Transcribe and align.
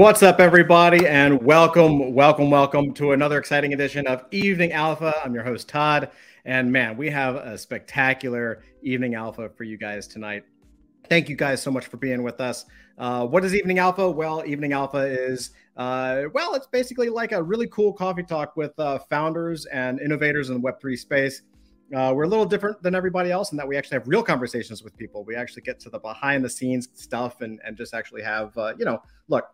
What's 0.00 0.22
up, 0.22 0.40
everybody, 0.40 1.06
and 1.06 1.42
welcome, 1.42 2.14
welcome, 2.14 2.50
welcome 2.50 2.94
to 2.94 3.12
another 3.12 3.36
exciting 3.36 3.74
edition 3.74 4.06
of 4.06 4.24
Evening 4.30 4.72
Alpha. 4.72 5.14
I'm 5.22 5.34
your 5.34 5.44
host, 5.44 5.68
Todd, 5.68 6.10
and 6.46 6.72
man, 6.72 6.96
we 6.96 7.10
have 7.10 7.36
a 7.36 7.58
spectacular 7.58 8.62
Evening 8.80 9.14
Alpha 9.14 9.50
for 9.50 9.64
you 9.64 9.76
guys 9.76 10.06
tonight. 10.06 10.44
Thank 11.10 11.28
you 11.28 11.36
guys 11.36 11.62
so 11.62 11.70
much 11.70 11.84
for 11.84 11.98
being 11.98 12.22
with 12.22 12.40
us. 12.40 12.64
Uh, 12.96 13.26
what 13.26 13.44
is 13.44 13.54
Evening 13.54 13.78
Alpha? 13.78 14.10
Well, 14.10 14.42
Evening 14.46 14.72
Alpha 14.72 15.00
is, 15.00 15.50
uh, 15.76 16.22
well, 16.32 16.54
it's 16.54 16.66
basically 16.66 17.10
like 17.10 17.32
a 17.32 17.42
really 17.42 17.66
cool 17.66 17.92
coffee 17.92 18.22
talk 18.22 18.56
with 18.56 18.72
uh, 18.78 19.00
founders 19.10 19.66
and 19.66 20.00
innovators 20.00 20.48
in 20.48 20.62
the 20.62 20.66
Web3 20.66 20.98
space. 20.98 21.42
Uh, 21.94 22.14
we're 22.16 22.24
a 22.24 22.28
little 22.28 22.46
different 22.46 22.82
than 22.82 22.94
everybody 22.94 23.30
else 23.30 23.50
in 23.50 23.58
that 23.58 23.68
we 23.68 23.76
actually 23.76 23.96
have 23.96 24.08
real 24.08 24.22
conversations 24.22 24.82
with 24.82 24.96
people. 24.96 25.26
We 25.26 25.36
actually 25.36 25.60
get 25.60 25.78
to 25.80 25.90
the 25.90 25.98
behind 25.98 26.42
the 26.42 26.48
scenes 26.48 26.88
stuff 26.94 27.42
and, 27.42 27.60
and 27.66 27.76
just 27.76 27.92
actually 27.92 28.22
have, 28.22 28.56
uh, 28.56 28.72
you 28.78 28.86
know, 28.86 29.02
look, 29.28 29.44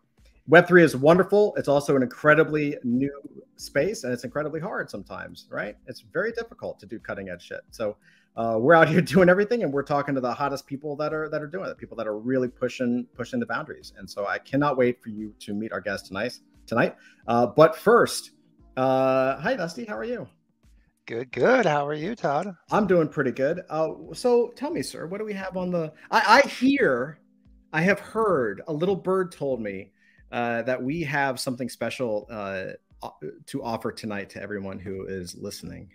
Web3 0.51 0.83
is 0.83 0.97
wonderful. 0.97 1.55
It's 1.57 1.69
also 1.69 1.97
an 1.97 2.03
incredibly 2.03 2.77
new 2.85 3.11
space 3.57 4.05
and 4.05 4.13
it's 4.13 4.25
incredibly 4.25 4.61
hard 4.61 4.89
sometimes, 4.89 5.47
right? 5.51 5.77
It's 5.87 6.01
very 6.13 6.31
difficult 6.33 6.79
to 6.81 6.87
do 6.87 7.01
cutting 7.01 7.31
edge 7.31 7.43
shit. 7.43 7.63
So 7.71 7.97
uh, 8.37 8.57
we're 8.61 8.75
out 8.75 8.89
here 8.89 9.01
doing 9.03 9.29
everything 9.29 9.65
and 9.65 9.73
we're 9.73 9.83
talking 9.83 10.15
to 10.15 10.21
the 10.21 10.33
hottest 10.33 10.67
people 10.67 10.95
that 10.97 11.13
are 11.13 11.29
that 11.31 11.43
are 11.43 11.49
doing 11.49 11.69
it, 11.69 11.79
people 11.79 11.97
that 11.97 12.07
are 12.07 12.19
really 12.19 12.49
pushing 12.49 13.07
pushing 13.15 13.41
the 13.41 13.47
boundaries. 13.47 13.93
And 13.99 14.09
so 14.09 14.27
I 14.27 14.39
cannot 14.39 14.77
wait 14.77 15.03
for 15.03 15.09
you 15.09 15.35
to 15.41 15.55
meet 15.55 15.73
our 15.73 15.81
guest 15.81 16.07
tonight. 16.07 16.39
Tonight, 16.67 16.97
uh, 17.29 17.47
but 17.47 17.77
first, 17.77 18.33
uh, 18.77 19.37
hi 19.37 19.55
Dusty, 19.55 19.85
how 19.85 19.97
are 19.97 20.05
you? 20.05 20.29
Good, 21.07 21.31
good. 21.31 21.65
How 21.65 21.87
are 21.87 21.95
you, 21.95 22.17
Todd? 22.17 22.57
I'm 22.73 22.89
doing 22.89 23.09
pretty 23.09 23.31
good. 23.31 23.63
Uh, 23.71 23.93
so 24.13 24.53
tell 24.57 24.73
me, 24.73 24.83
sir, 24.83 25.07
what 25.07 25.19
do 25.19 25.25
we 25.25 25.35
have 25.35 25.57
on 25.57 25.71
the? 25.71 25.93
I, 26.11 26.43
I 26.45 26.49
hear, 26.49 27.21
I 27.73 27.83
have 27.83 28.01
heard. 28.01 28.63
A 28.67 28.73
little 28.73 28.97
bird 28.97 29.31
told 29.31 29.61
me 29.61 29.93
uh, 30.37 30.61
that 30.61 30.83
we 30.83 31.03
have 31.03 31.41
something 31.41 31.67
special 31.67 32.27
uh, 32.31 32.65
to 33.47 33.63
offer 33.63 33.91
tonight 33.91 34.29
to 34.29 34.43
everyone 34.43 34.79
who 34.79 35.07
is 35.07 35.35
listening. 35.35 35.89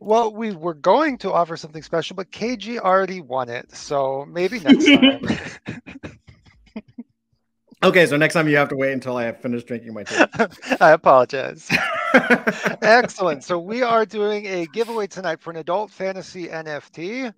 Well, 0.00 0.32
we 0.32 0.52
were 0.52 0.72
going 0.72 1.18
to 1.18 1.32
offer 1.32 1.58
something 1.58 1.82
special, 1.82 2.16
but 2.16 2.30
KG 2.32 2.78
already 2.78 3.20
won 3.20 3.50
it, 3.50 3.70
so 3.76 4.24
maybe 4.30 4.60
next 4.60 4.86
time. 4.86 5.20
okay, 7.82 8.06
so 8.06 8.16
next 8.16 8.32
time 8.32 8.48
you 8.48 8.56
have 8.56 8.70
to 8.70 8.76
wait 8.76 8.94
until 8.94 9.18
I 9.18 9.24
have 9.24 9.42
finished 9.42 9.66
drinking 9.66 9.92
my 9.92 10.04
tea. 10.04 10.24
I 10.80 10.92
apologize. 10.92 11.68
Excellent. 12.80 13.44
So 13.44 13.58
we 13.58 13.82
are 13.82 14.06
doing 14.06 14.46
a 14.46 14.66
giveaway 14.72 15.06
tonight 15.06 15.38
for 15.38 15.50
an 15.50 15.58
adult 15.58 15.90
fantasy 15.90 16.48
NFT. 16.48 17.34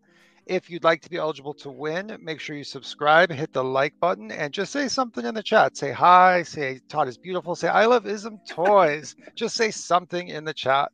If 0.49 0.71
you'd 0.71 0.85
like 0.85 1.03
to 1.03 1.11
be 1.11 1.19
eligible 1.19 1.53
to 1.55 1.71
win, 1.71 2.17
make 2.23 2.41
sure 2.41 2.57
you 2.57 2.65
subscribe, 2.65 3.31
hit 3.31 3.53
the 3.53 3.63
like 3.63 3.93
button, 4.01 4.33
and 4.33 4.53
just 4.53 4.73
say 4.73 4.89
something 4.89 5.25
in 5.25 5.35
the 5.35 5.43
chat. 5.43 5.77
Say 5.77 5.93
hi, 5.93 6.43
say 6.43 6.81
Todd 6.89 7.07
is 7.07 7.19
beautiful, 7.19 7.55
say 7.55 7.69
I 7.69 7.85
love 7.85 8.07
Ism 8.07 8.41
Toys. 8.49 9.15
just 9.35 9.55
say 9.55 9.71
something 9.71 10.29
in 10.29 10.45
the 10.45 10.55
chat. 10.55 10.91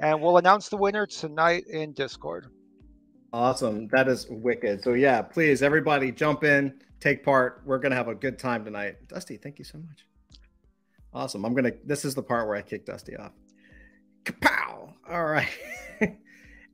And 0.00 0.20
we'll 0.20 0.38
announce 0.38 0.68
the 0.68 0.76
winner 0.76 1.06
tonight 1.06 1.66
in 1.68 1.92
Discord. 1.92 2.48
Awesome. 3.32 3.86
That 3.88 4.08
is 4.08 4.26
wicked. 4.28 4.82
So, 4.82 4.94
yeah, 4.94 5.22
please, 5.22 5.62
everybody 5.62 6.10
jump 6.10 6.42
in, 6.42 6.80
take 6.98 7.22
part. 7.24 7.62
We're 7.64 7.78
to 7.90 7.96
have 7.96 8.08
a 8.08 8.14
good 8.14 8.38
time 8.38 8.64
tonight. 8.64 8.96
Dusty, 9.08 9.36
thank 9.36 9.58
you 9.58 9.64
so 9.64 9.78
much. 9.78 10.06
Awesome. 11.12 11.44
I'm 11.44 11.54
to, 11.64 11.74
this 11.84 12.04
is 12.04 12.14
the 12.14 12.22
part 12.22 12.48
where 12.48 12.56
I 12.56 12.62
kick 12.62 12.86
Dusty 12.86 13.16
off. 13.16 13.32
Kapow! 14.24 14.94
All 15.08 15.24
right. 15.24 15.48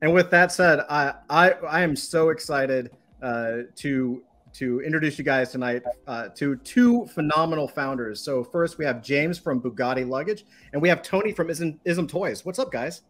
And 0.01 0.13
with 0.13 0.29
that 0.31 0.51
said, 0.51 0.81
I 0.89 1.13
I, 1.29 1.51
I 1.51 1.81
am 1.81 1.95
so 1.95 2.29
excited 2.29 2.91
uh, 3.21 3.63
to 3.77 4.23
to 4.53 4.81
introduce 4.81 5.19
you 5.19 5.23
guys 5.23 5.51
tonight 5.51 5.83
uh, 6.07 6.29
to 6.29 6.55
two 6.57 7.05
phenomenal 7.07 7.67
founders. 7.67 8.19
So 8.21 8.43
first 8.43 8.77
we 8.77 8.85
have 8.85 9.03
James 9.03 9.37
from 9.37 9.61
Bugatti 9.61 10.07
Luggage, 10.07 10.45
and 10.73 10.81
we 10.81 10.89
have 10.89 11.03
Tony 11.03 11.31
from 11.31 11.49
Ism, 11.49 11.79
Ism 11.85 12.07
Toys. 12.07 12.43
What's 12.43 12.57
up, 12.57 12.71
guys? 12.71 13.01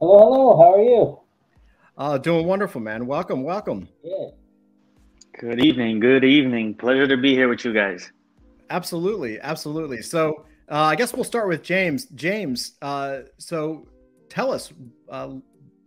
Hello, 0.00 0.18
hello. 0.18 0.56
How 0.56 0.74
are 0.74 0.82
you? 0.82 1.20
Uh, 1.96 2.18
doing 2.18 2.46
wonderful, 2.46 2.80
man. 2.80 3.06
Welcome, 3.06 3.44
welcome. 3.44 3.88
Yeah. 4.02 4.30
Good 5.38 5.64
evening. 5.64 6.00
Good 6.00 6.24
evening. 6.24 6.74
Pleasure 6.74 7.06
to 7.06 7.16
be 7.16 7.34
here 7.34 7.48
with 7.48 7.64
you 7.64 7.72
guys. 7.72 8.10
Absolutely, 8.70 9.40
absolutely. 9.40 10.02
So 10.02 10.44
uh, 10.68 10.82
I 10.82 10.96
guess 10.96 11.12
we'll 11.12 11.24
start 11.24 11.48
with 11.48 11.62
James. 11.62 12.06
James, 12.06 12.72
uh, 12.82 13.20
so 13.38 13.86
tell 14.28 14.52
us 14.52 14.72
uh, 15.08 15.34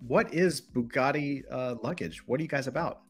what 0.05 0.33
is 0.33 0.61
Bugatti 0.61 1.43
uh, 1.51 1.75
luggage? 1.81 2.27
What 2.27 2.39
are 2.39 2.43
you 2.43 2.49
guys 2.49 2.67
about? 2.67 3.01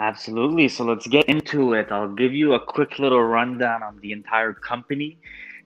Absolutely. 0.00 0.68
So 0.68 0.84
let's 0.84 1.06
get 1.06 1.28
into 1.28 1.72
it. 1.72 1.90
I'll 1.90 2.14
give 2.14 2.32
you 2.32 2.54
a 2.54 2.60
quick 2.60 2.98
little 2.98 3.22
rundown 3.22 3.82
on 3.82 3.98
the 4.00 4.12
entire 4.12 4.52
company. 4.52 5.18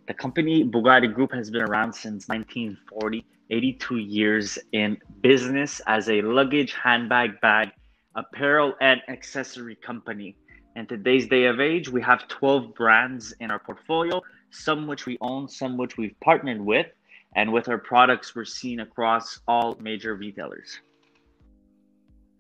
The 0.09 0.15
company 0.15 0.65
Bugatti 0.65 1.13
Group 1.13 1.33
has 1.33 1.51
been 1.51 1.63
around 1.63 1.93
since 1.93 2.29
1940, 2.29 3.25
82 3.51 3.97
years 3.99 4.59
in 4.73 4.97
business 5.21 5.81
as 5.87 6.09
a 6.09 6.23
luggage, 6.23 6.73
handbag, 6.73 7.41
bag, 7.41 7.71
apparel, 8.17 8.75
and 8.81 9.01
accessory 9.09 9.77
company. 9.77 10.35
In 10.77 10.87
today's 10.87 11.29
day 11.29 11.45
of 11.45 11.61
age, 11.61 11.91
we 11.91 12.01
have 12.01 12.27
12 12.29 12.75
brands 12.75 13.35
in 13.41 13.51
our 13.51 13.59
portfolio, 13.59 14.23
some 14.51 14.87
which 14.87 15.05
we 15.05 15.19
own, 15.21 15.47
some 15.47 15.77
which 15.77 15.99
we've 15.99 16.19
partnered 16.21 16.61
with. 16.61 16.87
And 17.35 17.53
with 17.53 17.69
our 17.69 17.79
products, 17.79 18.35
we're 18.35 18.45
seen 18.45 18.81
across 18.81 19.41
all 19.49 19.77
major 19.81 20.15
retailers. 20.15 20.81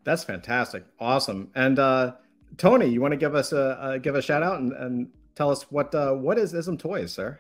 That's 0.04 0.25
fantastic. 0.25 0.84
Awesome. 1.00 1.50
And 1.54 1.78
uh, 1.78 2.12
Tony, 2.58 2.86
you 2.88 3.00
want 3.00 3.12
to 3.12 3.19
give 3.19 3.34
us 3.34 3.53
a, 3.53 3.78
a 3.80 3.98
give 3.98 4.14
a 4.14 4.22
shout 4.22 4.42
out 4.42 4.60
and, 4.60 4.72
and 4.72 5.08
tell 5.34 5.50
us 5.50 5.70
what 5.70 5.94
uh, 5.94 6.12
what 6.12 6.38
is 6.38 6.53
Ism 6.54 6.76
Toys, 6.76 7.12
sir? 7.12 7.38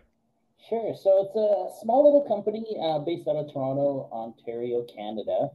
Sure. 0.68 0.94
So 0.96 1.26
it's 1.26 1.36
a 1.36 1.82
small 1.82 2.04
little 2.04 2.26
company 2.26 2.64
uh, 2.80 3.00
based 3.00 3.28
out 3.28 3.36
of 3.36 3.52
Toronto, 3.52 4.08
Ontario, 4.12 4.84
Canada. 4.84 5.50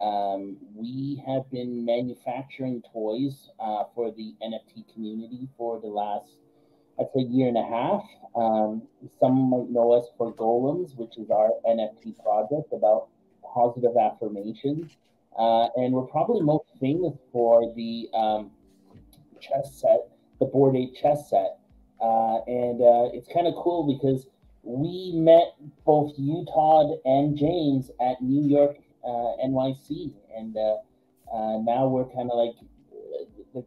Um, 0.00 0.58
we 0.74 1.22
have 1.26 1.50
been 1.50 1.84
manufacturing 1.84 2.82
toys 2.92 3.50
uh, 3.58 3.84
for 3.94 4.12
the 4.12 4.34
NFT 4.42 4.92
community 4.92 5.48
for 5.56 5.80
the 5.80 5.88
last 5.88 6.30
I'd 7.00 7.06
say 7.14 7.22
year 7.22 7.48
and 7.48 7.56
a 7.56 7.62
half. 7.62 8.02
Um, 8.34 8.82
some 9.18 9.50
might 9.50 9.70
know 9.70 9.92
us 9.92 10.06
for 10.16 10.32
Golems, 10.34 10.96
which 10.96 11.18
is 11.18 11.30
our 11.30 11.50
NFT 11.68 12.22
project 12.22 12.72
about 12.72 13.08
positive 13.42 13.96
affirmations. 13.96 14.96
Uh, 15.38 15.68
and 15.76 15.92
we're 15.92 16.06
probably 16.06 16.42
most 16.42 16.66
famous 16.80 17.14
for 17.32 17.72
the 17.74 18.08
um, 18.14 18.50
chess 19.40 19.74
set, 19.74 20.08
the 20.40 20.46
Bored 20.46 20.76
Ape 20.76 20.94
chess 20.94 21.30
set. 21.30 21.58
Uh, 22.00 22.38
and 22.46 22.80
uh, 22.80 23.10
it's 23.12 23.28
kind 23.32 23.46
of 23.46 23.54
cool 23.56 23.86
because 23.86 24.26
we 24.62 25.12
met 25.14 25.54
both 25.84 26.12
you, 26.16 26.44
Todd, 26.52 26.98
and 27.04 27.36
James 27.36 27.90
at 28.00 28.20
New 28.20 28.46
York 28.48 28.76
uh, 29.04 29.46
NYC. 29.46 30.12
And 30.36 30.56
uh, 30.56 30.76
uh, 31.32 31.58
now 31.62 31.86
we're 31.88 32.08
kind 32.14 32.30
of 32.30 32.38
like, 32.38 32.54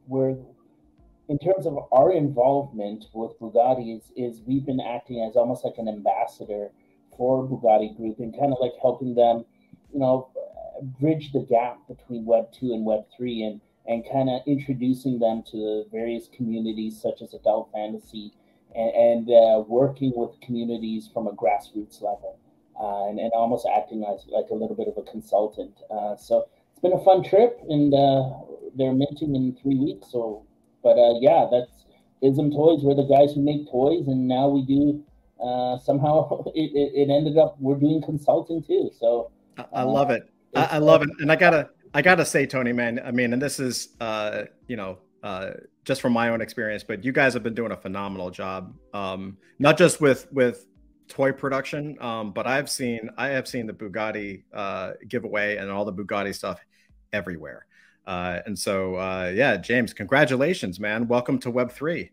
we're 0.07 0.37
in 1.31 1.39
terms 1.39 1.65
of 1.65 1.77
our 1.93 2.11
involvement 2.11 3.05
with 3.13 3.39
Bugatti 3.39 3.97
is, 3.97 4.11
is 4.17 4.41
we've 4.45 4.65
been 4.65 4.81
acting 4.81 5.25
as 5.25 5.37
almost 5.37 5.63
like 5.63 5.75
an 5.77 5.87
ambassador 5.87 6.71
for 7.15 7.47
Bugatti 7.47 7.95
Group 7.95 8.19
and 8.19 8.37
kind 8.37 8.51
of 8.51 8.57
like 8.59 8.73
helping 8.81 9.15
them, 9.15 9.45
you 9.93 9.99
know, 9.99 10.29
bridge 10.99 11.31
the 11.31 11.45
gap 11.55 11.77
between 11.87 12.25
Web 12.25 12.51
two 12.51 12.73
and 12.73 12.85
Web 12.85 13.05
three 13.15 13.43
and 13.43 13.61
and 13.87 14.03
kind 14.11 14.29
of 14.29 14.41
introducing 14.45 15.19
them 15.19 15.41
to 15.51 15.85
various 15.89 16.27
communities 16.35 17.01
such 17.01 17.21
as 17.21 17.33
adult 17.33 17.71
fantasy 17.71 18.33
and, 18.75 18.91
and 19.09 19.29
uh, 19.29 19.63
working 19.79 20.11
with 20.15 20.31
communities 20.41 21.09
from 21.13 21.27
a 21.27 21.31
grassroots 21.31 22.01
level 22.01 22.37
uh, 22.79 23.07
and, 23.07 23.19
and 23.19 23.31
almost 23.33 23.65
acting 23.73 24.03
as 24.03 24.25
like 24.27 24.49
a 24.51 24.53
little 24.53 24.75
bit 24.75 24.89
of 24.89 24.97
a 24.97 25.09
consultant. 25.09 25.75
Uh, 25.89 26.13
so 26.15 26.45
it's 26.71 26.81
been 26.81 26.93
a 26.93 27.03
fun 27.05 27.23
trip 27.23 27.57
and 27.69 27.93
uh, 27.93 28.23
they're 28.75 28.93
minting 28.93 29.33
in 29.35 29.57
three 29.61 29.77
weeks. 29.77 30.11
So 30.11 30.45
but 30.83 30.97
uh, 30.97 31.19
yeah, 31.19 31.47
that's 31.51 31.85
Ism 32.21 32.51
Toys. 32.51 32.81
We're 32.83 32.95
the 32.95 33.03
guys 33.03 33.33
who 33.33 33.41
make 33.41 33.69
toys, 33.69 34.07
and 34.07 34.27
now 34.27 34.47
we 34.47 34.63
do. 34.63 35.03
Uh, 35.41 35.79
somehow 35.79 36.43
it, 36.55 36.71
it, 36.73 36.91
it, 36.93 37.09
ended 37.09 37.37
up 37.37 37.55
we're 37.59 37.75
doing 37.75 38.01
consulting 38.03 38.63
too. 38.63 38.91
So 38.99 39.31
I, 39.57 39.65
I 39.73 39.83
love 39.83 40.11
it. 40.11 40.29
I, 40.55 40.65
I, 40.65 40.77
love 40.77 41.01
it, 41.01 41.09
and 41.19 41.31
I 41.31 41.35
gotta 41.35 41.69
I 41.93 42.01
gotta 42.01 42.25
say, 42.25 42.45
Tony, 42.45 42.73
man. 42.73 43.01
I 43.03 43.11
mean, 43.11 43.33
and 43.33 43.41
this 43.41 43.59
is 43.59 43.89
uh, 43.99 44.43
you 44.67 44.75
know 44.75 44.99
uh, 45.23 45.51
just 45.83 46.01
from 46.01 46.13
my 46.13 46.29
own 46.29 46.41
experience, 46.41 46.83
but 46.83 47.03
you 47.03 47.11
guys 47.11 47.33
have 47.33 47.43
been 47.43 47.55
doing 47.55 47.71
a 47.71 47.77
phenomenal 47.77 48.29
job. 48.29 48.75
Um, 48.93 49.37
not 49.59 49.77
just 49.77 49.99
with 49.99 50.27
with 50.31 50.67
toy 51.07 51.31
production, 51.31 51.97
um, 52.01 52.31
but 52.31 52.47
I've 52.47 52.69
seen 52.69 53.09
I 53.17 53.29
have 53.29 53.47
seen 53.47 53.67
the 53.67 53.73
Bugatti 53.73 54.43
uh, 54.53 54.93
giveaway 55.07 55.57
and 55.57 55.69
all 55.69 55.85
the 55.85 55.93
Bugatti 55.93 56.33
stuff 56.33 56.59
everywhere. 57.13 57.65
Uh, 58.05 58.39
and 58.45 58.57
so, 58.57 58.95
uh, 58.95 59.31
yeah, 59.33 59.57
James, 59.57 59.93
congratulations, 59.93 60.79
man. 60.79 61.07
Welcome 61.07 61.39
to 61.39 61.51
Web3. 61.51 62.09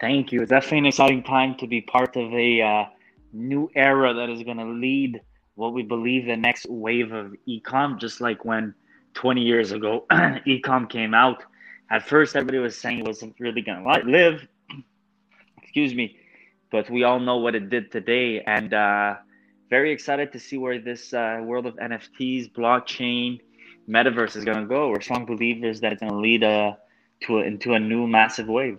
Thank 0.00 0.30
you. 0.30 0.42
It's 0.42 0.50
definitely 0.50 0.78
an 0.78 0.86
exciting 0.86 1.22
time 1.22 1.56
to 1.56 1.66
be 1.66 1.80
part 1.80 2.16
of 2.16 2.32
a 2.32 2.60
uh, 2.60 2.84
new 3.32 3.70
era 3.74 4.14
that 4.14 4.28
is 4.28 4.42
going 4.42 4.58
to 4.58 4.64
lead 4.64 5.20
what 5.54 5.72
we 5.72 5.82
believe 5.82 6.26
the 6.26 6.36
next 6.36 6.66
wave 6.68 7.12
of 7.12 7.34
ecom, 7.48 7.98
just 7.98 8.20
like 8.20 8.44
when 8.44 8.74
20 9.14 9.40
years 9.40 9.72
ago 9.72 10.04
ecom 10.10 10.88
came 10.88 11.14
out. 11.14 11.42
at 11.90 12.06
first 12.06 12.36
everybody 12.36 12.58
was 12.58 12.78
saying 12.78 12.98
it 12.98 13.06
wasn't 13.06 13.34
really 13.40 13.62
going 13.62 13.82
to 13.82 14.10
live. 14.10 14.46
Excuse 15.62 15.94
me, 15.94 16.18
but 16.70 16.88
we 16.90 17.04
all 17.04 17.18
know 17.18 17.38
what 17.38 17.54
it 17.54 17.70
did 17.70 17.90
today, 17.90 18.42
and 18.42 18.74
uh, 18.74 19.14
very 19.70 19.90
excited 19.90 20.30
to 20.32 20.38
see 20.38 20.58
where 20.58 20.78
this 20.78 21.14
uh, 21.14 21.40
world 21.42 21.66
of 21.66 21.74
NFTs, 21.76 22.52
blockchain, 22.52 23.40
metaverse 23.88 24.36
is 24.36 24.44
going 24.44 24.58
to 24.58 24.66
go. 24.66 24.90
We're 24.90 25.00
strong 25.00 25.24
believers 25.24 25.80
that 25.80 25.92
it's 25.92 26.00
going 26.00 26.12
to 26.12 26.18
lead 26.18 26.44
uh, 26.44 26.74
to 27.22 27.38
a, 27.38 27.42
into 27.42 27.74
a 27.74 27.80
new 27.80 28.06
massive 28.06 28.48
wave. 28.48 28.78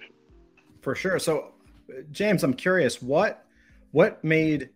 For 0.82 0.96
sure. 0.96 1.20
So, 1.20 1.54
James, 2.12 2.44
I'm 2.44 2.54
curious 2.54 3.02
what 3.02 3.46
what 3.92 4.24
made 4.24 4.70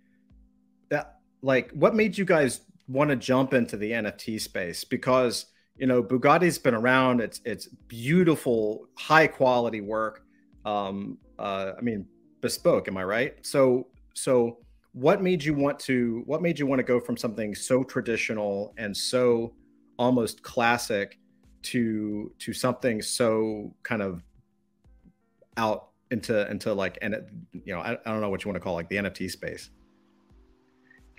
that 0.89 1.19
like 1.41 1.71
what 1.71 1.95
made 1.95 2.17
you 2.17 2.25
guys 2.25 2.61
want 2.87 3.09
to 3.09 3.15
jump 3.15 3.53
into 3.53 3.77
the 3.77 3.91
NFT 3.91 4.39
space 4.39 4.83
because 4.83 5.47
you 5.77 5.87
know 5.87 6.03
Bugatti's 6.03 6.57
been 6.57 6.73
around. 6.73 7.21
It's 7.21 7.41
it's 7.45 7.67
beautiful, 7.87 8.87
high 8.97 9.27
quality 9.27 9.81
work. 9.81 10.23
Um, 10.65 11.17
uh, 11.39 11.73
I 11.77 11.81
mean, 11.81 12.05
bespoke. 12.41 12.87
Am 12.87 12.97
I 12.97 13.03
right? 13.03 13.45
So 13.45 13.87
so 14.13 14.57
what 14.93 15.21
made 15.21 15.43
you 15.43 15.53
want 15.53 15.79
to 15.79 16.23
what 16.25 16.41
made 16.41 16.59
you 16.59 16.67
want 16.67 16.79
to 16.79 16.83
go 16.83 16.99
from 16.99 17.15
something 17.15 17.55
so 17.55 17.83
traditional 17.83 18.73
and 18.77 18.95
so 18.95 19.53
almost 20.01 20.41
classic 20.41 21.19
to 21.61 22.31
to 22.39 22.53
something 22.53 23.01
so 23.01 23.73
kind 23.83 24.01
of 24.01 24.23
out 25.57 25.89
into 26.09 26.49
into 26.49 26.73
like 26.73 26.97
and 27.01 27.13
it, 27.13 27.29
you 27.53 27.73
know 27.73 27.81
I, 27.81 27.91
I 27.93 28.11
don't 28.11 28.21
know 28.21 28.29
what 28.29 28.43
you 28.43 28.49
want 28.49 28.55
to 28.55 28.63
call 28.63 28.73
like 28.73 28.89
the 28.89 28.97
nft 28.97 29.29
space 29.29 29.69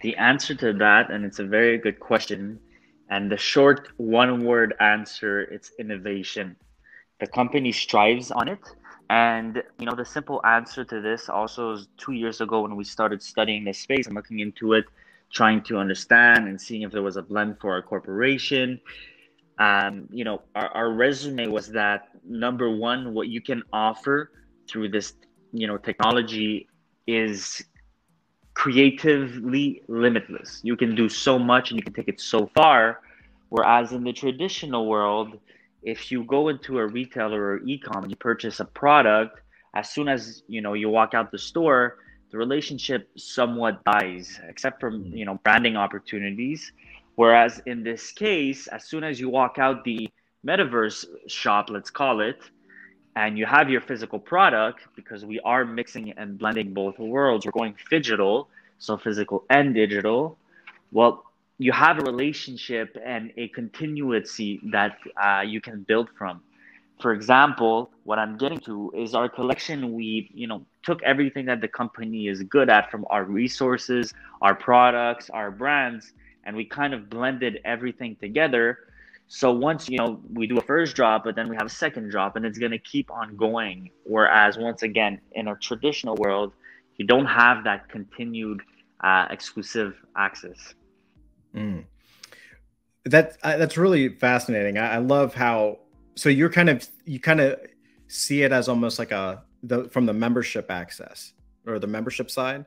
the 0.02 0.16
answer 0.16 0.54
to 0.56 0.72
that, 0.74 1.10
and 1.10 1.24
it's 1.24 1.38
a 1.38 1.44
very 1.44 1.78
good 1.78 2.00
question, 2.00 2.58
and 3.08 3.30
the 3.30 3.36
short 3.36 3.88
one 3.98 4.44
word 4.44 4.74
answer, 4.80 5.42
it's 5.42 5.70
innovation. 5.78 6.56
The 7.20 7.28
company 7.28 7.70
strives 7.70 8.32
on 8.32 8.48
it. 8.48 8.58
And 9.10 9.62
you 9.78 9.86
know, 9.86 9.94
the 9.94 10.04
simple 10.04 10.40
answer 10.44 10.84
to 10.84 11.00
this 11.00 11.28
also 11.28 11.72
is 11.74 11.88
two 11.98 12.12
years 12.12 12.40
ago 12.40 12.62
when 12.62 12.74
we 12.74 12.82
started 12.82 13.22
studying 13.22 13.64
this 13.64 13.78
space 13.78 14.06
and 14.06 14.16
looking 14.16 14.40
into 14.40 14.72
it, 14.72 14.86
trying 15.32 15.62
to 15.62 15.78
understand 15.78 16.46
and 16.46 16.60
seeing 16.60 16.82
if 16.82 16.92
there 16.92 17.02
was 17.02 17.16
a 17.16 17.22
blend 17.22 17.58
for 17.60 17.72
our 17.72 17.82
corporation. 17.82 18.80
Um, 19.58 20.08
you 20.10 20.24
know, 20.24 20.42
our, 20.54 20.68
our 20.68 20.92
resume 20.92 21.46
was 21.48 21.68
that 21.68 22.08
number 22.24 22.70
one, 22.70 23.14
what 23.14 23.28
you 23.28 23.40
can 23.40 23.62
offer 23.72 24.30
through 24.68 24.90
this, 24.90 25.14
you 25.52 25.66
know, 25.66 25.78
technology 25.78 26.68
is 27.06 27.62
creatively 28.54 29.82
limitless. 29.88 30.60
You 30.62 30.76
can 30.76 30.94
do 30.94 31.08
so 31.08 31.38
much 31.38 31.70
and 31.70 31.78
you 31.78 31.82
can 31.82 31.94
take 31.94 32.08
it 32.08 32.20
so 32.20 32.50
far. 32.54 33.00
Whereas 33.48 33.92
in 33.92 34.04
the 34.04 34.12
traditional 34.12 34.86
world, 34.86 35.38
if 35.82 36.12
you 36.12 36.24
go 36.24 36.48
into 36.48 36.78
a 36.78 36.86
retailer 36.86 37.42
or 37.42 37.62
e-com 37.64 38.04
and 38.04 38.10
you 38.10 38.16
purchase 38.16 38.60
a 38.60 38.64
product, 38.64 39.40
as 39.74 39.90
soon 39.90 40.08
as 40.08 40.42
you 40.48 40.60
know 40.60 40.74
you 40.74 40.88
walk 40.88 41.14
out 41.14 41.30
the 41.30 41.38
store, 41.38 41.96
the 42.32 42.38
relationship 42.38 43.08
somewhat 43.16 43.84
dies, 43.84 44.40
except 44.48 44.80
for 44.80 44.90
mm-hmm. 44.90 45.16
you 45.16 45.24
know 45.24 45.38
branding 45.44 45.76
opportunities. 45.76 46.72
Whereas 47.14 47.60
in 47.66 47.84
this 47.84 48.10
case, 48.10 48.66
as 48.68 48.84
soon 48.84 49.04
as 49.04 49.20
you 49.20 49.28
walk 49.28 49.58
out 49.58 49.84
the 49.84 50.08
metaverse 50.44 51.04
shop, 51.28 51.68
let's 51.70 51.90
call 51.90 52.20
it, 52.20 52.40
and 53.16 53.38
you 53.38 53.46
have 53.46 53.68
your 53.68 53.80
physical 53.80 54.18
product 54.18 54.80
because 54.96 55.24
we 55.24 55.40
are 55.40 55.64
mixing 55.64 56.12
and 56.12 56.38
blending 56.38 56.72
both 56.72 56.98
worlds 56.98 57.44
we're 57.44 57.52
going 57.52 57.74
digital 57.90 58.48
so 58.78 58.96
physical 58.96 59.44
and 59.50 59.74
digital 59.74 60.36
well 60.92 61.24
you 61.58 61.72
have 61.72 61.98
a 61.98 62.02
relationship 62.02 62.96
and 63.04 63.32
a 63.36 63.48
continuity 63.48 64.60
that 64.72 64.98
uh, 65.22 65.42
you 65.42 65.60
can 65.60 65.82
build 65.82 66.08
from 66.16 66.40
for 67.02 67.12
example 67.12 67.90
what 68.04 68.18
i'm 68.18 68.36
getting 68.38 68.58
to 68.58 68.92
is 68.96 69.14
our 69.14 69.28
collection 69.28 69.92
we 69.92 70.30
you 70.32 70.46
know 70.46 70.64
took 70.82 71.02
everything 71.02 71.44
that 71.44 71.60
the 71.60 71.68
company 71.68 72.28
is 72.28 72.42
good 72.44 72.70
at 72.70 72.90
from 72.90 73.04
our 73.10 73.24
resources 73.24 74.14
our 74.40 74.54
products 74.54 75.28
our 75.30 75.50
brands 75.50 76.12
and 76.44 76.56
we 76.56 76.64
kind 76.64 76.94
of 76.94 77.10
blended 77.10 77.60
everything 77.64 78.16
together 78.16 78.78
so 79.34 79.50
once 79.50 79.88
you 79.88 79.96
know 79.96 80.20
we 80.34 80.46
do 80.46 80.58
a 80.58 80.60
first 80.60 80.94
drop, 80.94 81.24
but 81.24 81.34
then 81.36 81.48
we 81.48 81.56
have 81.56 81.64
a 81.64 81.70
second 81.70 82.10
drop, 82.10 82.36
and 82.36 82.44
it's 82.44 82.58
gonna 82.58 82.78
keep 82.78 83.10
on 83.10 83.34
going. 83.34 83.90
Whereas 84.04 84.58
once 84.58 84.82
again, 84.82 85.22
in 85.32 85.48
a 85.48 85.56
traditional 85.56 86.16
world, 86.16 86.52
you 86.96 87.06
don't 87.06 87.24
have 87.24 87.64
that 87.64 87.88
continued 87.88 88.60
uh, 89.00 89.28
exclusive 89.30 89.94
access. 90.16 90.74
Mm. 91.54 91.84
That 93.06 93.38
uh, 93.42 93.56
that's 93.56 93.78
really 93.78 94.10
fascinating. 94.10 94.76
I, 94.76 94.96
I 94.96 94.98
love 94.98 95.32
how 95.32 95.78
so 96.14 96.28
you're 96.28 96.50
kind 96.50 96.68
of 96.68 96.86
you 97.04 97.20
kind 97.20 97.40
of 97.40 97.60
see 98.08 98.42
it 98.42 98.52
as 98.52 98.68
almost 98.68 98.98
like 98.98 99.12
a 99.12 99.42
the 99.62 99.88
from 99.90 100.06
the 100.06 100.12
membership 100.12 100.70
access 100.70 101.32
or 101.66 101.78
the 101.78 101.86
membership 101.86 102.30
side. 102.30 102.66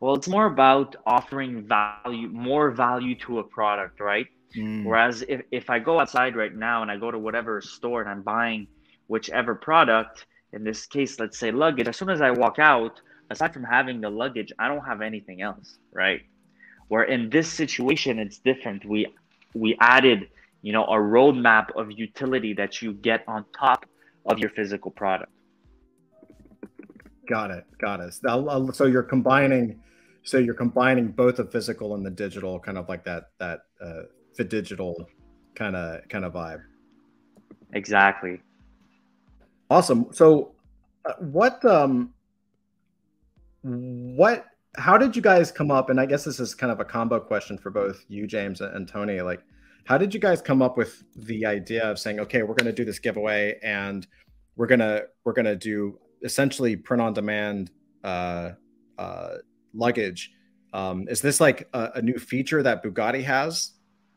Well, 0.00 0.14
it's 0.14 0.28
more 0.28 0.46
about 0.46 0.96
offering 1.06 1.66
value, 1.66 2.28
more 2.28 2.70
value 2.70 3.14
to 3.20 3.38
a 3.38 3.44
product, 3.44 4.00
right? 4.00 4.26
Mm. 4.54 4.84
Whereas 4.84 5.22
if, 5.28 5.42
if 5.50 5.70
I 5.70 5.78
go 5.78 5.98
outside 5.98 6.36
right 6.36 6.54
now 6.54 6.82
and 6.82 6.90
I 6.90 6.96
go 6.98 7.10
to 7.10 7.18
whatever 7.18 7.60
store 7.60 8.02
and 8.02 8.10
I'm 8.10 8.22
buying 8.22 8.66
whichever 9.06 9.54
product, 9.54 10.26
in 10.52 10.62
this 10.62 10.86
case, 10.86 11.18
let's 11.18 11.38
say 11.38 11.50
luggage, 11.50 11.88
as 11.88 11.96
soon 11.96 12.10
as 12.10 12.20
I 12.20 12.30
walk 12.30 12.58
out, 12.58 13.00
aside 13.30 13.52
from 13.54 13.64
having 13.64 14.00
the 14.00 14.10
luggage, 14.10 14.52
I 14.58 14.68
don't 14.68 14.84
have 14.84 15.00
anything 15.00 15.42
else, 15.42 15.78
right? 15.92 16.22
Where 16.88 17.04
in 17.04 17.30
this 17.30 17.50
situation, 17.50 18.18
it's 18.18 18.38
different. 18.38 18.84
We 18.84 19.06
we 19.54 19.76
added, 19.80 20.28
you 20.64 20.72
know, 20.72 20.84
a 20.84 20.96
roadmap 20.96 21.66
of 21.76 21.92
utility 21.92 22.54
that 22.54 22.80
you 22.80 22.94
get 22.94 23.22
on 23.28 23.44
top 23.54 23.84
of 24.24 24.38
your 24.38 24.48
physical 24.48 24.90
product. 24.90 25.30
Got 27.28 27.50
it. 27.50 27.66
Got 27.78 28.00
it. 28.00 28.14
So 28.74 28.86
you're 28.86 29.02
combining, 29.02 29.78
so 30.22 30.38
you're 30.38 30.54
combining 30.54 31.08
both 31.08 31.36
the 31.36 31.44
physical 31.44 31.94
and 31.96 32.04
the 32.04 32.10
digital, 32.10 32.58
kind 32.58 32.78
of 32.78 32.88
like 32.88 33.04
that 33.04 33.24
that 33.38 33.60
uh, 33.84 34.04
the 34.38 34.44
digital 34.44 35.06
kind 35.54 35.76
of 35.76 36.08
kind 36.08 36.24
of 36.24 36.32
vibe. 36.32 36.62
Exactly. 37.74 38.40
Awesome. 39.68 40.06
So, 40.12 40.54
uh, 41.04 41.12
what 41.20 41.62
um, 41.66 42.14
what 43.60 44.46
how 44.76 44.96
did 44.96 45.14
you 45.14 45.20
guys 45.20 45.52
come 45.52 45.70
up? 45.70 45.90
And 45.90 46.00
I 46.00 46.06
guess 46.06 46.24
this 46.24 46.40
is 46.40 46.54
kind 46.54 46.72
of 46.72 46.80
a 46.80 46.86
combo 46.86 47.20
question 47.20 47.58
for 47.58 47.68
both 47.68 48.02
you, 48.08 48.26
James, 48.26 48.62
and 48.62 48.88
Tony. 48.88 49.20
Like, 49.20 49.42
how 49.84 49.98
did 49.98 50.14
you 50.14 50.20
guys 50.20 50.40
come 50.40 50.62
up 50.62 50.76
with 50.76 51.04
the 51.14 51.44
idea 51.44 51.84
of 51.84 51.98
saying, 51.98 52.20
okay, 52.20 52.42
we're 52.42 52.54
going 52.54 52.66
to 52.66 52.72
do 52.72 52.84
this 52.84 52.98
giveaway 52.98 53.58
and 53.62 54.06
we're 54.56 54.66
gonna 54.66 55.02
we're 55.24 55.32
gonna 55.32 55.56
do 55.56 55.98
essentially 56.22 56.76
print 56.76 57.00
on 57.02 57.12
demand 57.12 57.70
uh, 58.02 58.52
uh, 58.98 59.34
luggage? 59.74 60.32
Um, 60.72 61.06
is 61.08 61.20
this 61.20 61.40
like 61.40 61.68
a, 61.72 61.92
a 61.96 62.02
new 62.02 62.18
feature 62.18 62.62
that 62.62 62.82
Bugatti 62.82 63.22
has 63.24 63.72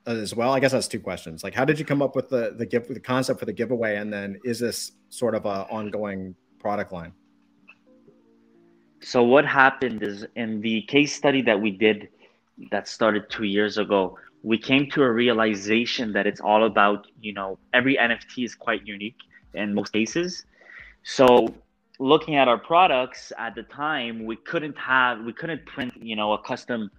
as 0.06 0.36
well? 0.36 0.54
I 0.54 0.60
guess 0.60 0.72
that's 0.72 0.88
two 0.88 1.00
questions. 1.00 1.44
Like, 1.44 1.54
how 1.54 1.66
did 1.66 1.80
you 1.80 1.86
come 1.86 2.02
up 2.02 2.16
with 2.16 2.30
the 2.30 2.54
the 2.56 2.66
give 2.66 2.88
the 2.88 3.00
concept 3.00 3.40
for 3.40 3.46
the 3.46 3.54
giveaway, 3.54 3.98
and 3.98 4.12
then 4.12 4.40
is 4.44 4.60
this 4.60 4.94
sort 5.10 5.36
of 5.36 5.46
a 5.46 5.68
ongoing 5.70 6.36
product 6.60 6.92
line? 6.92 7.14
So 9.00 9.24
what 9.24 9.46
happened 9.46 10.02
is 10.02 10.26
in 10.36 10.62
the 10.62 10.82
case 10.84 11.16
study 11.16 11.42
that 11.44 11.60
we 11.60 11.72
did 11.72 12.10
that 12.72 12.88
started 12.88 13.30
two 13.30 13.44
years 13.44 13.78
ago, 13.78 14.18
we 14.48 14.58
came 14.58 14.90
to 14.90 15.04
a 15.04 15.12
realization 15.12 16.14
that 16.14 16.26
it's 16.26 16.40
all 16.40 16.64
about 16.64 17.08
you 17.20 17.34
know 17.34 17.60
every 17.74 17.96
NFT 17.98 18.46
is 18.46 18.56
quite 18.56 18.88
unique 18.88 19.20
in 19.54 19.74
most 19.74 19.92
cases. 19.92 20.46
So 21.04 21.54
looking 22.00 22.36
at 22.38 22.48
our 22.48 22.58
products 22.58 23.34
at 23.38 23.56
the 23.56 23.64
time, 23.64 24.26
we 24.26 24.38
couldn't 24.38 24.78
have 24.78 25.26
we 25.26 25.34
couldn't 25.34 25.66
print 25.66 25.92
you 26.02 26.16
know 26.16 26.32
a 26.32 26.42
custom 26.42 26.90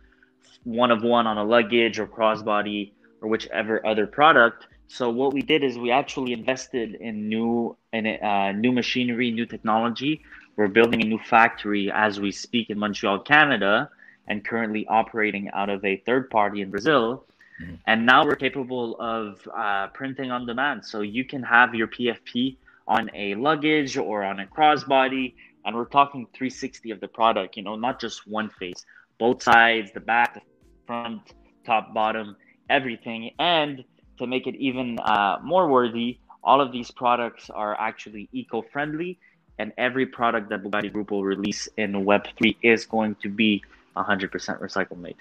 one 0.64 0.90
of 0.90 1.02
one 1.02 1.26
on 1.26 1.38
a 1.38 1.44
luggage 1.54 1.98
or 1.98 2.06
crossbody 2.06 2.92
or 3.22 3.30
whichever 3.30 3.74
other 3.86 4.06
product. 4.06 4.66
So 4.88 5.08
what 5.08 5.32
we 5.32 5.40
did 5.40 5.64
is 5.64 5.78
we 5.78 5.90
actually 5.90 6.34
invested 6.34 6.96
in 6.96 7.30
new 7.30 7.78
in 7.94 8.06
uh, 8.06 8.52
new 8.52 8.72
machinery, 8.72 9.30
new 9.30 9.46
technology. 9.46 10.20
We're 10.56 10.74
building 10.78 11.00
a 11.02 11.06
new 11.06 11.20
factory 11.34 11.90
as 11.90 12.20
we 12.20 12.30
speak 12.30 12.68
in 12.68 12.78
Montreal, 12.78 13.20
Canada, 13.20 13.88
and 14.26 14.44
currently 14.44 14.86
operating 14.86 15.48
out 15.54 15.70
of 15.70 15.82
a 15.82 15.96
third 16.04 16.28
party 16.28 16.60
in 16.60 16.70
Brazil. 16.70 17.24
Mm-hmm. 17.60 17.74
And 17.86 18.06
now 18.06 18.24
we're 18.24 18.36
capable 18.36 18.96
of 19.00 19.40
uh, 19.56 19.88
printing 19.88 20.30
on 20.30 20.46
demand. 20.46 20.84
So 20.84 21.00
you 21.00 21.24
can 21.24 21.42
have 21.42 21.74
your 21.74 21.88
PFP 21.88 22.56
on 22.86 23.10
a 23.14 23.34
luggage 23.34 23.96
or 23.96 24.24
on 24.24 24.40
a 24.40 24.46
crossbody, 24.46 25.34
and 25.64 25.76
we're 25.76 25.84
talking 25.84 26.26
360 26.34 26.90
of 26.90 27.00
the 27.00 27.08
product. 27.08 27.56
You 27.56 27.62
know, 27.62 27.76
not 27.76 28.00
just 28.00 28.26
one 28.26 28.48
face, 28.48 28.84
both 29.18 29.42
sides, 29.42 29.90
the 29.92 30.00
back, 30.00 30.34
the 30.34 30.40
front, 30.86 31.34
top, 31.64 31.92
bottom 31.92 32.36
everything. 32.68 33.30
And 33.38 33.84
to 34.18 34.26
make 34.26 34.46
it 34.46 34.56
even 34.56 34.98
uh, 34.98 35.38
more 35.42 35.68
worthy, 35.68 36.18
all 36.42 36.60
of 36.60 36.72
these 36.72 36.90
products 36.90 37.50
are 37.50 37.78
actually 37.78 38.28
eco-friendly, 38.32 39.18
and 39.58 39.72
every 39.76 40.06
product 40.06 40.50
that 40.50 40.62
Bugatti 40.62 40.92
Group 40.92 41.10
will 41.10 41.24
release 41.24 41.68
in 41.76 41.92
Web3 41.92 42.56
is 42.62 42.86
going 42.86 43.16
to 43.16 43.28
be 43.28 43.62
100% 43.96 44.30
recycle 44.60 44.96
made. 44.96 45.16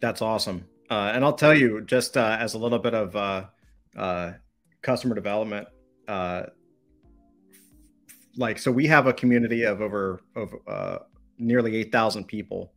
That's 0.00 0.22
awesome. 0.22 0.64
Uh, 0.90 1.12
and 1.14 1.24
I'll 1.24 1.34
tell 1.34 1.54
you, 1.54 1.82
just 1.82 2.16
uh, 2.16 2.36
as 2.40 2.54
a 2.54 2.58
little 2.58 2.80
bit 2.80 2.94
of 2.94 3.14
uh, 3.14 3.44
uh, 3.96 4.32
customer 4.82 5.14
development, 5.14 5.68
uh, 6.08 6.46
like 8.36 8.58
so 8.58 8.72
we 8.72 8.88
have 8.88 9.06
a 9.06 9.12
community 9.12 9.62
of 9.62 9.80
over 9.80 10.20
over 10.34 10.58
uh, 10.66 10.98
nearly 11.38 11.76
eight 11.76 11.92
thousand 11.92 12.24
people, 12.24 12.72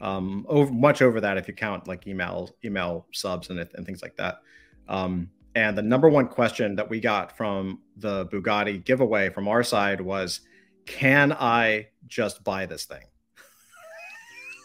um, 0.00 0.46
over 0.48 0.72
much 0.72 1.02
over 1.02 1.20
that 1.20 1.36
if 1.36 1.46
you 1.46 1.52
count 1.52 1.86
like 1.86 2.06
email 2.06 2.50
email 2.64 3.06
subs 3.12 3.50
and 3.50 3.58
and 3.58 3.84
things 3.84 4.00
like 4.00 4.16
that. 4.16 4.38
Um, 4.88 5.28
and 5.54 5.76
the 5.76 5.82
number 5.82 6.08
one 6.08 6.28
question 6.28 6.74
that 6.76 6.88
we 6.88 7.00
got 7.00 7.36
from 7.36 7.80
the 7.96 8.26
Bugatti 8.26 8.82
giveaway 8.82 9.28
from 9.28 9.46
our 9.46 9.62
side 9.62 10.00
was, 10.00 10.40
"Can 10.86 11.32
I 11.32 11.88
just 12.06 12.42
buy 12.44 12.64
this 12.64 12.86
thing?" 12.86 13.04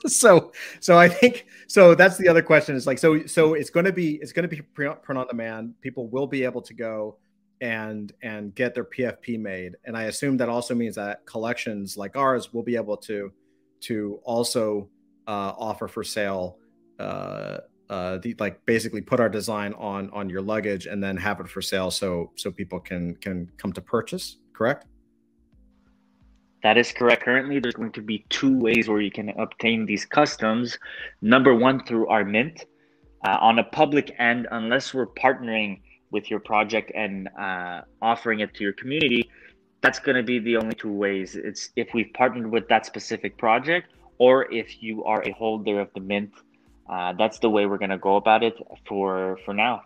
so 0.07 0.51
so 0.79 0.97
i 0.97 1.07
think 1.07 1.45
so 1.67 1.95
that's 1.95 2.17
the 2.17 2.27
other 2.27 2.41
question 2.41 2.75
is 2.75 2.85
like 2.85 2.99
so 2.99 3.25
so 3.25 3.53
it's 3.53 3.69
going 3.69 3.85
to 3.85 3.93
be 3.93 4.15
it's 4.15 4.33
going 4.33 4.47
to 4.47 4.53
be 4.53 4.61
print 4.61 4.99
on 5.09 5.27
demand. 5.27 5.73
People 5.81 6.07
will 6.07 6.27
be 6.27 6.43
able 6.43 6.61
to 6.61 6.73
go 6.73 7.17
and 7.61 8.11
and 8.21 8.53
get 8.53 8.73
their 8.73 8.83
pfp 8.83 9.39
made. 9.39 9.75
And 9.85 9.95
i 9.95 10.03
assume 10.03 10.37
that 10.37 10.49
also 10.49 10.75
means 10.75 10.95
that 10.95 11.25
collections 11.25 11.97
like 11.97 12.15
ours 12.17 12.53
will 12.53 12.63
be 12.63 12.75
able 12.75 12.97
to 12.97 13.31
to 13.81 14.19
also 14.23 14.89
uh, 15.27 15.53
offer 15.57 15.87
for 15.87 16.03
sale 16.03 16.57
uh, 16.99 17.59
uh, 17.89 18.17
the, 18.17 18.35
like 18.39 18.65
basically 18.65 19.01
put 19.01 19.19
our 19.19 19.29
design 19.29 19.73
on 19.73 20.09
on 20.11 20.29
your 20.29 20.41
luggage 20.41 20.85
and 20.85 21.01
then 21.01 21.15
have 21.15 21.39
it 21.39 21.47
for 21.47 21.61
sale 21.61 21.91
so 21.91 22.31
so 22.35 22.51
people 22.51 22.79
can 22.79 23.15
can 23.17 23.49
come 23.57 23.71
to 23.71 23.81
purchase 23.81 24.37
correct 24.53 24.85
that 26.63 26.77
is 26.77 26.91
correct. 26.91 27.23
Currently, 27.23 27.59
there's 27.59 27.75
going 27.75 27.91
to 27.91 28.01
be 28.01 28.25
two 28.29 28.57
ways 28.57 28.87
where 28.87 29.01
you 29.01 29.11
can 29.11 29.29
obtain 29.29 29.85
these 29.85 30.05
customs. 30.05 30.77
Number 31.21 31.53
one, 31.53 31.83
through 31.85 32.07
our 32.07 32.23
mint. 32.23 32.65
Uh, 33.25 33.37
on 33.39 33.59
a 33.59 33.63
public 33.63 34.13
end, 34.19 34.47
unless 34.51 34.93
we're 34.93 35.07
partnering 35.07 35.79
with 36.11 36.29
your 36.29 36.41
project 36.41 36.91
and 36.93 37.29
uh, 37.39 37.81
offering 38.01 38.41
it 38.41 38.53
to 38.53 38.63
your 38.63 38.73
community, 38.73 39.29
that's 39.79 39.97
going 39.97 40.17
to 40.17 40.23
be 40.23 40.39
the 40.39 40.57
only 40.57 40.75
two 40.75 40.91
ways. 40.91 41.35
It's 41.35 41.69
if 41.77 41.93
we've 41.93 42.11
partnered 42.13 42.51
with 42.51 42.67
that 42.67 42.85
specific 42.85 43.37
project 43.37 43.93
or 44.17 44.51
if 44.51 44.83
you 44.83 45.03
are 45.05 45.21
a 45.23 45.31
holder 45.31 45.79
of 45.79 45.89
the 45.93 46.01
mint. 46.01 46.31
Uh, 46.89 47.13
that's 47.13 47.39
the 47.39 47.49
way 47.49 47.65
we're 47.65 47.77
going 47.77 47.89
to 47.89 47.97
go 47.97 48.17
about 48.17 48.43
it 48.43 48.55
for 48.85 49.39
for 49.45 49.53
now. 49.53 49.83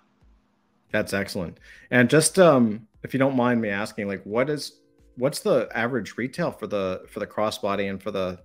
That's 0.92 1.14
excellent. 1.14 1.60
And 1.92 2.10
just 2.10 2.40
um, 2.40 2.88
if 3.04 3.14
you 3.14 3.20
don't 3.20 3.36
mind 3.36 3.62
me 3.62 3.70
asking, 3.70 4.08
like, 4.08 4.24
what 4.24 4.50
is 4.50 4.80
what's 5.18 5.40
the 5.40 5.68
average 5.74 6.18
retail 6.18 6.52
for 6.52 6.68
the 6.68 7.04
for 7.10 7.20
the 7.20 7.28
crossbody 7.28 7.90
and 7.90 8.02
for 8.02 8.12
the 8.12 8.40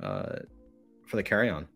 uh, 0.00 0.36
for 1.06 1.16
the 1.16 1.22
carry 1.22 1.48
on? 1.48 1.66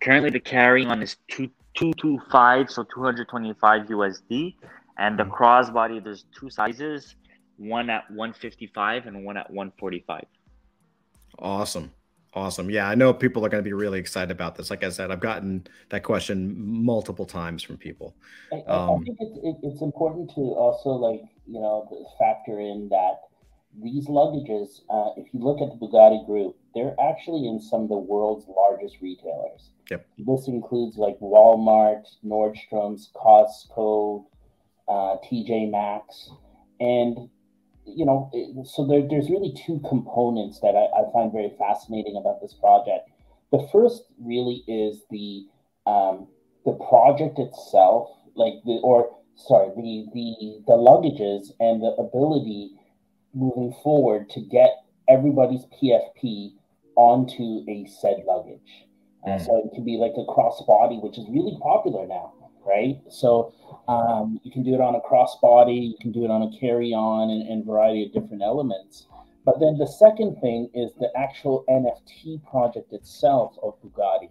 Currently, 0.00 0.30
the 0.30 0.40
carry 0.40 0.84
on 0.84 1.02
is 1.02 1.16
two 1.28 1.50
two 1.74 1.92
two 1.94 2.20
five, 2.30 2.70
so 2.70 2.84
two 2.84 3.02
hundred 3.02 3.28
twenty 3.28 3.54
five 3.54 3.86
USD, 3.86 4.56
and 4.98 5.18
the 5.18 5.24
mm-hmm. 5.24 5.32
crossbody 5.32 6.02
there's 6.02 6.24
two 6.38 6.50
sizes, 6.50 7.16
one 7.56 7.88
at 7.90 8.10
one 8.10 8.32
fifty 8.32 8.66
five 8.66 9.06
and 9.06 9.24
one 9.24 9.36
at 9.36 9.50
one 9.50 9.72
forty 9.78 10.02
five. 10.06 10.26
Awesome. 11.38 11.92
Awesome. 12.34 12.68
Yeah, 12.68 12.88
I 12.88 12.96
know 12.96 13.14
people 13.14 13.46
are 13.46 13.48
going 13.48 13.62
to 13.62 13.68
be 13.68 13.72
really 13.72 14.00
excited 14.00 14.32
about 14.32 14.56
this. 14.56 14.68
Like 14.68 14.82
I 14.82 14.88
said, 14.88 15.12
I've 15.12 15.20
gotten 15.20 15.66
that 15.90 16.02
question 16.02 16.54
multiple 16.58 17.26
times 17.26 17.62
from 17.62 17.76
people. 17.76 18.16
I, 18.52 18.56
um, 18.66 18.90
I 18.90 19.04
think 19.04 19.18
it's, 19.20 19.38
it, 19.42 19.56
it's 19.62 19.82
important 19.82 20.30
to 20.34 20.40
also 20.40 20.90
like 20.90 21.22
you 21.46 21.60
know 21.60 21.88
factor 22.18 22.58
in 22.58 22.88
that 22.90 23.20
these 23.82 24.08
luggages. 24.08 24.80
Uh, 24.90 25.10
if 25.16 25.32
you 25.32 25.40
look 25.40 25.60
at 25.60 25.68
the 25.68 25.86
Bugatti 25.86 26.26
Group, 26.26 26.56
they're 26.74 26.96
actually 27.00 27.46
in 27.46 27.60
some 27.60 27.82
of 27.82 27.88
the 27.88 27.98
world's 27.98 28.46
largest 28.48 28.96
retailers. 29.00 29.70
Yep. 29.90 30.06
This 30.18 30.48
includes 30.48 30.96
like 30.96 31.18
Walmart, 31.20 32.04
Nordstrom's, 32.24 33.10
Costco, 33.14 34.24
uh, 34.88 35.16
TJ 35.24 35.70
Maxx, 35.70 36.30
and 36.80 37.28
you 37.86 38.04
know, 38.04 38.30
so 38.64 38.86
there, 38.86 39.02
there's 39.08 39.30
really 39.30 39.54
two 39.66 39.80
components 39.88 40.60
that 40.60 40.74
I, 40.74 40.86
I, 41.00 41.12
find 41.12 41.32
very 41.32 41.52
fascinating 41.58 42.16
about 42.16 42.40
this 42.40 42.54
project. 42.54 43.10
The 43.52 43.66
first 43.72 44.04
really 44.18 44.64
is 44.66 45.02
the 45.10 45.46
um, 45.86 46.28
the 46.64 46.72
project 46.72 47.38
itself, 47.38 48.08
like 48.34 48.54
the 48.64 48.80
or 48.82 49.16
sorry, 49.36 49.68
the 49.76 50.06
the 50.14 50.62
the 50.66 50.76
luggages 50.76 51.52
and 51.60 51.82
the 51.82 51.94
ability 51.98 52.72
moving 53.34 53.74
forward 53.82 54.30
to 54.30 54.40
get 54.40 54.84
everybody's 55.08 55.66
PFP 55.80 56.52
onto 56.96 57.64
a 57.68 57.86
said 58.00 58.22
luggage. 58.26 58.86
Uh, 59.26 59.30
mm. 59.30 59.46
so 59.46 59.62
it 59.64 59.74
can 59.74 59.84
be 59.84 59.96
like 59.96 60.12
a 60.16 60.24
crossbody, 60.24 61.02
which 61.02 61.18
is 61.18 61.26
really 61.28 61.56
popular 61.62 62.06
now 62.06 62.32
right? 62.64 62.96
So 63.10 63.54
um, 63.88 64.40
you 64.42 64.50
can 64.50 64.62
do 64.62 64.74
it 64.74 64.80
on 64.80 64.94
a 64.94 65.00
crossbody, 65.00 65.90
you 65.90 65.96
can 66.00 66.12
do 66.12 66.24
it 66.24 66.30
on 66.30 66.42
a 66.42 66.58
carry-on, 66.58 67.30
and, 67.30 67.48
and 67.48 67.66
variety 67.66 68.04
of 68.06 68.12
different 68.12 68.42
elements. 68.42 69.06
But 69.44 69.60
then 69.60 69.76
the 69.76 69.86
second 69.86 70.40
thing 70.40 70.70
is 70.72 70.92
the 70.94 71.10
actual 71.16 71.64
NFT 71.68 72.42
project 72.48 72.92
itself 72.92 73.56
of 73.62 73.74
Bugatti, 73.82 74.30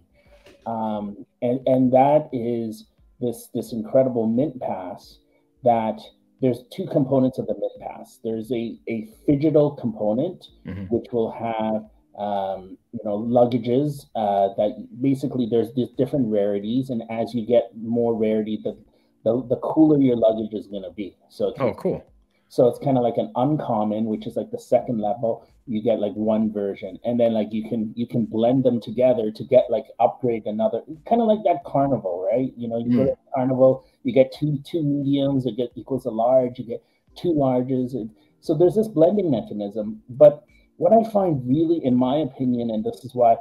um, 0.66 1.24
and 1.40 1.60
and 1.66 1.92
that 1.92 2.28
is 2.32 2.86
this 3.20 3.48
this 3.54 3.72
incredible 3.72 4.26
mint 4.26 4.60
pass 4.60 5.18
that 5.62 6.00
there's 6.40 6.64
two 6.72 6.86
components 6.86 7.38
of 7.38 7.46
the 7.46 7.54
mint 7.54 7.72
pass. 7.80 8.18
There's 8.24 8.50
a 8.50 8.76
a 8.88 9.08
phygital 9.28 9.78
component 9.78 10.48
mm-hmm. 10.66 10.84
which 10.86 11.12
will 11.12 11.30
have 11.30 11.84
um, 12.18 12.76
you 12.92 13.00
know 13.04 13.18
luggages 13.18 14.06
uh, 14.16 14.48
that 14.56 14.86
basically 15.00 15.46
there's 15.50 15.70
different 15.96 16.30
rarities 16.30 16.90
and 16.90 17.02
as 17.10 17.34
you 17.34 17.44
get 17.44 17.70
more 17.76 18.14
rarity 18.14 18.60
the 18.62 18.76
the, 19.24 19.44
the 19.48 19.56
cooler 19.56 19.98
your 19.98 20.16
luggage 20.16 20.52
is 20.52 20.66
going 20.66 20.82
to 20.82 20.90
be 20.90 21.16
so 21.28 21.48
it's, 21.48 21.60
oh 21.60 21.74
cool 21.74 22.04
so 22.48 22.68
it's 22.68 22.78
kind 22.78 22.96
of 22.96 23.02
like 23.02 23.16
an 23.16 23.32
uncommon 23.36 24.04
which 24.04 24.26
is 24.26 24.36
like 24.36 24.50
the 24.50 24.58
second 24.58 25.00
level 25.00 25.46
you 25.66 25.82
get 25.82 25.98
like 25.98 26.12
one 26.12 26.52
version 26.52 26.98
and 27.04 27.18
then 27.18 27.32
like 27.32 27.48
you 27.50 27.68
can 27.68 27.92
you 27.96 28.06
can 28.06 28.24
blend 28.26 28.64
them 28.64 28.80
together 28.80 29.30
to 29.30 29.44
get 29.44 29.64
like 29.70 29.86
upgrade 29.98 30.44
another 30.46 30.82
kind 31.08 31.20
of 31.20 31.26
like 31.26 31.42
that 31.44 31.64
carnival 31.64 32.28
right 32.32 32.52
you 32.56 32.68
know 32.68 32.78
you 32.78 32.90
mm. 32.90 32.96
go 32.96 33.04
to 33.06 33.16
carnival 33.34 33.84
you 34.02 34.12
get 34.12 34.32
two 34.32 34.58
two 34.64 34.82
mediums 34.82 35.46
it 35.46 35.56
get 35.56 35.70
equals 35.74 36.04
a 36.04 36.10
large 36.10 36.58
you 36.58 36.64
get 36.64 36.82
two 37.16 37.32
larges 37.32 37.94
so 38.40 38.54
there's 38.54 38.74
this 38.74 38.88
blending 38.88 39.30
mechanism 39.30 40.02
but 40.10 40.44
what 40.76 40.92
I 40.92 41.08
find 41.10 41.46
really, 41.46 41.84
in 41.84 41.94
my 41.94 42.16
opinion, 42.16 42.70
and 42.70 42.84
this 42.84 43.04
is 43.04 43.14
why, 43.14 43.36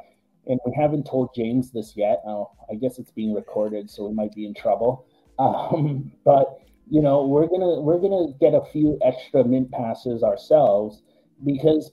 and 0.45 0.59
we 0.65 0.73
haven't 0.75 1.05
told 1.05 1.29
James 1.35 1.71
this 1.71 1.93
yet. 1.95 2.21
Oh, 2.27 2.51
I 2.69 2.75
guess 2.75 2.99
it's 2.99 3.11
being 3.11 3.33
recorded, 3.33 3.89
so 3.89 4.07
we 4.07 4.13
might 4.13 4.33
be 4.33 4.45
in 4.45 4.53
trouble. 4.53 5.05
Um, 5.39 6.11
but 6.25 6.59
you 6.89 7.01
know, 7.01 7.25
we're 7.25 7.47
gonna 7.47 7.81
we're 7.81 7.99
gonna 7.99 8.33
get 8.39 8.53
a 8.53 8.61
few 8.71 8.97
extra 9.03 9.43
mint 9.43 9.71
passes 9.71 10.23
ourselves 10.23 11.01
because 11.45 11.91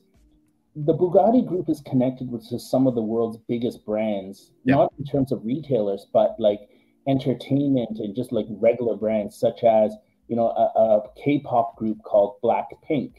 the 0.76 0.94
Bugatti 0.94 1.47
Group 1.47 1.68
is 1.68 1.80
connected 1.80 2.30
with 2.30 2.44
some 2.44 2.87
of 2.87 2.94
the 2.94 3.02
world's 3.02 3.38
biggest 3.49 3.85
brands, 3.85 4.52
yeah. 4.64 4.76
not 4.76 4.92
in 4.99 5.04
terms 5.04 5.32
of 5.32 5.44
retailers, 5.44 6.06
but 6.12 6.37
like 6.38 6.61
entertainment 7.09 7.99
and 7.99 8.14
just 8.14 8.30
like 8.30 8.47
regular 8.50 8.97
brands, 8.97 9.38
such 9.38 9.64
as 9.64 9.94
you 10.28 10.37
know 10.37 10.49
a, 10.49 10.80
a 10.80 11.02
K-pop 11.23 11.76
group 11.76 12.02
called 12.04 12.37
Blackpink 12.42 13.12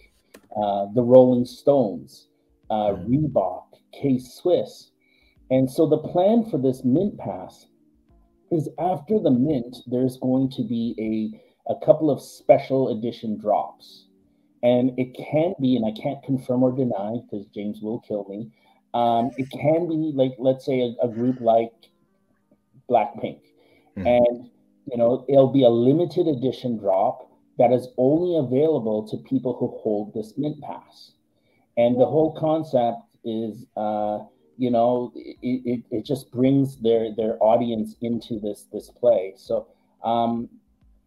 uh, 0.56 0.88
the 0.94 1.02
Rolling 1.02 1.46
Stones, 1.46 2.28
uh, 2.70 2.94
Reebok, 3.08 3.64
K 3.94 4.20
Swiss. 4.20 4.92
And 5.50 5.70
so 5.70 5.88
the 5.88 5.98
plan 5.98 6.46
for 6.50 6.58
this 6.58 6.84
mint 6.84 7.18
pass 7.18 7.68
is 8.52 8.70
after 8.80 9.18
the 9.20 9.32
mint, 9.32 9.78
there's 9.88 10.18
going 10.18 10.50
to 10.52 10.64
be 10.64 10.94
a, 11.68 11.72
a 11.72 11.86
couple 11.86 12.12
of 12.12 12.22
special 12.22 12.98
edition 12.98 13.38
drops. 13.38 14.06
And 14.62 14.92
it 15.00 15.16
can 15.16 15.56
be, 15.60 15.76
and 15.76 15.86
I 15.86 16.00
can't 16.00 16.22
confirm 16.24 16.62
or 16.62 16.72
deny 16.72 17.18
because 17.24 17.48
James 17.48 17.82
will 17.82 18.00
kill 18.02 18.28
me. 18.30 18.52
Um, 18.94 19.32
it 19.38 19.50
can 19.50 19.88
be 19.88 20.12
like, 20.14 20.34
let's 20.38 20.66
say, 20.66 20.82
a, 20.82 21.06
a 21.06 21.08
group 21.08 21.40
like 21.40 21.72
Blackpink. 22.90 23.40
Mm-hmm. 23.98 24.06
And, 24.06 24.50
you 24.92 24.98
know, 24.98 25.26
it'll 25.30 25.52
be 25.52 25.64
a 25.64 25.70
limited 25.70 26.28
edition 26.28 26.78
drop 26.78 27.32
that 27.58 27.72
is 27.72 27.88
only 27.98 28.38
available 28.38 29.08
to 29.08 29.18
people 29.18 29.56
who 29.58 29.68
hold 29.82 30.14
this 30.14 30.34
mint 30.38 30.62
pass. 30.62 31.12
And 31.78 32.00
the 32.00 32.06
whole 32.06 32.36
concept 32.38 33.00
is, 33.24 33.66
uh, 33.78 34.20
you 34.58 34.72
know, 34.72 35.12
it, 35.16 35.38
it, 35.42 35.84
it, 35.92 36.06
just 36.06 36.32
brings 36.32 36.78
their 36.78 37.14
their 37.16 37.38
audience 37.42 37.96
into 38.02 38.40
this 38.40 38.68
this 38.72 38.90
play. 38.90 39.34
So, 39.36 39.68
um, 40.04 40.50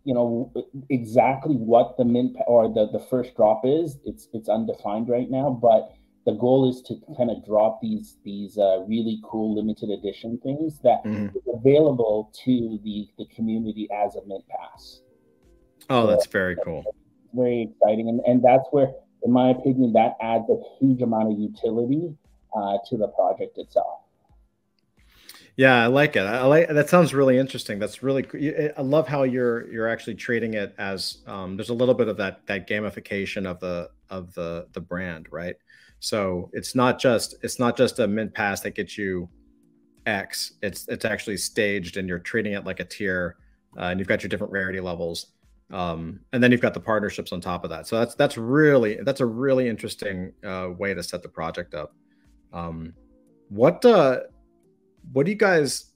you 0.05 0.15
know, 0.15 0.53
exactly 0.91 1.55
what 1.55 1.97
the 1.97 2.05
mint 2.05 2.37
or 2.47 2.69
the, 2.69 2.89
the 2.91 3.05
first 3.11 3.35
drop 3.37 3.63
is, 3.65 3.99
it's 4.05 4.29
it's 4.33 4.49
undefined 4.49 5.09
right 5.09 5.31
now. 5.31 5.51
But 5.51 5.95
the 6.27 6.33
goal 6.33 6.69
is 6.69 6.83
to 6.83 6.97
kind 7.17 7.31
of 7.31 7.45
drop 7.45 7.81
these 7.81 8.17
these 8.25 8.59
uh, 8.59 8.81
really 8.87 9.21
cool 9.25 9.55
limited 9.57 9.91
edition 9.91 10.39
things 10.43 10.81
that 10.83 11.05
mm-hmm. 11.05 11.37
is 11.37 11.43
available 11.53 12.33
to 12.45 12.79
the 12.83 13.09
the 13.19 13.27
community 13.35 13.89
as 13.93 14.17
a 14.17 14.27
mint 14.27 14.45
pass. 14.49 15.01
Oh, 15.91 16.07
that's 16.07 16.27
very 16.27 16.57
cool. 16.65 16.83
Very 17.35 17.63
exciting. 17.63 18.09
And, 18.09 18.21
and 18.27 18.43
that's 18.43 18.65
where, 18.71 18.93
in 19.23 19.33
my 19.33 19.51
opinion, 19.51 19.93
that 19.95 20.17
adds 20.21 20.45
a 20.49 20.57
huge 20.79 21.03
amount 21.03 21.33
of 21.33 21.39
utility 21.39 22.15
uh, 22.56 22.78
to 22.88 22.96
the 22.96 23.08
project 23.08 23.58
itself. 23.58 24.00
Yeah, 25.56 25.84
I 25.84 25.87
like 25.87 26.16
it. 26.16 26.23
I 26.23 26.44
like 26.46 26.68
that. 26.68 26.88
Sounds 26.88 27.14
really 27.14 27.38
interesting. 27.38 27.78
That's 27.78 28.02
really. 28.02 28.26
I 28.76 28.82
love 28.82 29.06
how 29.06 29.23
you're 29.23 29.70
you're 29.70 29.88
actually 29.88 30.16
treating 30.16 30.54
it 30.54 30.75
as 30.78 31.18
um, 31.28 31.56
there's 31.56 31.68
a 31.68 31.75
little 31.75 31.94
bit 31.94 32.08
of 32.08 32.16
that 32.16 32.44
that 32.46 32.68
gamification 32.68 33.46
of 33.46 33.61
the 33.61 33.88
of 34.11 34.34
the 34.34 34.66
the 34.73 34.80
brand, 34.80 35.28
right? 35.30 35.54
So 36.00 36.50
it's 36.52 36.75
not 36.75 36.99
just 36.99 37.37
it's 37.42 37.61
not 37.61 37.76
just 37.76 38.00
a 38.00 38.08
mint 38.08 38.34
pass 38.34 38.61
that 38.62 38.75
gets 38.75 38.99
you 38.99 39.28
X. 40.06 40.54
It's 40.61 40.88
it's 40.88 41.04
actually 41.04 41.37
staged, 41.37 41.99
and 41.99 42.08
you're 42.08 42.18
treating 42.18 42.54
it 42.54 42.64
like 42.64 42.80
a 42.80 42.84
tier, 42.84 43.37
uh, 43.78 43.84
and 43.84 44.00
you've 44.00 44.08
got 44.08 44.25
your 44.25 44.30
different 44.30 44.52
rarity 44.52 44.80
levels, 44.80 45.28
um, 45.70 46.18
and 46.32 46.42
then 46.42 46.50
you've 46.50 46.61
got 46.61 46.75
the 46.75 46.80
partnerships 46.80 47.32
on 47.32 47.40
top 47.40 47.62
of 47.62 47.70
that. 47.70 47.87
So 47.87 47.99
that's 47.99 48.16
that's 48.16 48.37
really 48.37 48.99
that's 49.02 49.20
a 49.20 49.26
really 49.26 49.68
interesting 49.68 50.32
uh, 50.44 50.70
way 50.76 50.94
to 50.94 51.02
set 51.02 51.23
the 51.23 51.28
project 51.28 51.75
up. 51.75 51.94
Um, 52.54 52.94
what 53.49 53.84
uh, 53.84 54.20
what 55.12 55.26
do 55.26 55.32
you 55.32 55.37
guys? 55.37 55.92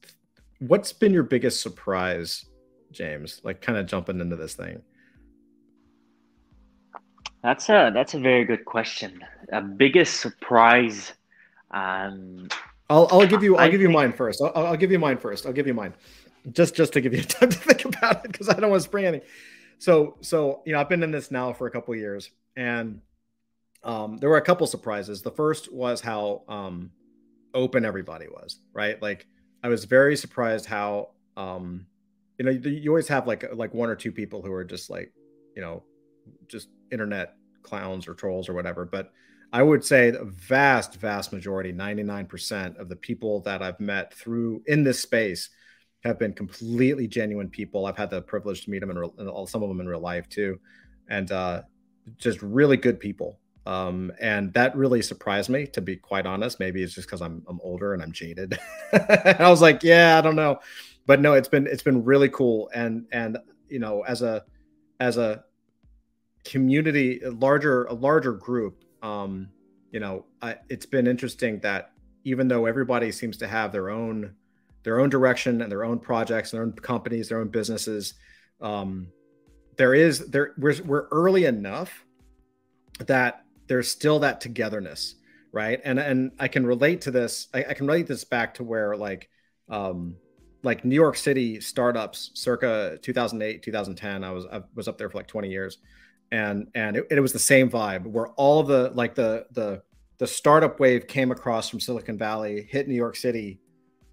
What's 0.58 0.92
been 0.92 1.12
your 1.12 1.22
biggest 1.22 1.62
surprise, 1.62 2.44
James? 2.90 3.40
Like, 3.44 3.62
kind 3.62 3.78
of 3.78 3.86
jumping 3.86 4.20
into 4.20 4.36
this 4.36 4.54
thing. 4.54 4.82
That's 7.42 7.68
a 7.68 7.92
that's 7.94 8.14
a 8.14 8.18
very 8.18 8.44
good 8.44 8.64
question. 8.64 9.24
A 9.52 9.62
biggest 9.62 10.20
surprise. 10.20 11.12
Um, 11.70 12.48
I'll 12.90 13.06
I'll 13.10 13.26
give 13.26 13.42
you 13.42 13.56
I'll 13.56 13.66
I 13.66 13.70
give 13.70 13.80
you 13.80 13.88
mine 13.88 14.12
first. 14.12 14.42
I'll, 14.42 14.66
I'll 14.66 14.76
give 14.76 14.90
you 14.90 14.98
mine 14.98 15.18
first. 15.18 15.46
I'll 15.46 15.52
give 15.52 15.68
you 15.68 15.74
mine, 15.74 15.94
just 16.50 16.74
just 16.74 16.92
to 16.94 17.00
give 17.00 17.14
you 17.14 17.22
time 17.22 17.50
to 17.50 17.58
think 17.58 17.84
about 17.84 18.24
it 18.24 18.32
because 18.32 18.48
I 18.48 18.54
don't 18.54 18.70
want 18.70 18.82
to 18.82 18.88
spring 18.88 19.06
any. 19.06 19.20
So 19.78 20.16
so 20.20 20.62
you 20.66 20.72
know 20.72 20.80
I've 20.80 20.88
been 20.88 21.04
in 21.04 21.12
this 21.12 21.30
now 21.30 21.52
for 21.52 21.68
a 21.68 21.70
couple 21.70 21.94
years 21.94 22.30
and 22.56 23.00
um, 23.84 24.18
there 24.18 24.28
were 24.28 24.36
a 24.36 24.42
couple 24.42 24.66
surprises. 24.66 25.22
The 25.22 25.30
first 25.30 25.72
was 25.72 26.00
how 26.00 26.42
um, 26.48 26.90
open 27.54 27.84
everybody 27.84 28.26
was, 28.28 28.60
right? 28.72 29.00
Like 29.00 29.26
I 29.62 29.68
was 29.68 29.84
very 29.84 30.16
surprised 30.16 30.66
how 30.66 31.10
um, 31.36 31.86
you 32.38 32.44
know 32.44 32.50
you, 32.50 32.90
always 32.90 33.08
have 33.08 33.26
like 33.26 33.44
like 33.54 33.74
one 33.74 33.88
or 33.88 33.96
two 33.96 34.12
people 34.12 34.42
who 34.42 34.52
are 34.52 34.64
just 34.64 34.90
like 34.90 35.12
you 35.54 35.62
know 35.62 35.82
just 36.48 36.68
internet 36.90 37.34
clowns 37.62 38.08
or 38.08 38.14
trolls 38.14 38.48
or 38.48 38.54
whatever, 38.54 38.84
but 38.84 39.12
I 39.52 39.62
would 39.62 39.84
say 39.84 40.10
the 40.10 40.24
vast, 40.24 40.96
vast 40.96 41.32
majority, 41.32 41.72
99% 41.72 42.76
of 42.76 42.88
the 42.88 42.96
people 42.96 43.40
that 43.40 43.62
I've 43.62 43.80
met 43.80 44.12
through 44.12 44.62
in 44.66 44.84
this 44.84 45.00
space 45.00 45.48
have 46.04 46.18
been 46.18 46.34
completely 46.34 47.08
genuine 47.08 47.48
people. 47.48 47.86
I've 47.86 47.96
had 47.96 48.10
the 48.10 48.20
privilege 48.20 48.64
to 48.64 48.70
meet 48.70 48.80
them 48.80 48.90
and 48.90 49.48
some 49.48 49.62
of 49.62 49.68
them 49.68 49.80
in 49.80 49.88
real 49.88 50.00
life 50.00 50.28
too. 50.28 50.60
And 51.08 51.32
uh, 51.32 51.62
just 52.18 52.42
really 52.42 52.76
good 52.76 53.00
people. 53.00 53.38
Um, 53.68 54.10
and 54.18 54.50
that 54.54 54.74
really 54.74 55.02
surprised 55.02 55.50
me, 55.50 55.66
to 55.66 55.82
be 55.82 55.94
quite 55.94 56.24
honest. 56.24 56.58
Maybe 56.58 56.82
it's 56.82 56.94
just 56.94 57.06
because 57.06 57.20
I'm, 57.20 57.44
I'm 57.46 57.60
older 57.62 57.92
and 57.92 58.02
I'm 58.02 58.12
jaded. 58.12 58.58
I 58.94 59.50
was 59.50 59.60
like, 59.60 59.82
yeah, 59.82 60.16
I 60.16 60.22
don't 60.22 60.36
know, 60.36 60.60
but 61.04 61.20
no, 61.20 61.34
it's 61.34 61.48
been 61.48 61.66
it's 61.66 61.82
been 61.82 62.02
really 62.02 62.30
cool. 62.30 62.70
And 62.74 63.06
and 63.12 63.36
you 63.68 63.78
know, 63.78 64.00
as 64.08 64.22
a 64.22 64.42
as 65.00 65.18
a 65.18 65.44
community, 66.44 67.20
a 67.20 67.30
larger 67.30 67.84
a 67.84 67.92
larger 67.92 68.32
group, 68.32 68.84
um, 69.02 69.50
you 69.90 70.00
know, 70.00 70.24
I, 70.40 70.56
it's 70.70 70.86
been 70.86 71.06
interesting 71.06 71.58
that 71.58 71.90
even 72.24 72.48
though 72.48 72.64
everybody 72.64 73.12
seems 73.12 73.36
to 73.36 73.46
have 73.46 73.70
their 73.70 73.90
own 73.90 74.34
their 74.82 74.98
own 74.98 75.10
direction 75.10 75.60
and 75.60 75.70
their 75.70 75.84
own 75.84 75.98
projects, 75.98 76.54
and 76.54 76.58
their 76.58 76.66
own 76.66 76.72
companies, 76.72 77.28
their 77.28 77.40
own 77.40 77.48
businesses, 77.48 78.14
um, 78.62 79.08
there 79.76 79.92
is 79.92 80.30
there 80.30 80.54
we're, 80.56 80.82
we're 80.84 81.08
early 81.08 81.44
enough 81.44 82.06
that 83.00 83.44
there's 83.68 83.90
still 83.90 84.20
that 84.20 84.40
togetherness, 84.40 85.14
right? 85.52 85.80
And 85.84 85.98
and 85.98 86.32
I 86.38 86.48
can 86.48 86.66
relate 86.66 87.02
to 87.02 87.10
this. 87.10 87.48
I, 87.54 87.64
I 87.70 87.74
can 87.74 87.86
relate 87.86 88.06
this 88.06 88.24
back 88.24 88.54
to 88.54 88.64
where 88.64 88.96
like 88.96 89.28
um, 89.68 90.16
like 90.62 90.84
New 90.84 90.94
York 90.94 91.16
City 91.16 91.60
startups 91.60 92.30
circa 92.34 92.98
2008 93.02 93.62
2010 93.62 94.24
I 94.24 94.30
was 94.32 94.46
I 94.46 94.62
was 94.74 94.88
up 94.88 94.98
there 94.98 95.08
for 95.08 95.18
like 95.18 95.28
20 95.28 95.48
years 95.50 95.78
and 96.30 96.68
and 96.74 96.96
it, 96.96 97.06
it 97.10 97.20
was 97.20 97.32
the 97.32 97.38
same 97.38 97.70
vibe 97.70 98.06
where 98.06 98.28
all 98.28 98.60
of 98.60 98.66
the 98.66 98.90
like 98.94 99.14
the 99.14 99.46
the 99.52 99.82
the 100.18 100.26
startup 100.26 100.80
wave 100.80 101.06
came 101.06 101.30
across 101.30 101.68
from 101.68 101.78
Silicon 101.78 102.18
Valley, 102.18 102.66
hit 102.68 102.88
New 102.88 102.94
York 102.94 103.14
City, 103.14 103.60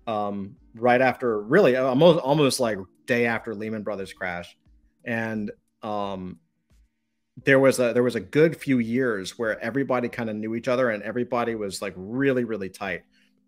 um, 0.05 0.55
right 0.75 1.01
after 1.01 1.41
really 1.41 1.75
almost 1.75 2.19
almost 2.19 2.59
like 2.59 2.77
day 3.05 3.25
after 3.25 3.55
Lehman 3.55 3.83
Brothers 3.83 4.13
crash, 4.13 4.55
and 5.03 5.51
um, 5.81 6.39
there 7.43 7.59
was 7.59 7.79
a 7.79 7.93
there 7.93 8.03
was 8.03 8.15
a 8.15 8.19
good 8.19 8.55
few 8.55 8.79
years 8.79 9.37
where 9.37 9.59
everybody 9.59 10.07
kind 10.07 10.29
of 10.29 10.35
knew 10.35 10.55
each 10.55 10.67
other 10.67 10.91
and 10.91 11.03
everybody 11.03 11.55
was 11.55 11.81
like 11.81 11.93
really 11.97 12.45
really 12.45 12.69
tight, 12.69 13.03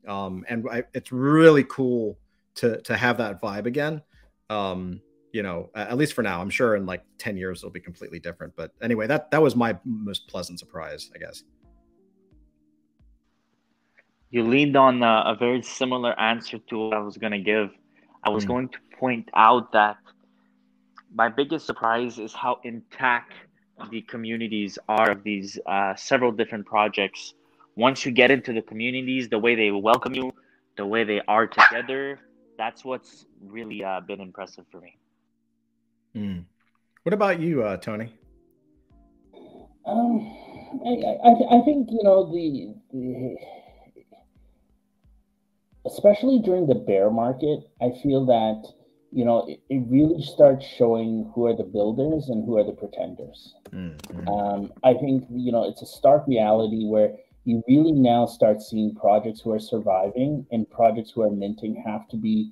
um, 0.07 0.43
and 0.49 0.67
I, 0.69 0.83
it's 0.93 1.11
really 1.11 1.63
cool 1.63 2.17
to 2.55 2.81
to 2.81 2.97
have 2.97 3.17
that 3.17 3.41
vibe 3.41 3.65
again. 3.65 4.01
Um, 4.49 5.01
you 5.31 5.43
know, 5.43 5.69
at 5.75 5.97
least 5.97 6.13
for 6.13 6.23
now. 6.23 6.41
I'm 6.41 6.49
sure 6.49 6.75
in 6.75 6.85
like 6.85 7.03
10 7.19 7.37
years 7.37 7.59
it'll 7.59 7.69
be 7.69 7.79
completely 7.79 8.19
different. 8.19 8.55
But 8.55 8.71
anyway, 8.81 9.07
that 9.07 9.29
that 9.31 9.41
was 9.41 9.55
my 9.55 9.77
most 9.85 10.27
pleasant 10.27 10.59
surprise, 10.59 11.11
I 11.13 11.19
guess. 11.19 11.43
You 14.29 14.43
leaned 14.43 14.75
on 14.75 15.03
a, 15.03 15.23
a 15.27 15.35
very 15.39 15.61
similar 15.61 16.19
answer 16.19 16.57
to 16.57 16.77
what 16.77 16.93
I 16.93 16.99
was 16.99 17.17
going 17.17 17.31
to 17.31 17.39
give. 17.39 17.69
I 18.23 18.29
was 18.29 18.43
mm. 18.43 18.49
going 18.49 18.69
to 18.69 18.77
point 18.99 19.29
out 19.35 19.71
that 19.71 19.97
my 21.13 21.29
biggest 21.29 21.65
surprise 21.65 22.19
is 22.19 22.33
how 22.33 22.59
intact 22.63 23.33
the 23.91 24.01
communities 24.01 24.77
are 24.87 25.11
of 25.11 25.23
these 25.23 25.59
uh, 25.65 25.95
several 25.95 26.31
different 26.31 26.65
projects. 26.65 27.33
Once 27.75 28.05
you 28.05 28.11
get 28.11 28.31
into 28.31 28.53
the 28.53 28.61
communities, 28.61 29.29
the 29.29 29.37
way 29.37 29.55
they 29.55 29.71
welcome 29.71 30.13
you, 30.13 30.33
the 30.77 30.85
way 30.85 31.03
they 31.03 31.21
are 31.27 31.45
together, 31.47 32.19
that's 32.57 32.83
what's 32.83 33.25
really 33.41 33.83
uh, 33.83 34.01
been 34.01 34.19
impressive 34.19 34.65
for 34.71 34.81
me. 34.81 34.97
Mm. 36.15 36.45
What 37.03 37.13
about 37.13 37.39
you, 37.39 37.63
uh, 37.63 37.77
Tony? 37.77 38.13
Um, 39.85 40.19
I, 40.85 40.89
I, 41.23 41.59
I 41.59 41.61
think 41.63 41.89
you 41.91 42.03
know 42.03 42.29
the, 42.31 42.75
the 42.91 43.35
especially 45.85 46.39
during 46.39 46.67
the 46.67 46.75
bear 46.75 47.09
market, 47.09 47.59
I 47.81 47.91
feel 48.03 48.25
that 48.25 48.73
you 49.11 49.23
know 49.25 49.45
it, 49.47 49.59
it, 49.69 49.83
really 49.87 50.21
starts 50.21 50.65
showing 50.65 51.31
who 51.33 51.45
are 51.47 51.55
the 51.55 51.63
builders 51.63 52.29
and 52.29 52.45
who 52.45 52.57
are 52.57 52.63
the 52.63 52.73
pretenders. 52.73 53.55
Mm-hmm. 53.71 54.27
Um, 54.27 54.73
I 54.83 54.93
think 54.93 55.25
you 55.29 55.51
know 55.51 55.63
it's 55.67 55.81
a 55.81 55.85
stark 55.85 56.27
reality 56.27 56.85
where 56.85 57.15
you 57.47 57.63
really 57.65 57.93
now 57.93 58.25
start 58.25 58.61
seeing 58.61 58.93
projects 58.93 59.39
who 59.39 59.53
are 59.53 59.59
surviving 59.59 60.45
and 60.51 60.69
projects 60.69 61.11
who 61.11 61.21
are 61.21 61.31
minting 61.31 61.81
have 61.85 62.07
to 62.09 62.17
be 62.17 62.51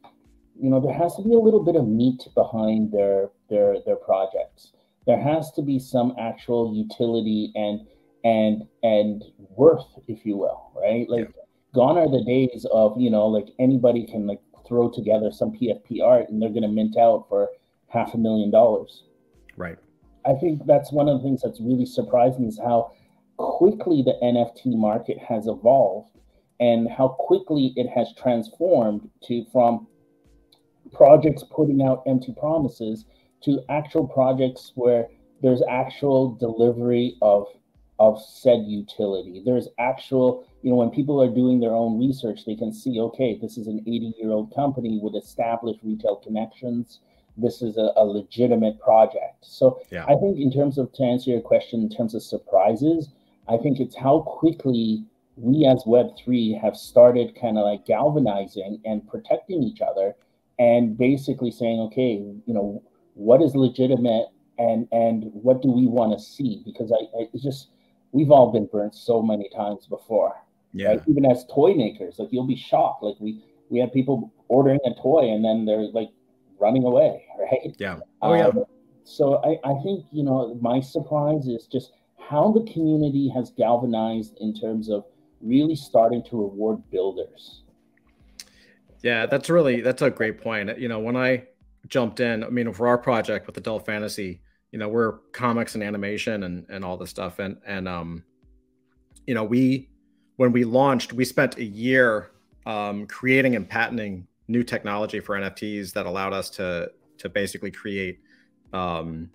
you 0.60 0.70
know 0.70 0.80
there 0.80 0.94
has 0.94 1.15
to 1.18 1.22
be 1.22 1.34
a 1.34 1.39
little 1.39 1.63
bit 1.63 1.76
of 1.76 1.86
meat 1.88 2.28
behind 2.34 2.91
their 2.91 3.30
their 3.50 3.76
their 3.86 3.98
projects 3.98 4.72
there 5.06 5.22
has 5.22 5.52
to 5.52 5.62
be 5.62 5.78
some 5.80 6.15
actual 6.18 6.74
utility 6.74 7.52
and 7.56 7.82
and 8.24 8.63
and 8.84 9.24
worth 9.38 9.86
if 10.08 10.26
you 10.26 10.38
will 10.38 10.72
right 10.76 11.10
like 11.10 11.28
yeah. 11.28 11.41
gone 11.74 11.98
are 11.98 12.10
the 12.10 12.24
days 12.24 12.65
of 12.72 13.00
you 13.00 13.10
know 13.10 13.28
like 13.28 13.50
anybody 13.60 14.06
can 14.06 14.26
like 14.26 14.41
throw 14.67 14.89
together 14.89 15.32
some 15.32 15.51
pfp 15.51 16.01
art 16.04 16.30
and 16.30 16.41
they're 16.41 16.49
going 16.49 16.62
to 16.62 16.67
mint 16.67 16.97
out 16.97 17.25
for 17.30 17.49
half 17.88 18.13
a 18.13 18.17
million 18.17 18.51
dollars 18.51 19.04
right 19.58 19.78
i 20.25 20.34
think 20.34 20.65
that's 20.65 20.91
one 20.91 21.08
of 21.08 21.17
the 21.17 21.23
things 21.23 21.41
that's 21.41 21.62
really 21.62 21.86
surprising 21.86 22.45
is 22.45 22.58
how 22.58 22.91
quickly 23.38 24.01
the 24.01 24.17
nft 24.23 24.75
market 24.78 25.17
has 25.17 25.47
evolved 25.47 26.12
and 26.60 26.89
how 26.89 27.08
quickly 27.08 27.73
it 27.75 27.88
has 27.88 28.13
transformed 28.15 29.10
to 29.21 29.45
from 29.51 29.88
projects 30.93 31.43
putting 31.51 31.82
out 31.82 32.04
empty 32.08 32.34
promises 32.38 33.06
to 33.43 33.62
actual 33.69 34.08
projects 34.08 34.71
where 34.75 35.08
there's 35.41 35.62
actual 35.69 36.36
delivery 36.36 37.17
of 37.21 37.45
of 37.99 38.21
said 38.21 38.63
utility. 38.65 39.41
There's 39.45 39.69
actual, 39.80 40.47
you 40.65 40.71
know, 40.71 40.78
when 40.78 40.89
people 40.89 41.21
are 41.21 41.30
doing 41.30 41.60
their 41.60 41.75
own 41.75 41.99
research, 41.99 42.43
they 42.43 42.56
can 42.56 42.73
see, 42.73 42.99
okay, 42.99 43.38
this 43.39 43.56
is 43.56 43.67
an 43.67 43.82
80 43.82 44.15
year 44.17 44.32
old 44.32 44.51
company 44.56 44.99
with 44.99 45.15
established 45.15 45.80
retail 45.84 46.15
connections. 46.15 47.01
This 47.38 47.62
is 47.62 47.78
a, 47.78 47.91
a 47.95 48.04
legitimate 48.04 48.80
project. 48.80 49.45
So 49.45 49.80
yeah. 49.91 50.06
I 50.06 50.15
think, 50.15 50.39
in 50.39 50.51
terms 50.51 50.80
of 50.80 50.91
to 50.93 51.04
answer 51.04 51.30
your 51.30 51.41
question, 51.41 51.82
in 51.82 51.89
terms 51.89 52.15
of 52.15 52.23
surprises, 52.23 53.10
I 53.47 53.58
think 53.58 53.80
it's 53.80 53.95
how 53.95 54.21
quickly 54.21 55.06
we 55.36 55.67
as 55.67 55.84
Web3 55.84 56.60
have 56.60 56.75
started 56.75 57.39
kind 57.39 57.60
of 57.60 57.65
like 57.65 57.86
galvanizing 57.86 58.82
and 58.86 59.08
protecting 59.08 59.62
each 59.62 59.82
other 59.82 60.15
and 60.58 60.97
basically 60.97 61.51
saying, 61.51 61.80
okay, 61.82 62.13
you 62.47 62.54
know, 62.56 62.82
what 63.13 63.39
is 63.39 63.56
legitimate 63.56 64.30
and 64.58 64.88
and 64.91 65.30
what 65.32 65.62
do 65.62 65.69
we 65.69 65.86
want 65.86 66.17
to 66.17 66.25
see? 66.25 66.63
Because 66.65 66.91
I, 66.91 67.04
I 67.15 67.28
it's 67.34 67.43
just 67.43 67.69
we've 68.13 68.32
all 68.32 68.51
been 68.51 68.65
burnt 68.65 68.95
so 68.95 69.21
many 69.21 69.47
times 69.49 69.86
before. 69.86 70.34
Yeah. 70.75 70.89
Right? 70.89 71.01
Even 71.07 71.25
as 71.25 71.45
toy 71.45 71.73
makers, 71.73 72.19
like 72.19 72.29
you'll 72.31 72.45
be 72.45 72.57
shocked. 72.57 73.01
Like 73.01 73.15
we 73.19 73.41
we 73.69 73.79
had 73.79 73.93
people 73.93 74.33
ordering 74.49 74.79
a 74.85 74.93
toy 75.01 75.31
and 75.31 75.43
then 75.43 75.65
they're 75.65 75.88
like 75.93 76.09
running 76.59 76.83
away, 76.83 77.23
right? 77.39 77.73
Yeah. 77.79 77.99
Oh 78.21 78.33
yeah. 78.33 78.47
Um, 78.47 78.65
so 79.05 79.38
I, 79.38 79.57
I 79.67 79.81
think 79.83 80.05
you 80.11 80.23
know 80.23 80.57
my 80.61 80.81
surprise 80.81 81.47
is 81.47 81.67
just 81.71 81.93
how 82.19 82.51
the 82.51 82.69
community 82.71 83.31
has 83.33 83.51
galvanized 83.51 84.38
in 84.41 84.53
terms 84.53 84.89
of 84.89 85.05
really 85.41 85.75
starting 85.75 86.23
to 86.23 86.38
reward 86.38 86.81
builders 86.89 87.61
Yeah, 89.03 89.27
that's 89.27 89.49
really 89.49 89.81
that's 89.81 90.01
a 90.01 90.09
great 90.09 90.41
point. 90.41 90.77
You 90.77 90.89
know, 90.89 90.99
when 90.99 91.15
I 91.15 91.43
jumped 91.88 92.19
in, 92.19 92.43
I 92.43 92.49
mean, 92.49 92.73
for 92.73 92.88
our 92.88 92.97
project 92.97 93.47
with 93.47 93.55
adult 93.57 93.85
fantasy, 93.85 94.41
you 94.71 94.79
know, 94.79 94.89
we're 94.89 95.19
comics 95.31 95.75
and 95.75 95.83
animation 95.83 96.43
and 96.43 96.65
and 96.69 96.83
all 96.83 96.97
this 96.97 97.11
stuff, 97.11 97.39
and 97.39 97.57
and 97.65 97.88
um, 97.88 98.23
you 99.25 99.35
know, 99.35 99.43
we 99.43 99.89
when 100.38 100.52
we 100.52 100.63
launched, 100.63 101.13
we 101.13 101.26
spent 101.26 101.58
a 101.58 101.63
year 101.63 102.32
um, 102.65 103.06
creating 103.08 103.56
and 103.56 103.67
patenting 103.67 104.28
new 104.48 104.63
technology 104.63 105.19
for 105.19 105.36
NFTs 105.36 105.93
that 105.93 106.06
allowed 106.06 106.34
us 106.34 106.50
to 106.52 106.91
to 107.17 107.30
basically 107.30 107.71
create 107.71 108.19
um, 108.74 109.30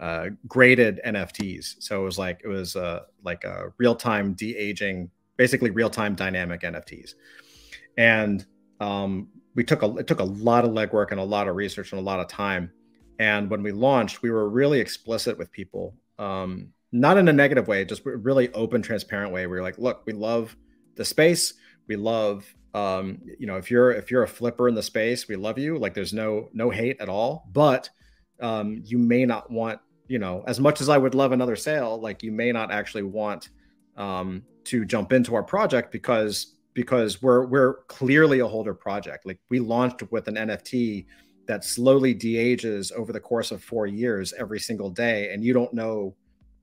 uh, 0.00 0.28
graded 0.46 1.00
NFTs. 1.04 1.76
So 1.80 2.00
it 2.00 2.04
was 2.04 2.18
like 2.18 2.40
it 2.44 2.48
was 2.48 2.76
uh, 2.76 3.00
like 3.24 3.44
a 3.44 3.72
real 3.78 3.94
time 3.94 4.34
de 4.34 4.56
aging, 4.56 5.10
basically 5.36 5.70
real 5.70 5.90
time 5.90 6.14
dynamic 6.14 6.62
NFTs, 6.62 7.14
and 7.96 8.46
um, 8.80 9.28
we 9.54 9.64
took 9.64 9.82
a 9.82 9.96
it 9.96 10.06
took 10.06 10.20
a 10.20 10.24
lot 10.24 10.64
of 10.64 10.70
legwork 10.70 11.10
and 11.10 11.20
a 11.20 11.24
lot 11.24 11.48
of 11.48 11.56
research 11.56 11.92
and 11.92 12.00
a 12.00 12.04
lot 12.04 12.20
of 12.20 12.28
time. 12.28 12.70
And 13.18 13.50
when 13.50 13.62
we 13.64 13.72
launched, 13.72 14.22
we 14.22 14.30
were 14.30 14.48
really 14.48 14.78
explicit 14.78 15.36
with 15.36 15.50
people, 15.50 15.96
um, 16.20 16.68
not 16.92 17.18
in 17.18 17.28
a 17.28 17.32
negative 17.32 17.68
way, 17.68 17.84
just 17.84 18.04
really 18.04 18.52
open, 18.52 18.82
transparent 18.82 19.32
way. 19.32 19.46
We're 19.46 19.62
like, 19.62 19.78
look, 19.78 20.02
we 20.06 20.12
love 20.12 20.56
the 20.96 21.04
space, 21.04 21.54
we 21.86 21.96
love 21.96 22.52
um, 22.74 23.20
you 23.38 23.46
know, 23.46 23.56
if 23.56 23.70
you're 23.70 23.92
if 23.92 24.10
you're 24.10 24.22
a 24.22 24.28
flipper 24.28 24.68
in 24.68 24.74
the 24.74 24.82
space, 24.82 25.26
we 25.26 25.36
love 25.36 25.58
you. 25.58 25.78
Like 25.78 25.94
there's 25.94 26.12
no 26.12 26.48
no 26.52 26.70
hate 26.70 27.00
at 27.00 27.08
all, 27.08 27.48
but 27.52 27.88
um, 28.40 28.82
you 28.84 28.98
may 28.98 29.24
not 29.24 29.50
want 29.50 29.80
you 30.08 30.18
know, 30.18 30.42
as 30.46 30.58
much 30.58 30.80
as 30.80 30.88
I 30.88 30.96
would 30.96 31.14
love 31.14 31.32
another 31.32 31.56
sale, 31.56 32.00
like 32.00 32.22
you 32.22 32.32
may 32.32 32.50
not 32.50 32.72
actually 32.72 33.02
want 33.02 33.50
um, 33.96 34.42
to 34.64 34.84
jump 34.84 35.12
into 35.12 35.34
our 35.34 35.42
project 35.42 35.92
because 35.92 36.56
because 36.74 37.20
we're 37.20 37.46
we're 37.46 37.82
clearly 37.84 38.40
a 38.40 38.46
holder 38.46 38.74
project. 38.74 39.26
Like 39.26 39.38
we 39.50 39.60
launched 39.60 40.02
with 40.10 40.28
an 40.28 40.36
NFT 40.36 41.06
that 41.46 41.64
slowly 41.64 42.12
de-ages 42.12 42.92
over 42.92 43.12
the 43.12 43.20
course 43.20 43.50
of 43.50 43.62
four 43.62 43.86
years 43.86 44.34
every 44.38 44.60
single 44.60 44.90
day, 44.90 45.32
and 45.32 45.44
you 45.44 45.52
don't 45.52 45.72
know, 45.72 46.14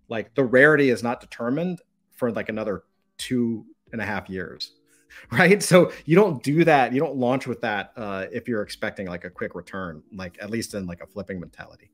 like 0.10 0.34
the 0.36 0.44
rarity 0.44 0.90
is 0.90 1.04
not 1.04 1.22
determined 1.22 1.82
for 2.12 2.32
like 2.32 2.50
another 2.50 2.84
two 3.18 3.66
and 3.92 4.02
a 4.02 4.06
half 4.06 4.30
years 4.30 4.74
right? 5.32 5.64
So 5.64 5.94
you 6.06 6.16
don't 6.16 6.44
do 6.44 6.66
that 6.66 6.92
you 6.94 7.00
don't 7.00 7.16
launch 7.16 7.48
with 7.48 7.62
that 7.62 7.94
uh, 7.96 8.26
if 8.32 8.48
you're 8.48 8.62
expecting 8.62 9.08
like 9.08 9.24
a 9.24 9.30
quick 9.30 9.56
return 9.56 10.04
like 10.12 10.38
at 10.42 10.50
least 10.50 10.74
in 10.74 10.86
like 10.86 11.02
a 11.02 11.08
flipping 11.08 11.40
mentality. 11.40 11.92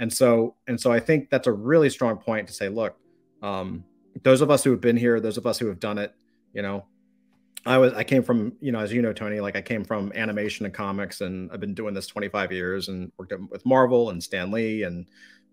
And 0.00 0.10
so, 0.10 0.56
and 0.66 0.80
so 0.80 0.90
I 0.90 0.98
think 0.98 1.28
that's 1.28 1.46
a 1.46 1.52
really 1.52 1.90
strong 1.90 2.16
point 2.16 2.48
to 2.48 2.54
say, 2.54 2.70
look, 2.70 2.96
um, 3.42 3.84
those 4.22 4.40
of 4.40 4.50
us 4.50 4.64
who 4.64 4.70
have 4.70 4.80
been 4.80 4.96
here, 4.96 5.20
those 5.20 5.36
of 5.36 5.46
us 5.46 5.58
who 5.58 5.66
have 5.66 5.78
done 5.78 5.98
it, 5.98 6.14
you 6.54 6.62
know, 6.62 6.86
I 7.66 7.76
was, 7.76 7.92
I 7.92 8.02
came 8.02 8.22
from, 8.22 8.54
you 8.60 8.72
know, 8.72 8.80
as 8.80 8.94
you 8.94 9.02
know, 9.02 9.12
Tony, 9.12 9.40
like 9.40 9.56
I 9.56 9.60
came 9.60 9.84
from 9.84 10.10
animation 10.14 10.64
and 10.64 10.74
comics 10.74 11.20
and 11.20 11.52
I've 11.52 11.60
been 11.60 11.74
doing 11.74 11.92
this 11.92 12.06
25 12.06 12.50
years 12.50 12.88
and 12.88 13.12
worked 13.18 13.34
with 13.50 13.64
Marvel 13.66 14.08
and 14.08 14.22
Stan 14.22 14.50
Lee 14.50 14.84
and 14.84 15.04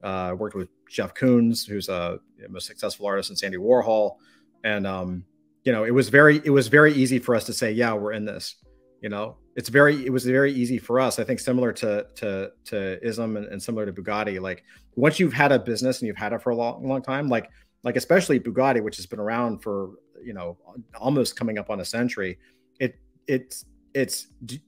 uh, 0.03 0.35
worked 0.37 0.55
with 0.55 0.69
Jeff 0.89 1.13
Koons, 1.13 1.67
who's 1.67 1.89
a 1.89 2.19
most 2.49 2.67
successful 2.67 3.05
artist, 3.05 3.29
and 3.29 3.37
Sandy 3.37 3.57
Warhol. 3.57 4.17
And, 4.63 4.87
um, 4.87 5.23
you 5.63 5.71
know, 5.71 5.83
it 5.83 5.91
was 5.91 6.09
very, 6.09 6.41
it 6.43 6.49
was 6.49 6.67
very 6.67 6.93
easy 6.93 7.19
for 7.19 7.35
us 7.35 7.45
to 7.45 7.53
say, 7.53 7.71
yeah, 7.71 7.93
we're 7.93 8.13
in 8.13 8.25
this, 8.25 8.55
you 9.01 9.09
know, 9.09 9.37
it's 9.57 9.69
very 9.69 10.05
it 10.05 10.13
was 10.13 10.23
very 10.23 10.53
easy 10.53 10.77
for 10.77 10.99
us 10.99 11.19
i 11.19 11.23
think 11.23 11.39
similar 11.39 11.73
to 11.73 12.05
to 12.15 12.49
to 12.63 13.03
ism 13.05 13.35
and, 13.35 13.47
and, 13.47 13.61
similar 13.61 13.85
to 13.85 13.91
bugatti 13.91 14.39
like 14.39 14.63
once 14.95 15.19
you've 15.19 15.33
had 15.33 15.51
a 15.51 15.59
business 15.59 15.99
and 15.99 16.07
you've 16.07 16.15
had 16.15 16.31
it 16.31 16.41
for 16.41 16.51
a 16.51 16.55
long 16.55 16.87
long 16.87 17.01
time 17.01 17.27
like 17.27 17.49
like 17.83 17.97
especially 17.97 18.39
bugatti 18.39 18.81
which 18.81 18.95
has 18.95 19.05
been 19.05 19.19
around 19.19 19.57
for 19.57 19.91
you 20.23 20.33
know 20.33 20.57
almost 20.99 21.35
coming 21.35 21.57
up 21.57 21.69
on 21.69 21.81
a 21.81 21.85
century 21.85 22.37
it 22.79 22.99
it's 23.27 23.65
it's 23.93 24.27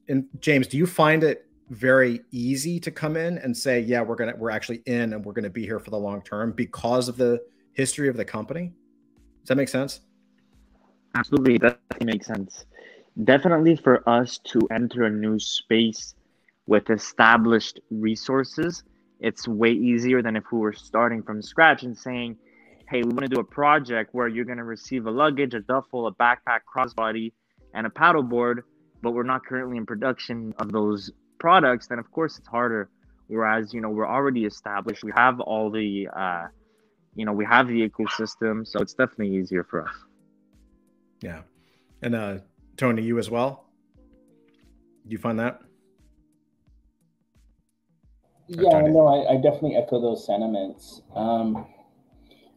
and 0.09 0.25
james 0.39 0.67
do 0.67 0.77
you 0.77 0.87
find 0.87 1.23
it 1.23 1.45
very 1.69 2.21
easy 2.31 2.79
to 2.79 2.91
come 2.91 3.15
in 3.15 3.37
and 3.39 3.55
say 3.55 3.79
yeah 3.79 4.01
we're 4.01 4.15
gonna 4.15 4.33
we're 4.37 4.49
actually 4.49 4.81
in 4.85 5.13
and 5.13 5.23
we're 5.23 5.33
gonna 5.33 5.49
be 5.49 5.63
here 5.63 5.79
for 5.79 5.91
the 5.91 5.97
long 5.97 6.21
term 6.23 6.51
because 6.51 7.07
of 7.07 7.17
the 7.17 7.39
history 7.73 8.09
of 8.09 8.17
the 8.17 8.25
company. 8.25 8.73
Does 9.41 9.49
that 9.49 9.57
make 9.57 9.69
sense? 9.69 10.01
Absolutely 11.15 11.57
that 11.59 11.79
makes 12.03 12.25
sense. 12.25 12.65
Definitely 13.23 13.75
for 13.75 14.07
us 14.07 14.39
to 14.45 14.59
enter 14.71 15.03
a 15.03 15.09
new 15.09 15.39
space 15.39 16.15
with 16.67 16.89
established 16.89 17.79
resources, 17.89 18.83
it's 19.19 19.47
way 19.47 19.71
easier 19.71 20.21
than 20.21 20.35
if 20.35 20.43
we 20.51 20.59
were 20.59 20.71
starting 20.71 21.23
from 21.23 21.41
scratch 21.41 21.83
and 21.83 21.97
saying, 21.97 22.37
hey, 22.87 23.03
we 23.03 23.09
want 23.09 23.21
to 23.21 23.27
do 23.27 23.39
a 23.39 23.43
project 23.43 24.13
where 24.13 24.27
you're 24.27 24.45
going 24.45 24.59
to 24.59 24.63
receive 24.63 25.05
a 25.05 25.11
luggage, 25.11 25.53
a 25.53 25.59
duffel, 25.61 26.07
a 26.07 26.13
backpack, 26.13 26.59
crossbody, 26.73 27.33
and 27.73 27.85
a 27.85 27.89
paddleboard, 27.89 28.61
but 29.01 29.11
we're 29.11 29.23
not 29.23 29.45
currently 29.45 29.77
in 29.77 29.85
production 29.85 30.53
of 30.59 30.71
those 30.71 31.11
products, 31.39 31.87
then 31.87 31.99
of 31.99 32.11
course 32.11 32.37
it's 32.37 32.47
harder. 32.47 32.89
Whereas, 33.27 33.73
you 33.73 33.81
know, 33.81 33.89
we're 33.89 34.07
already 34.07 34.45
established, 34.45 35.03
we 35.03 35.11
have 35.15 35.39
all 35.39 35.69
the, 35.69 36.07
uh, 36.15 36.47
you 37.15 37.25
know, 37.25 37.33
we 37.33 37.45
have 37.45 37.67
the 37.67 37.87
ecosystem, 37.87 38.67
so 38.67 38.79
it's 38.79 38.93
definitely 38.93 39.35
easier 39.35 39.63
for 39.63 39.87
us. 39.87 39.95
Yeah. 41.21 41.41
And 42.01 42.15
uh, 42.15 42.37
Tony, 42.77 43.03
you 43.03 43.19
as 43.19 43.29
well? 43.29 43.65
Do 45.05 45.11
you 45.11 45.17
find 45.17 45.39
that? 45.39 45.61
Yeah, 48.47 48.81
no, 48.81 49.05
I, 49.05 49.33
I, 49.33 49.35
definitely 49.35 49.75
echo 49.75 50.01
those 50.01 50.25
sentiments. 50.25 51.03
Um, 51.15 51.67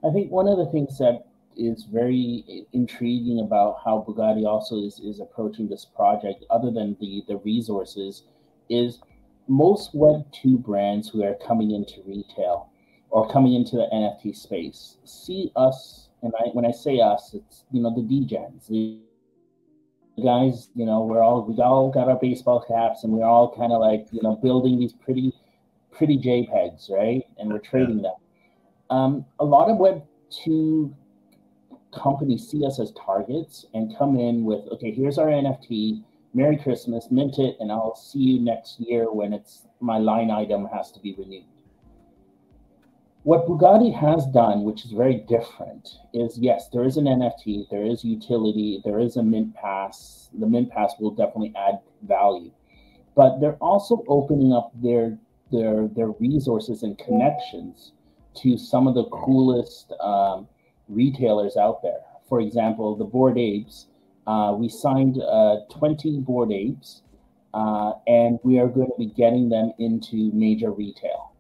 I 0.03 0.11
think 0.11 0.31
one 0.31 0.49
of 0.49 0.57
the 0.57 0.67
things 0.73 0.97
that 0.99 1.27
is 1.55 1.85
very 1.85 2.67
intriguing 2.73 3.41
about 3.41 3.77
how 3.85 4.03
Bugatti 4.09 4.47
also 4.47 4.77
is, 4.77 5.01
is 5.01 5.21
approaching 5.21 5.69
this 5.69 5.85
project, 5.85 6.45
other 6.51 6.71
than 6.71 6.97
the, 6.99 7.25
the 7.29 7.37
resources, 7.39 8.23
is 8.73 9.01
most 9.49 9.95
Web2 9.95 10.63
brands 10.63 11.09
who 11.09 11.25
are 11.25 11.35
coming 11.47 11.73
into 11.73 12.03
retail 12.07 12.71
or 13.11 13.29
coming 13.29 13.55
into 13.55 13.77
the 13.77 13.89
NFT 13.93 14.35
space 14.35 14.97
see 15.05 15.53
us, 15.57 16.09
and 16.23 16.33
I, 16.39 16.49
when 16.53 16.65
I 16.65 16.71
say 16.71 17.01
us, 17.01 17.35
it's 17.35 17.65
you 17.71 17.83
know 17.83 17.95
the 17.95 18.03
DJs, 18.03 18.69
the 18.69 19.01
guys, 20.23 20.69
you 20.75 20.85
know, 20.85 21.03
we're 21.03 21.23
all 21.23 21.43
we 21.43 21.61
all 21.63 21.91
got 21.91 22.09
our 22.09 22.19
baseball 22.19 22.65
caps 22.67 23.05
and 23.05 23.13
we're 23.13 23.25
all 23.25 23.55
kind 23.57 23.73
of 23.73 23.81
like, 23.81 24.07
you 24.13 24.21
know, 24.23 24.37
building 24.37 24.79
these 24.79 24.93
pretty 24.93 25.33
pretty 25.91 26.19
JPEGs, 26.19 26.91
right? 26.91 27.23
And 27.39 27.51
we're 27.51 27.59
trading 27.59 28.03
them. 28.03 28.15
Um, 28.91 29.25
a 29.41 29.45
lot 29.45 29.71
of 29.71 29.79
Web 29.79 30.03
two 30.31 30.95
companies 31.93 32.49
see 32.49 32.65
us 32.65 32.81
as 32.81 32.93
targets 32.93 33.67
and 33.75 33.97
come 33.97 34.19
in 34.19 34.45
with, 34.45 34.61
okay, 34.73 34.93
here's 34.93 35.19
our 35.19 35.27
NFT. 35.27 36.03
Merry 36.35 36.57
Christmas, 36.57 37.09
mint 37.11 37.39
it, 37.39 37.57
and 37.61 37.71
I'll 37.71 37.95
see 37.95 38.19
you 38.19 38.41
next 38.41 38.81
year 38.81 39.13
when 39.13 39.33
it's 39.33 39.67
my 39.81 39.99
line 39.99 40.31
item 40.31 40.67
has 40.73 40.91
to 40.93 41.01
be 41.01 41.15
renewed. 41.19 41.45
What 43.25 43.47
Bugatti 43.47 43.95
has 43.95 44.27
done, 44.27 44.65
which 44.65 44.85
is 44.85 44.91
very 44.91 45.19
different, 45.29 45.99
is 46.13 46.39
yes, 46.39 46.69
there 46.73 46.85
is 46.85 46.97
an 46.97 47.05
NFT, 47.05 47.69
there 47.71 47.85
is 47.85 48.03
utility, 48.03 48.81
there 48.85 48.99
is 48.99 49.17
a 49.17 49.23
mint 49.23 49.55
pass. 49.55 50.29
The 50.37 50.47
mint 50.47 50.71
pass 50.71 50.95
will 50.99 51.13
definitely 51.13 51.53
add 51.55 51.79
value, 52.03 52.51
but 53.15 53.39
they're 53.39 53.61
also 53.61 54.03
opening 54.09 54.53
up 54.53 54.73
their 54.75 55.19
their 55.53 55.87
their 55.89 56.09
resources 56.19 56.83
and 56.83 56.99
connections 56.99 57.93
to 58.43 58.57
some 58.57 58.89
of 58.89 58.95
the 58.95 59.05
coolest 59.05 59.93
um, 60.01 60.49
retailers 60.89 61.57
out 61.57 61.83
there. 61.83 62.01
For 62.29 62.41
example, 62.41 62.97
the 62.97 63.05
Bored 63.05 63.39
Apes. 63.39 63.87
Uh, 64.27 64.55
we 64.57 64.69
signed 64.69 65.21
uh, 65.21 65.57
20 65.71 66.21
Bored 66.21 66.53
Apes, 66.53 67.03
uh, 67.55 67.93
and 68.07 68.39
we 68.43 68.59
are 68.59 68.69
going 68.69 68.89
to 68.89 68.99
be 68.99 69.07
getting 69.07 69.49
them 69.49 69.73
into 69.79 70.31
major 70.33 70.71
retail. 70.71 71.33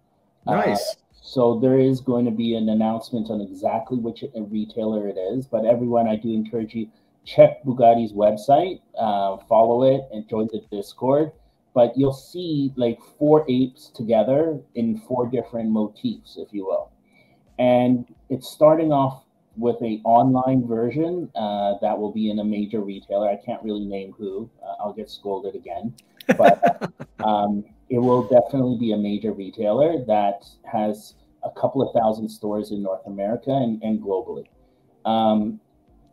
Uh, 0.46 0.56
nice. 0.56 0.96
So 1.22 1.60
there 1.60 1.78
is 1.78 2.00
going 2.00 2.24
to 2.24 2.30
be 2.32 2.56
an 2.56 2.68
announcement 2.68 3.30
on 3.30 3.40
exactly 3.40 3.98
which 3.98 4.24
retailer 4.34 5.08
it 5.08 5.16
is. 5.16 5.46
But 5.46 5.64
everyone, 5.64 6.08
I 6.08 6.16
do 6.16 6.32
encourage 6.32 6.74
you 6.74 6.88
check 7.24 7.62
Bugatti's 7.64 8.12
website, 8.12 8.80
uh, 8.98 9.36
follow 9.48 9.84
it, 9.84 10.02
and 10.12 10.28
join 10.28 10.48
the 10.52 10.62
Discord. 10.70 11.30
But 11.74 11.96
you'll 11.96 12.12
see 12.12 12.72
like 12.76 12.98
four 13.18 13.46
apes 13.48 13.88
together 13.94 14.58
in 14.74 14.98
four 14.98 15.28
different 15.28 15.70
motifs, 15.70 16.36
if 16.36 16.52
you 16.52 16.66
will. 16.66 16.90
And 17.58 18.04
it's 18.28 18.50
starting 18.50 18.92
off 18.92 19.21
with 19.56 19.76
a 19.82 20.00
online 20.04 20.66
version 20.66 21.30
uh, 21.34 21.74
that 21.80 21.98
will 21.98 22.12
be 22.12 22.30
in 22.30 22.38
a 22.38 22.44
major 22.44 22.80
retailer. 22.80 23.28
I 23.28 23.36
can't 23.36 23.62
really 23.62 23.84
name 23.84 24.14
who. 24.16 24.48
Uh, 24.62 24.74
I'll 24.80 24.92
get 24.92 25.10
scolded 25.10 25.54
again, 25.54 25.94
but 26.38 26.90
um, 27.24 27.64
it 27.88 27.98
will 27.98 28.22
definitely 28.22 28.78
be 28.78 28.92
a 28.92 28.96
major 28.96 29.32
retailer 29.32 30.04
that 30.06 30.46
has 30.64 31.14
a 31.44 31.50
couple 31.50 31.82
of 31.82 31.92
thousand 31.94 32.28
stores 32.28 32.70
in 32.70 32.82
North 32.82 33.06
America 33.06 33.50
and, 33.50 33.82
and 33.82 34.00
globally. 34.00 34.46
Um, 35.04 35.60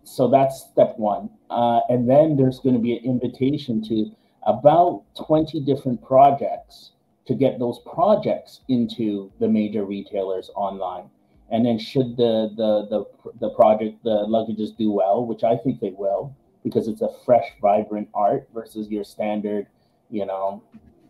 so 0.04 0.28
that's 0.28 0.68
step 0.72 0.96
one. 0.98 1.30
Uh, 1.50 1.82
and 1.90 2.10
then 2.10 2.36
there's 2.36 2.60
going 2.60 2.76
to 2.76 2.82
be 2.82 2.98
an 2.98 3.04
invitation 3.04 3.82
to 3.84 4.12
about 4.46 5.04
20 5.16 5.62
different 5.62 6.02
projects 6.02 6.92
to 7.28 7.36
get 7.36 7.60
those 7.60 7.80
projects 7.86 8.62
into 8.70 9.32
the 9.40 9.48
major 9.48 9.86
retailers 9.86 10.50
online. 10.56 11.10
And 11.52 11.66
then 11.66 11.80
should 11.80 12.18
the 12.18 12.52
the 12.56 12.88
the, 12.90 13.32
the 13.40 13.50
project 13.52 14.04
the 14.04 14.26
luggages 14.28 14.76
do 14.78 14.92
well, 14.92 15.26
which 15.26 15.44
I 15.44 15.58
think 15.58 15.80
they 15.80 15.94
will, 15.98 16.36
because 16.64 16.88
it's 16.88 17.02
a 17.02 17.10
fresh, 17.26 17.46
vibrant 17.62 18.10
art 18.14 18.48
versus 18.54 18.90
your 18.90 19.04
standard, 19.04 19.68
you 20.10 20.26
know, 20.26 20.62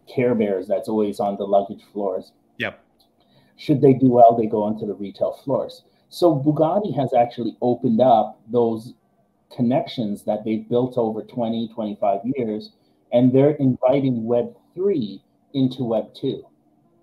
Care 0.08 0.36
Bears 0.36 0.68
that's 0.68 0.90
always 0.90 1.20
on 1.20 1.38
the 1.38 1.46
luggage 1.46 1.84
floors. 1.92 2.32
Yep. 2.58 2.84
Should 3.58 3.82
they 3.82 3.94
do 3.94 4.10
well, 4.10 4.36
they 4.36 4.48
go 4.48 4.64
onto 4.64 4.86
the 4.86 4.94
retail 4.94 5.34
floors. 5.44 5.84
So 6.10 6.36
Bugatti 6.36 6.96
has 6.96 7.14
actually 7.14 7.58
opened 7.62 8.02
up 8.02 8.40
those 8.48 8.94
connections 9.56 10.24
that 10.24 10.44
they've 10.46 10.68
built 10.68 10.98
over 10.98 11.22
20, 11.22 11.70
25 11.74 12.20
years, 12.36 12.72
and 13.12 13.32
they're 13.34 13.52
inviting 13.56 14.24
Web3 14.24 15.22
into 15.54 15.80
Web2. 15.80 16.44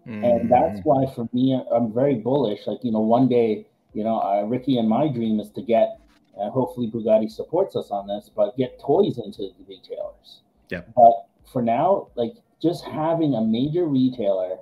Mm. 0.06 0.24
And 0.24 0.50
that's 0.50 0.80
why, 0.84 1.06
for 1.14 1.28
me, 1.32 1.60
I'm 1.72 1.92
very 1.92 2.14
bullish. 2.14 2.66
Like, 2.66 2.78
you 2.82 2.92
know, 2.92 3.00
one 3.00 3.28
day, 3.28 3.66
you 3.92 4.04
know, 4.04 4.20
uh, 4.20 4.42
Ricky 4.42 4.78
and 4.78 4.88
my 4.88 5.08
dream 5.08 5.40
is 5.40 5.50
to 5.50 5.62
get, 5.62 5.98
uh, 6.38 6.50
hopefully 6.50 6.90
Bugatti 6.90 7.30
supports 7.30 7.74
us 7.74 7.90
on 7.90 8.06
this, 8.06 8.30
but 8.34 8.56
get 8.56 8.80
toys 8.80 9.18
into 9.18 9.42
the 9.42 9.64
retailers. 9.68 10.42
Yeah. 10.68 10.82
But 10.94 11.26
for 11.50 11.62
now, 11.62 12.08
like, 12.14 12.34
just 12.62 12.84
having 12.84 13.34
a 13.34 13.40
major 13.40 13.86
retailer 13.86 14.58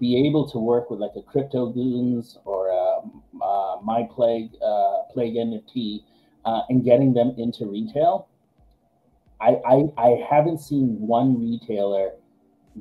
be 0.00 0.26
able 0.26 0.48
to 0.48 0.58
work 0.58 0.90
with 0.90 1.00
like 1.00 1.12
a 1.16 1.22
Crypto 1.22 1.66
Goons 1.66 2.38
or 2.44 2.68
a, 2.68 3.00
uh, 3.42 3.80
My 3.82 4.06
Plague, 4.14 4.50
uh, 4.64 5.02
Plague 5.12 5.34
NFT 5.34 6.04
uh, 6.44 6.62
and 6.68 6.84
getting 6.84 7.12
them 7.12 7.34
into 7.36 7.66
retail. 7.66 8.28
I, 9.40 9.56
I, 9.66 9.82
I 9.96 10.26
haven't 10.28 10.58
seen 10.58 10.96
one 11.00 11.40
retailer 11.40 12.12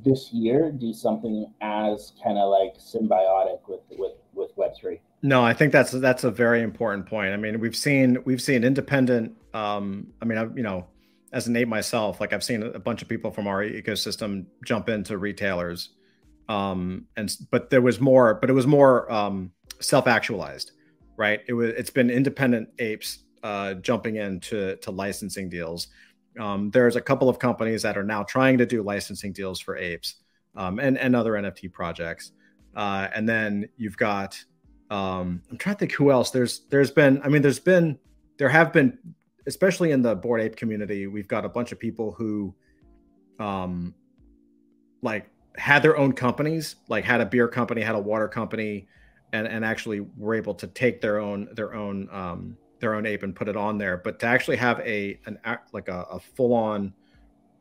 this 0.04 0.32
year 0.32 0.72
do 0.72 0.94
something 0.94 1.52
as 1.62 2.14
kind 2.24 2.38
of 2.38 2.50
like 2.50 2.78
symbiotic 2.78 3.60
with 3.68 3.82
with 3.98 4.14
with 4.34 4.52
Web 4.56 4.76
three. 4.76 5.00
No, 5.22 5.44
I 5.44 5.54
think 5.54 5.72
that's 5.72 5.92
that's 5.92 6.24
a 6.24 6.32
very 6.32 6.62
important 6.62 7.06
point. 7.06 7.34
I 7.34 7.38
mean, 7.38 7.60
we've 7.60 7.76
seen 7.76 8.18
we've 8.26 8.42
seen 8.42 8.64
independent. 8.64 9.36
Um, 9.54 10.08
I 10.22 10.26
mean, 10.26 10.38
I, 10.38 10.44
you 10.56 10.64
know, 10.64 10.86
as 11.34 11.48
an 11.48 11.56
ape 11.56 11.68
myself, 11.68 12.22
like 12.22 12.34
I've 12.34 12.44
seen 12.44 12.64
a 12.64 12.80
bunch 12.80 13.02
of 13.02 13.08
people 13.08 13.32
from 13.32 13.48
our 13.48 13.64
ecosystem 13.64 14.46
jump 14.64 14.90
into 14.90 15.18
retailers, 15.18 15.90
um, 16.50 17.06
and 17.16 17.36
but 17.52 17.70
there 17.70 17.82
was 17.82 18.00
more, 18.00 18.36
but 18.36 18.50
it 18.50 18.54
was 18.54 18.68
more 18.68 19.12
um, 19.12 19.52
self 19.80 20.08
actualized, 20.08 20.72
right? 21.18 21.42
It 21.48 21.54
was 21.54 21.72
it's 21.72 21.90
been 21.90 22.10
independent 22.10 22.70
apes 22.80 23.20
uh, 23.44 23.76
jumping 23.76 24.18
into 24.18 24.76
to 24.78 24.92
licensing 24.92 25.50
deals 25.50 25.88
um, 26.40 26.70
there's 26.72 26.96
a 26.96 27.02
couple 27.02 27.30
of 27.30 27.40
companies 27.40 27.82
that 27.84 27.98
are 27.98 28.04
now 28.04 28.24
trying 28.24 28.58
to 28.58 28.66
do 28.66 28.82
licensing 28.84 29.34
deals 29.34 29.60
for 29.60 29.78
apes 29.78 30.16
um, 30.56 30.80
and 30.80 30.98
and 30.98 31.16
other 31.16 31.34
NFT 31.34 31.72
projects. 31.72 32.32
Uh, 32.76 33.08
and 33.14 33.28
then 33.28 33.68
you've 33.78 33.98
got 33.98 34.38
um, 34.90 35.42
I'm 35.52 35.58
trying 35.58 35.76
to 35.76 35.80
think 35.80 35.92
who 35.94 36.12
else. 36.12 36.32
There's 36.32 36.62
there's 36.70 36.92
been 36.92 37.22
I 37.24 37.30
mean 37.30 37.42
there's 37.42 37.60
been 37.60 37.98
there 38.38 38.50
have 38.50 38.72
been 38.72 38.98
especially 39.48 39.92
in 39.92 40.02
the 40.02 40.16
Bored 40.16 40.42
Ape 40.42 40.56
community 40.56 41.08
we've 41.08 41.28
got 41.28 41.46
a 41.46 41.50
bunch 41.50 41.72
of 41.72 41.80
people 41.80 42.12
who 42.12 42.54
um 43.40 43.96
like 45.02 45.30
had 45.58 45.82
their 45.82 45.98
own 45.98 46.14
companies 46.14 46.76
like 46.88 47.04
had 47.04 47.22
a 47.22 47.26
beer 47.26 47.48
company 47.48 47.82
had 47.82 47.96
a 47.96 48.00
water 48.00 48.28
company 48.28 48.88
and 49.34 49.48
and 49.48 49.66
actually 49.66 50.02
were 50.18 50.36
able 50.36 50.54
to 50.54 50.68
take 50.68 51.02
their 51.02 51.20
own 51.20 51.48
their 51.54 51.74
own 51.74 52.08
um 52.12 52.58
their 52.80 52.94
own 52.94 53.06
ape 53.06 53.24
and 53.24 53.36
put 53.36 53.48
it 53.48 53.58
on 53.58 53.78
there 53.78 53.98
but 53.98 54.20
to 54.20 54.26
actually 54.26 54.58
have 54.58 54.80
a 54.82 55.20
an 55.26 55.38
like 55.74 55.88
a, 55.88 56.06
a 56.12 56.20
full 56.20 56.54
on 56.54 56.94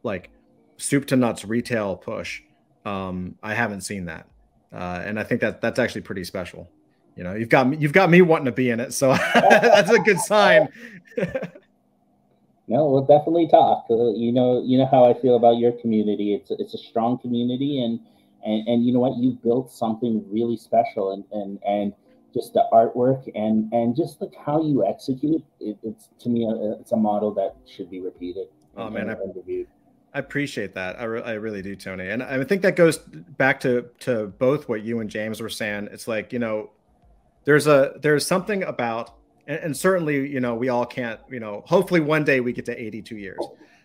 like 0.02 0.31
soup 0.76 1.07
to 1.07 1.16
nuts 1.16 1.44
retail 1.44 1.96
push 1.96 2.42
um 2.85 3.35
i 3.42 3.55
haven't 3.55 3.81
seen 3.81 4.05
that. 4.07 4.26
Uh 4.72 5.02
and 5.05 5.18
i 5.18 5.22
think 5.22 5.40
that 5.40 5.61
that's 5.61 5.79
actually 5.79 6.02
pretty 6.02 6.24
special. 6.24 6.68
You 7.16 7.24
know 7.24 7.35
you've 7.35 7.48
got 7.48 7.68
me 7.68 7.76
you've 7.79 7.94
got 7.94 8.11
me 8.11 8.20
wanting 8.22 8.46
to 8.46 8.52
be 8.52 8.70
in 8.70 8.81
it 8.81 8.92
so 8.92 9.16
that's 9.35 9.90
a 9.90 9.98
good 9.98 10.18
sign. 10.18 10.68
No 12.68 12.90
we'll 12.90 13.07
definitely 13.07 13.48
talk. 13.48 13.87
Uh, 13.88 14.11
you 14.12 14.33
know 14.33 14.62
you 14.62 14.76
know 14.76 14.87
how 14.87 15.05
i 15.05 15.14
feel 15.14 15.37
about 15.37 15.59
your 15.59 15.72
community. 15.72 16.35
It's 16.35 16.50
it's 16.50 16.74
a 16.74 16.79
strong 16.79 17.18
community 17.18 17.83
and 17.83 18.00
and, 18.44 18.68
and 18.68 18.87
you 18.87 18.92
know 18.92 19.00
what? 19.00 19.16
You 19.16 19.33
built 19.33 19.72
something 19.72 20.24
really 20.31 20.57
special 20.57 21.12
and 21.12 21.24
and 21.33 21.59
and 21.64 21.92
just 22.37 22.53
the 22.53 22.64
artwork 22.72 23.29
and 23.35 23.72
and 23.72 23.96
just 23.96 24.20
like 24.20 24.35
how 24.44 24.62
you 24.62 24.85
execute 24.87 25.42
it, 25.61 25.79
it's 25.83 26.11
to 26.18 26.29
me 26.29 26.44
a, 26.44 26.72
it's 26.79 26.92
a 26.92 26.96
model 26.96 27.33
that 27.33 27.57
should 27.66 27.90
be 27.90 28.01
repeated 28.01 28.46
oh 28.77 28.90
man 28.90 29.09
I, 29.09 29.14
I, 29.14 30.18
appreciate 30.18 30.75
that. 30.75 30.99
I, 30.99 31.05
re- 31.05 31.22
I 31.22 31.33
really 31.33 31.62
do 31.62 31.77
tony. 31.77 32.09
And 32.09 32.22
i 32.22 32.42
think 32.44 32.62
that 32.62 32.77
goes 32.77 32.99
back 32.99 33.61
to 33.61 33.87
to 34.01 34.27
both 34.38 34.68
what 34.68 34.83
you 34.83 35.01
and 35.01 35.09
james 35.09 35.40
were 35.40 35.49
saying. 35.49 35.88
It's 35.92 36.07
like 36.07 36.33
you 36.33 36.38
know 36.38 36.70
there's 37.44 37.66
a 37.66 37.94
there's 38.03 38.27
something 38.27 38.62
about 38.64 39.16
and, 39.46 39.59
and 39.59 39.77
certainly 39.77 40.29
you 40.29 40.40
know 40.40 40.55
we 40.55 40.68
all 40.68 40.85
can't 40.85 41.20
you 41.31 41.40
know 41.40 41.62
hopefully 41.66 42.01
one 42.01 42.25
day 42.25 42.40
we 42.40 42.53
get 42.53 42.66
to 42.66 42.79
82 42.79 43.16
years. 43.16 43.38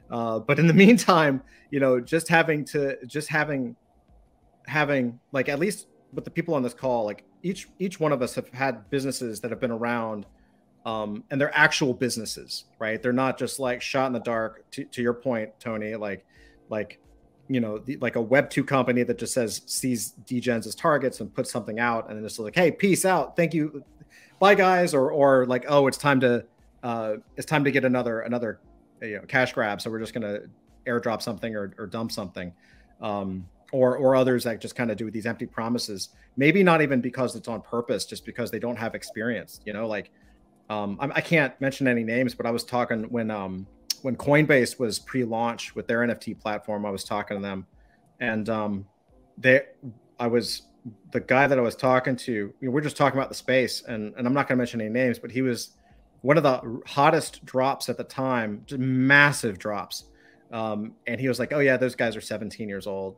Uh, 0.09 0.39
but 0.39 0.59
in 0.59 0.67
the 0.67 0.73
meantime 0.85 1.41
you 1.69 1.79
know 1.79 2.01
just 2.01 2.27
having 2.27 2.65
to 2.65 2.97
just 3.05 3.29
having 3.29 3.75
having 4.67 5.19
like 5.31 5.47
at 5.47 5.59
least 5.59 5.87
with 6.13 6.25
the 6.25 6.31
people 6.31 6.53
on 6.53 6.63
this 6.63 6.73
call 6.73 7.05
like 7.05 7.23
each 7.43 7.67
each 7.79 7.99
one 7.99 8.11
of 8.11 8.21
us 8.21 8.35
have 8.35 8.49
had 8.49 8.89
businesses 8.89 9.39
that 9.39 9.51
have 9.51 9.59
been 9.59 9.71
around 9.71 10.25
um, 10.85 11.23
and 11.29 11.39
they're 11.39 11.55
actual 11.55 11.93
businesses 11.93 12.65
right? 12.79 13.01
They're 13.01 13.13
not 13.13 13.37
just 13.37 13.59
like 13.59 13.81
shot 13.81 14.07
in 14.07 14.13
the 14.13 14.19
dark 14.19 14.69
to, 14.71 14.83
to 14.85 15.01
your 15.01 15.13
point 15.13 15.51
tony 15.59 15.95
like 15.95 16.25
like 16.69 16.99
you 17.47 17.59
know 17.59 17.77
the, 17.79 17.97
like 17.97 18.15
a 18.15 18.21
web 18.21 18.49
2 18.49 18.63
company 18.63 19.03
that 19.03 19.17
just 19.17 19.33
says 19.33 19.61
sees 19.65 20.13
degens 20.25 20.65
as 20.65 20.73
targets 20.73 21.19
and 21.19 21.33
puts 21.33 21.51
something 21.51 21.79
out 21.79 22.09
and 22.09 22.17
then 22.17 22.25
it's 22.25 22.39
like 22.39 22.55
hey 22.55 22.71
peace 22.71 23.05
out. 23.05 23.35
Thank 23.35 23.53
you. 23.53 23.83
Bye 24.39 24.55
guys 24.55 24.93
or 24.93 25.11
or 25.11 25.45
like 25.45 25.65
oh 25.67 25.87
it's 25.87 25.97
time 25.97 26.19
to 26.21 26.45
uh 26.83 27.15
it's 27.37 27.45
time 27.45 27.63
to 27.63 27.71
get 27.71 27.85
another 27.85 28.21
another 28.21 28.59
you 29.01 29.17
know 29.17 29.23
cash 29.27 29.53
grab 29.53 29.81
so 29.81 29.89
we're 29.91 29.99
just 29.99 30.13
gonna 30.13 30.39
airdrop 30.87 31.21
something 31.21 31.55
or, 31.55 31.73
or 31.77 31.87
dump 31.87 32.11
something. 32.11 32.53
Um 33.01 33.45
or 33.71 33.97
or 33.97 34.15
others 34.15 34.43
that 34.43 34.59
just 34.59 34.75
kind 34.75 34.91
of 34.91 34.97
do 34.97 35.09
these 35.09 35.25
empty 35.25 35.45
promises 35.45 36.09
maybe 36.37 36.63
not 36.63 36.81
even 36.81 37.01
because 37.01 37.35
it's 37.35 37.47
on 37.47 37.61
purpose 37.61 38.05
just 38.05 38.25
because 38.25 38.51
they 38.51 38.59
don't 38.59 38.77
have 38.77 38.95
experience 38.95 39.59
you 39.65 39.73
know 39.73 39.87
like 39.87 40.11
um, 40.69 40.97
I, 41.01 41.09
I, 41.15 41.21
can't 41.21 41.59
mention 41.59 41.87
any 41.87 42.03
names 42.03 42.33
but 42.35 42.45
i 42.45 42.51
was 42.51 42.63
talking 42.63 43.03
when 43.03 43.31
um, 43.31 43.67
when 44.01 44.15
coinbase 44.15 44.79
was 44.79 44.99
pre-launch 44.99 45.75
with 45.75 45.87
their 45.87 45.99
nft 45.99 46.39
platform 46.39 46.85
i 46.85 46.89
was 46.89 47.03
talking 47.03 47.37
to 47.37 47.41
them. 47.41 47.65
And 48.19 48.49
um, 48.49 48.85
they 49.37 49.61
i 50.19 50.27
was 50.27 50.63
the 51.11 51.19
guy 51.19 51.47
that 51.47 51.57
i 51.57 51.61
was 51.61 51.75
talking 51.75 52.15
to 52.15 52.31
you 52.31 52.53
know, 52.61 52.71
we're 52.71 52.81
just 52.81 52.97
talking 52.97 53.17
about 53.17 53.29
the 53.29 53.35
space 53.35 53.83
and, 53.87 54.13
and 54.17 54.27
i'm 54.27 54.33
not 54.33 54.47
going 54.47 54.57
to 54.57 54.61
mention 54.61 54.81
any 54.81 54.89
names 54.89 55.19
but 55.19 55.31
he 55.31 55.41
was 55.41 55.71
one 56.21 56.37
of 56.37 56.43
the 56.43 56.81
hottest 56.85 57.43
drops 57.45 57.89
at 57.89 57.97
the 57.97 58.03
time 58.03 58.61
just 58.67 58.79
massive 58.79 59.57
drops. 59.57 60.05
Um, 60.51 60.93
and 61.07 61.19
he 61.19 61.27
was 61.27 61.39
like 61.39 61.53
oh 61.53 61.59
yeah 61.59 61.77
those 61.77 61.95
guys 61.95 62.15
are 62.15 62.21
17 62.21 62.67
years 62.67 62.85
old 62.85 63.15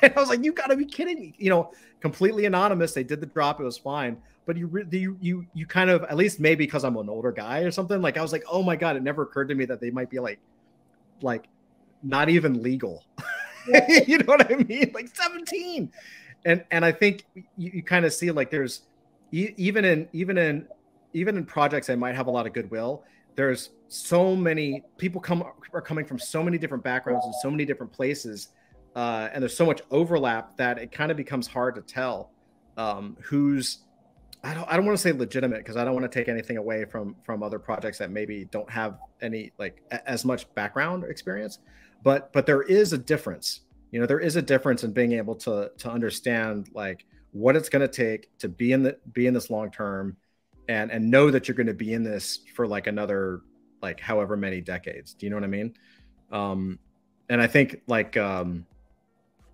and 0.02 0.12
I 0.16 0.20
was 0.20 0.28
like, 0.28 0.44
you 0.44 0.52
got 0.52 0.68
to 0.68 0.76
be 0.76 0.84
kidding 0.84 1.20
me. 1.20 1.34
You 1.38 1.50
know, 1.50 1.72
completely 2.00 2.46
anonymous. 2.46 2.92
They 2.92 3.04
did 3.04 3.20
the 3.20 3.26
drop. 3.26 3.60
It 3.60 3.64
was 3.64 3.78
fine. 3.78 4.16
But 4.46 4.56
you, 4.56 4.86
you, 4.90 5.16
you, 5.20 5.46
you 5.54 5.66
kind 5.66 5.90
of, 5.90 6.02
at 6.04 6.16
least 6.16 6.40
maybe 6.40 6.64
because 6.64 6.84
I'm 6.84 6.96
an 6.96 7.08
older 7.08 7.32
guy 7.32 7.60
or 7.60 7.70
something, 7.70 8.00
like 8.00 8.16
I 8.16 8.22
was 8.22 8.32
like, 8.32 8.44
oh 8.50 8.62
my 8.62 8.76
God, 8.76 8.96
it 8.96 9.02
never 9.02 9.22
occurred 9.22 9.48
to 9.48 9.54
me 9.54 9.64
that 9.66 9.80
they 9.80 9.90
might 9.90 10.10
be 10.10 10.18
like, 10.18 10.40
like 11.22 11.46
not 12.02 12.28
even 12.28 12.62
legal. 12.62 13.04
you 14.06 14.18
know 14.18 14.24
what 14.24 14.50
I 14.50 14.56
mean? 14.56 14.90
Like 14.94 15.14
17. 15.14 15.92
And, 16.44 16.64
and 16.70 16.84
I 16.84 16.92
think 16.92 17.24
you, 17.34 17.44
you 17.74 17.82
kind 17.82 18.04
of 18.04 18.12
see 18.12 18.30
like 18.30 18.50
there's 18.50 18.82
even 19.30 19.84
in, 19.84 20.08
even 20.12 20.38
in, 20.38 20.66
even 21.12 21.36
in 21.36 21.44
projects 21.44 21.86
that 21.88 21.98
might 21.98 22.16
have 22.16 22.26
a 22.26 22.30
lot 22.30 22.46
of 22.46 22.52
goodwill, 22.52 23.04
there's 23.36 23.70
so 23.88 24.34
many 24.34 24.82
people 24.98 25.20
come 25.20 25.44
are 25.72 25.80
coming 25.80 26.04
from 26.04 26.18
so 26.18 26.42
many 26.42 26.58
different 26.58 26.82
backgrounds 26.82 27.24
and 27.24 27.34
so 27.36 27.50
many 27.50 27.64
different 27.64 27.92
places 27.92 28.48
uh, 28.94 29.28
and 29.32 29.42
there's 29.42 29.56
so 29.56 29.66
much 29.66 29.82
overlap 29.90 30.56
that 30.56 30.78
it 30.78 30.90
kind 30.90 31.10
of 31.10 31.16
becomes 31.16 31.46
hard 31.46 31.74
to 31.76 31.80
tell 31.82 32.32
um, 32.76 33.16
who's 33.22 33.78
I 34.42 34.54
don't 34.54 34.68
I 34.70 34.76
don't 34.76 34.86
want 34.86 34.96
to 34.96 35.02
say 35.02 35.12
legitimate 35.12 35.58
because 35.58 35.76
I 35.76 35.84
don't 35.84 35.94
want 35.94 36.10
to 36.10 36.18
take 36.18 36.28
anything 36.28 36.56
away 36.56 36.84
from 36.84 37.14
from 37.24 37.42
other 37.42 37.58
projects 37.58 37.98
that 37.98 38.10
maybe 38.10 38.46
don't 38.46 38.70
have 38.70 38.98
any 39.20 39.52
like 39.58 39.82
a, 39.90 40.08
as 40.08 40.24
much 40.24 40.52
background 40.54 41.04
experience, 41.04 41.58
but 42.02 42.32
but 42.32 42.46
there 42.46 42.62
is 42.62 42.92
a 42.92 42.98
difference. 42.98 43.60
You 43.90 44.00
know, 44.00 44.06
there 44.06 44.20
is 44.20 44.36
a 44.36 44.42
difference 44.42 44.82
in 44.82 44.92
being 44.92 45.12
able 45.12 45.34
to 45.36 45.70
to 45.76 45.90
understand 45.90 46.70
like 46.72 47.04
what 47.32 47.54
it's 47.54 47.68
going 47.68 47.82
to 47.82 47.88
take 47.88 48.36
to 48.38 48.48
be 48.48 48.72
in 48.72 48.82
the 48.82 48.96
be 49.12 49.26
in 49.26 49.34
this 49.34 49.50
long 49.50 49.70
term 49.70 50.16
and 50.68 50.90
and 50.90 51.10
know 51.10 51.30
that 51.30 51.46
you're 51.46 51.54
going 51.54 51.66
to 51.66 51.74
be 51.74 51.92
in 51.92 52.02
this 52.02 52.40
for 52.54 52.66
like 52.66 52.86
another 52.86 53.42
like 53.82 54.00
however 54.00 54.36
many 54.36 54.62
decades. 54.62 55.12
Do 55.12 55.26
you 55.26 55.30
know 55.30 55.36
what 55.36 55.44
I 55.44 55.48
mean? 55.48 55.74
Um, 56.32 56.78
and 57.28 57.42
I 57.42 57.46
think 57.46 57.82
like 57.86 58.16
um, 58.16 58.66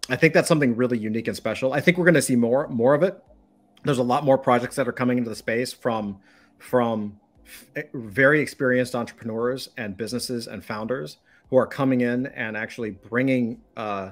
I 0.08 0.16
think 0.16 0.34
that's 0.34 0.48
something 0.48 0.76
really 0.76 0.98
unique 0.98 1.28
and 1.28 1.36
special. 1.36 1.72
I 1.72 1.80
think 1.80 1.98
we're 1.98 2.04
going 2.04 2.14
to 2.14 2.22
see 2.22 2.36
more 2.36 2.68
more 2.68 2.94
of 2.94 3.02
it. 3.02 3.22
There's 3.84 3.98
a 3.98 4.04
lot 4.04 4.24
more 4.24 4.38
projects 4.38 4.76
that 4.76 4.88
are 4.88 4.92
coming 4.92 5.18
into 5.18 5.30
the 5.30 5.36
space 5.36 5.72
from 5.72 6.18
from 6.58 7.18
very 7.94 8.40
experienced 8.40 8.94
entrepreneurs 8.94 9.68
and 9.76 9.96
businesses 9.96 10.46
and 10.48 10.64
founders 10.64 11.18
who 11.50 11.56
are 11.56 11.66
coming 11.66 12.00
in 12.00 12.26
and 12.26 12.56
actually 12.56 12.90
bringing 12.90 13.60
uh, 13.76 14.10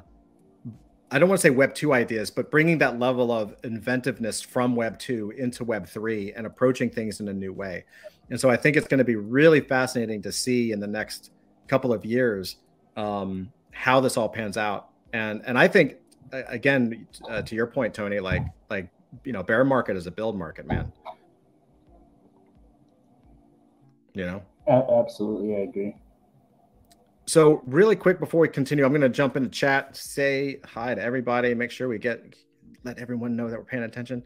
I 1.10 1.18
don't 1.18 1.28
want 1.28 1.40
to 1.40 1.46
say 1.46 1.50
Web 1.50 1.74
2 1.74 1.92
ideas, 1.92 2.30
but 2.30 2.50
bringing 2.50 2.78
that 2.78 2.98
level 2.98 3.30
of 3.30 3.54
inventiveness 3.62 4.40
from 4.40 4.74
Web 4.74 4.98
2 4.98 5.34
into 5.38 5.62
Web 5.62 5.86
3 5.86 6.32
and 6.32 6.44
approaching 6.44 6.90
things 6.90 7.20
in 7.20 7.28
a 7.28 7.32
new 7.32 7.52
way. 7.52 7.84
And 8.30 8.40
so 8.40 8.50
I 8.50 8.56
think 8.56 8.76
it's 8.76 8.88
going 8.88 8.98
to 8.98 9.04
be 9.04 9.14
really 9.14 9.60
fascinating 9.60 10.22
to 10.22 10.32
see 10.32 10.72
in 10.72 10.80
the 10.80 10.88
next 10.88 11.30
couple 11.68 11.92
of 11.92 12.04
years 12.04 12.56
um, 12.96 13.52
how 13.70 14.00
this 14.00 14.16
all 14.16 14.28
pans 14.28 14.56
out. 14.56 14.88
And 15.14 15.42
and 15.46 15.56
I 15.56 15.68
think 15.68 15.94
again 16.32 17.06
uh, 17.30 17.40
to 17.42 17.54
your 17.54 17.68
point, 17.68 17.94
Tony, 17.94 18.18
like 18.18 18.42
like 18.68 18.90
you 19.24 19.32
know, 19.32 19.44
bear 19.44 19.64
market 19.64 19.96
is 19.96 20.08
a 20.08 20.10
build 20.10 20.36
market, 20.36 20.66
man. 20.66 20.92
You 24.12 24.26
know. 24.26 24.42
Absolutely, 24.66 25.54
I 25.56 25.60
agree. 25.60 25.96
So, 27.26 27.62
really 27.66 27.96
quick 27.96 28.18
before 28.18 28.40
we 28.40 28.48
continue, 28.48 28.84
I'm 28.84 28.90
going 28.90 29.00
to 29.02 29.08
jump 29.08 29.36
into 29.36 29.48
chat, 29.48 29.96
say 29.96 30.60
hi 30.64 30.94
to 30.94 31.00
everybody, 31.00 31.54
make 31.54 31.70
sure 31.70 31.88
we 31.88 31.98
get 31.98 32.34
let 32.82 32.98
everyone 32.98 33.36
know 33.36 33.48
that 33.48 33.56
we're 33.56 33.64
paying 33.64 33.84
attention. 33.84 34.24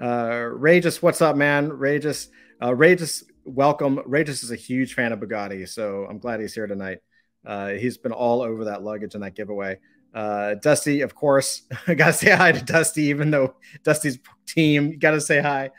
Uh, 0.00 0.48
Regis, 0.52 1.02
what's 1.02 1.20
up, 1.20 1.36
man? 1.36 1.68
Regis, 1.68 2.28
uh, 2.62 2.74
Regis, 2.74 3.24
welcome. 3.44 4.00
Regis 4.06 4.42
is 4.42 4.50
a 4.50 4.56
huge 4.56 4.94
fan 4.94 5.12
of 5.12 5.20
Bugatti, 5.20 5.68
so 5.68 6.06
I'm 6.08 6.18
glad 6.18 6.40
he's 6.40 6.54
here 6.54 6.66
tonight. 6.66 6.98
Uh, 7.44 7.70
he's 7.70 7.98
been 7.98 8.12
all 8.12 8.40
over 8.40 8.64
that 8.64 8.82
luggage 8.82 9.14
and 9.14 9.22
that 9.22 9.34
giveaway. 9.34 9.78
Uh, 10.14 10.54
Dusty, 10.54 11.02
of 11.02 11.14
course, 11.14 11.62
I 11.86 11.94
gotta 11.94 12.12
say 12.12 12.30
hi 12.30 12.52
to 12.52 12.64
Dusty, 12.64 13.02
even 13.04 13.30
though 13.30 13.54
Dusty's 13.84 14.18
team. 14.46 14.98
Gotta 14.98 15.20
say 15.20 15.40
hi. 15.40 15.70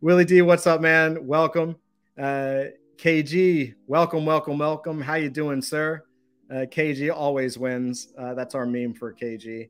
Willie 0.00 0.24
D, 0.24 0.42
what's 0.42 0.66
up, 0.66 0.80
man? 0.80 1.26
Welcome. 1.26 1.76
Uh, 2.18 2.64
KG, 2.96 3.74
welcome, 3.86 4.24
welcome, 4.24 4.58
welcome. 4.58 5.00
How 5.00 5.14
you 5.14 5.30
doing, 5.30 5.62
sir? 5.62 6.04
Uh, 6.50 6.66
KG 6.66 7.12
always 7.14 7.58
wins. 7.58 8.12
Uh, 8.18 8.34
that's 8.34 8.54
our 8.54 8.66
meme 8.66 8.94
for 8.94 9.14
KG. 9.14 9.68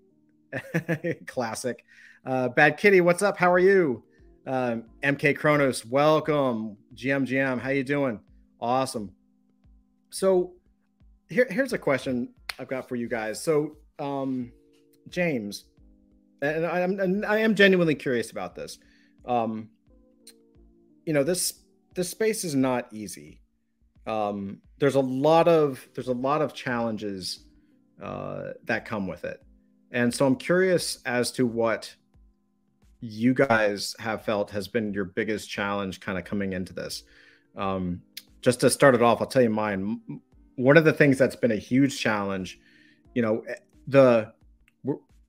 Classic. 1.26 1.84
Uh, 2.24 2.48
Bad 2.48 2.76
Kitty, 2.76 3.00
what's 3.00 3.22
up? 3.22 3.36
How 3.36 3.50
are 3.50 3.58
you? 3.58 4.02
Um, 4.46 4.84
MK 5.02 5.36
Kronos, 5.36 5.86
welcome. 5.86 6.76
GM 6.94 7.26
GM, 7.26 7.60
how 7.60 7.70
you 7.70 7.84
doing? 7.84 8.20
Awesome. 8.60 9.12
So 10.10 10.54
here, 11.28 11.46
here's 11.50 11.72
a 11.72 11.78
question 11.78 12.30
I've 12.58 12.68
got 12.68 12.88
for 12.88 12.96
you 12.96 13.08
guys. 13.08 13.42
So 13.42 13.76
um, 14.00 14.52
James, 15.08 15.64
and 16.42 16.66
I'm 16.66 16.98
and 16.98 17.24
I 17.24 17.38
am 17.38 17.54
genuinely 17.54 17.94
curious 17.94 18.30
about 18.30 18.54
this. 18.54 18.78
Um, 19.24 19.68
you 21.06 21.12
know 21.12 21.22
this 21.22 21.60
this 21.94 22.08
space 22.08 22.44
is 22.44 22.54
not 22.54 22.86
easy 22.92 23.40
um, 24.06 24.60
there's 24.78 24.94
a 24.94 25.00
lot 25.00 25.48
of 25.48 25.86
there's 25.94 26.08
a 26.08 26.12
lot 26.12 26.42
of 26.42 26.54
challenges 26.54 27.40
uh, 28.02 28.50
that 28.64 28.84
come 28.84 29.06
with 29.06 29.24
it, 29.24 29.42
and 29.90 30.12
so 30.12 30.26
I'm 30.26 30.36
curious 30.36 30.98
as 31.04 31.30
to 31.32 31.46
what 31.46 31.94
you 33.00 33.34
guys 33.34 33.94
have 33.98 34.24
felt 34.24 34.50
has 34.50 34.68
been 34.68 34.92
your 34.92 35.04
biggest 35.04 35.48
challenge, 35.48 36.00
kind 36.00 36.18
of 36.18 36.24
coming 36.24 36.52
into 36.52 36.72
this. 36.72 37.04
Um, 37.56 38.02
just 38.42 38.60
to 38.60 38.70
start 38.70 38.94
it 38.94 39.02
off, 39.02 39.20
I'll 39.20 39.26
tell 39.26 39.42
you 39.42 39.50
mine. 39.50 40.00
One 40.56 40.76
of 40.76 40.84
the 40.84 40.92
things 40.92 41.16
that's 41.16 41.36
been 41.36 41.52
a 41.52 41.56
huge 41.56 41.98
challenge, 41.98 42.58
you 43.14 43.22
know, 43.22 43.42
the 43.86 44.32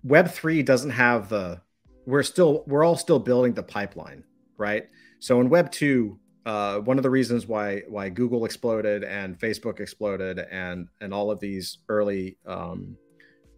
Web 0.03 0.29
three 0.29 0.63
doesn't 0.63 0.89
have 0.91 1.29
the. 1.29 1.61
We're 2.05 2.23
still 2.23 2.63
we're 2.67 2.83
all 2.83 2.95
still 2.95 3.19
building 3.19 3.53
the 3.53 3.63
pipeline, 3.63 4.23
right? 4.57 4.87
So 5.19 5.39
in 5.39 5.49
Web 5.49 5.71
two, 5.71 6.19
uh, 6.45 6.79
one 6.79 6.97
of 6.97 7.03
the 7.03 7.09
reasons 7.09 7.47
why 7.47 7.83
why 7.87 8.09
Google 8.09 8.45
exploded 8.45 9.03
and 9.03 9.39
Facebook 9.39 9.79
exploded 9.79 10.39
and 10.39 10.87
and 10.99 11.13
all 11.13 11.29
of 11.29 11.39
these 11.39 11.79
early 11.89 12.37
um, 12.47 12.97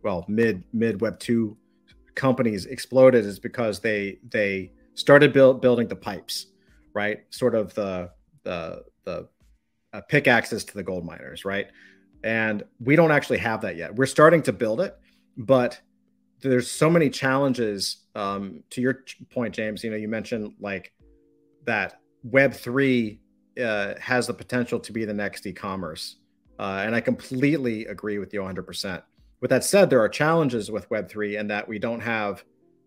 well 0.03 0.25
mid 0.27 0.63
mid 0.73 0.99
Web 0.99 1.19
two 1.19 1.57
companies 2.15 2.65
exploded 2.65 3.25
is 3.25 3.39
because 3.39 3.79
they 3.79 4.19
they 4.29 4.71
started 4.95 5.33
build, 5.33 5.61
building 5.61 5.87
the 5.87 5.95
pipes, 5.95 6.47
right? 6.93 7.21
Sort 7.29 7.55
of 7.55 7.73
the 7.73 8.11
the 8.43 8.83
the 9.05 9.27
uh, 9.93 10.01
pickaxes 10.09 10.65
to 10.65 10.73
the 10.73 10.83
gold 10.83 11.05
miners, 11.05 11.45
right? 11.45 11.67
And 12.23 12.63
we 12.79 12.95
don't 12.95 13.11
actually 13.11 13.39
have 13.39 13.61
that 13.61 13.75
yet. 13.75 13.95
We're 13.95 14.05
starting 14.05 14.41
to 14.43 14.53
build 14.53 14.79
it, 14.79 14.97
but 15.37 15.79
there's 16.41 16.69
so 16.69 16.89
many 16.89 17.09
challenges. 17.09 17.97
Um, 18.15 18.63
to 18.71 18.81
your 18.81 19.03
point, 19.31 19.53
James, 19.53 19.83
you 19.83 19.89
know, 19.89 19.97
you 19.97 20.07
mentioned 20.07 20.53
like 20.59 20.93
that 21.65 21.99
Web 22.23 22.53
three 22.53 23.19
uh, 23.61 23.95
has 23.99 24.27
the 24.27 24.33
potential 24.33 24.79
to 24.79 24.91
be 24.91 25.05
the 25.05 25.13
next 25.13 25.45
e-commerce, 25.45 26.17
uh, 26.59 26.83
and 26.85 26.95
I 26.95 27.01
completely 27.01 27.85
agree 27.85 28.19
with 28.19 28.33
you 28.33 28.39
100. 28.39 28.63
percent 28.63 29.03
With 29.41 29.49
that 29.49 29.63
said, 29.63 29.89
there 29.89 30.01
are 30.01 30.09
challenges 30.09 30.71
with 30.71 30.89
Web 30.89 31.09
three, 31.09 31.37
and 31.37 31.49
that 31.49 31.67
we 31.67 31.79
don't 31.79 32.01
have 32.01 32.43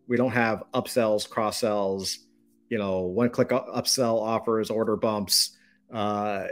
we 0.09 0.16
don't 0.16 0.33
have 0.33 0.62
upsells, 0.72 1.29
cross 1.29 1.59
sells, 1.59 2.18
you 2.68 2.79
know, 2.79 3.01
one 3.01 3.31
click 3.31 3.49
upsell 3.49 4.20
offers, 4.20 4.70
order 4.70 4.96
bumps, 4.96 5.56
uh, 5.92 6.49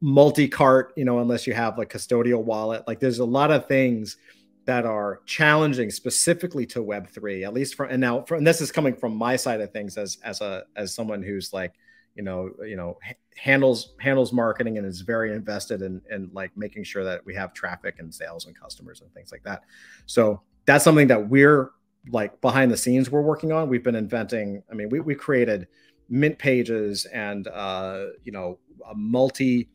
multi 0.00 0.48
cart, 0.48 0.92
you 0.96 1.04
know, 1.04 1.18
unless 1.20 1.46
you 1.46 1.54
have 1.54 1.78
like 1.78 1.90
custodial 1.90 2.42
wallet. 2.42 2.84
Like 2.86 3.00
there's 3.00 3.18
a 3.18 3.24
lot 3.24 3.50
of 3.50 3.66
things 3.66 4.16
that 4.64 4.84
are 4.84 5.20
challenging 5.26 5.90
specifically 5.90 6.66
to 6.66 6.82
Web 6.82 7.08
three, 7.08 7.44
at 7.44 7.54
least 7.54 7.74
for 7.74 7.86
and 7.86 8.00
now 8.00 8.22
for, 8.22 8.36
and 8.36 8.46
this 8.46 8.60
is 8.60 8.72
coming 8.72 8.94
from 8.94 9.16
my 9.16 9.36
side 9.36 9.60
of 9.60 9.72
things 9.72 9.96
as 9.96 10.18
as 10.24 10.40
a 10.40 10.64
as 10.76 10.94
someone 10.94 11.22
who's 11.22 11.52
like 11.52 11.72
you 12.16 12.22
know 12.22 12.50
you 12.64 12.76
know 12.76 12.98
handles 13.36 13.94
handles 14.00 14.32
marketing 14.32 14.78
and 14.78 14.86
is 14.86 15.02
very 15.02 15.32
invested 15.32 15.82
in 15.82 16.00
in 16.10 16.30
like 16.32 16.50
making 16.56 16.82
sure 16.82 17.04
that 17.04 17.24
we 17.24 17.34
have 17.34 17.52
traffic 17.52 17.96
and 17.98 18.12
sales 18.12 18.46
and 18.46 18.58
customers 18.58 19.02
and 19.02 19.12
things 19.12 19.30
like 19.30 19.42
that 19.44 19.62
so 20.06 20.40
that's 20.64 20.82
something 20.82 21.06
that 21.06 21.28
we're 21.28 21.70
like 22.10 22.40
behind 22.40 22.70
the 22.70 22.76
scenes 22.76 23.10
we're 23.10 23.20
working 23.20 23.52
on 23.52 23.68
we've 23.68 23.84
been 23.84 23.94
inventing 23.94 24.62
i 24.70 24.74
mean 24.74 24.88
we, 24.88 24.98
we 24.98 25.14
created 25.14 25.68
mint 26.08 26.38
pages 26.38 27.04
and 27.06 27.48
uh, 27.48 28.06
you 28.24 28.32
know 28.32 28.58
a 28.90 28.94
multi 28.94 29.68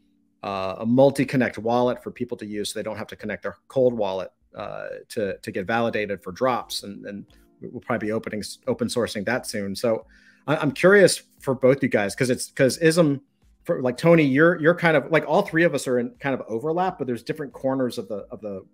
uh, 0.43 0.75
a 0.79 0.85
multi 0.85 1.25
connect 1.25 1.57
wallet 1.57 2.01
for 2.01 2.11
people 2.11 2.37
to 2.37 2.45
use 2.45 2.73
so 2.73 2.79
they 2.79 2.83
don't 2.83 2.97
have 2.97 3.07
to 3.07 3.15
connect 3.15 3.43
their 3.43 3.57
cold 3.67 3.93
wallet 3.93 4.31
uh, 4.55 4.87
to 5.09 5.37
to 5.39 5.51
get 5.51 5.65
validated 5.65 6.23
for 6.23 6.31
drops 6.31 6.83
and 6.83 7.05
and 7.05 7.25
we'll 7.61 7.81
probably 7.81 8.07
be 8.07 8.11
opening 8.11 8.43
open 8.67 8.87
sourcing 8.87 9.25
that 9.25 9.45
soon 9.45 9.75
so 9.75 10.05
I'm 10.47 10.71
curious 10.71 11.21
for 11.39 11.53
both 11.53 11.83
you 11.83 11.89
guys 11.89 12.15
because 12.15 12.29
it's 12.29 12.49
because 12.49 12.77
ism 12.79 13.21
for 13.63 13.81
like 13.81 13.97
Tony, 13.97 14.23
you're 14.23 14.59
you're 14.59 14.75
kind 14.75 14.97
of 14.97 15.11
like 15.11 15.25
all 15.27 15.43
three 15.43 15.63
of 15.63 15.75
us 15.75 15.87
are 15.87 15.99
in 15.99 16.11
kind 16.19 16.33
of 16.33 16.41
overlap, 16.47 16.97
but 16.97 17.07
there's 17.07 17.23
different 17.23 17.53
corners 17.53 17.97
of 17.97 18.07
the 18.07 18.25
of 18.31 18.41
the 18.41 18.65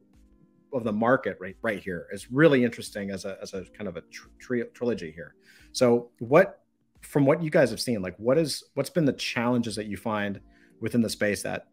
of 0.74 0.84
the 0.84 0.93
market 0.93 1.38
right 1.39 1.58
right 1.62 1.82
here. 1.82 2.08
It's 2.12 2.32
really 2.32 2.63
interesting 2.63 3.12
as 3.12 3.26
a 3.26 3.38
as 3.41 3.54
a 3.54 3.65
kind 3.78 3.88
of 3.88 3.98
a 3.98 4.02
tri- 4.39 4.63
trilogy 4.74 5.12
here. 5.12 5.36
So 5.74 6.10
what 6.20 6.62
from 7.02 7.26
what 7.26 7.42
you 7.42 7.50
guys 7.50 7.70
have 7.70 7.80
seen, 7.80 8.02
like 8.02 8.16
what 8.18 8.38
is 8.38 8.64
what's 8.74 8.90
been 8.90 9.06
the 9.06 9.14
challenges 9.14 9.76
that 9.76 9.86
you 9.86 9.98
find 9.98 10.40
within 10.80 11.02
the 11.02 11.10
space 11.10 11.44
that 11.44 11.68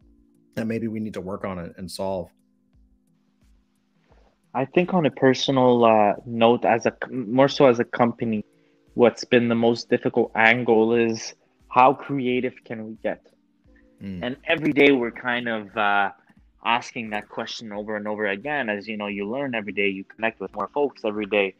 that 0.55 0.67
maybe 0.67 0.87
we 0.87 0.99
need 0.99 1.13
to 1.13 1.21
work 1.21 1.45
on 1.45 1.73
and 1.77 1.89
solve? 1.89 2.29
I 4.53 4.65
think 4.65 4.93
on 4.93 5.05
a 5.05 5.11
personal 5.11 5.83
uh, 5.83 6.13
note, 6.25 6.63
as 6.63 6.85
a 6.85 6.93
more 7.09 7.49
so 7.49 7.67
as 7.67 7.79
a 7.79 7.83
company, 7.83 8.45
what's 8.93 9.25
been 9.25 9.49
the 9.49 9.55
most 9.55 9.89
difficult 9.89 10.31
angle 10.33 10.95
is 10.95 11.33
how 11.67 11.93
creative 11.93 12.53
can 12.63 12.85
we 12.85 12.97
get? 13.03 13.21
Mm. 14.01 14.19
And 14.23 14.37
every 14.47 14.71
day 14.71 14.91
we're 14.91 15.11
kind 15.11 15.49
of 15.49 15.75
uh, 15.75 16.11
asking 16.65 17.09
that 17.09 17.27
question 17.27 17.73
over 17.73 17.97
and 17.97 18.07
over 18.07 18.27
again. 18.27 18.69
As 18.69 18.87
you 18.87 18.95
know, 18.95 19.07
you 19.07 19.29
learn 19.29 19.55
every 19.55 19.73
day, 19.73 19.89
you 19.89 20.05
connect 20.05 20.39
with 20.39 20.53
more 20.55 20.69
folks 20.73 21.01
every 21.03 21.25
day. 21.25 21.55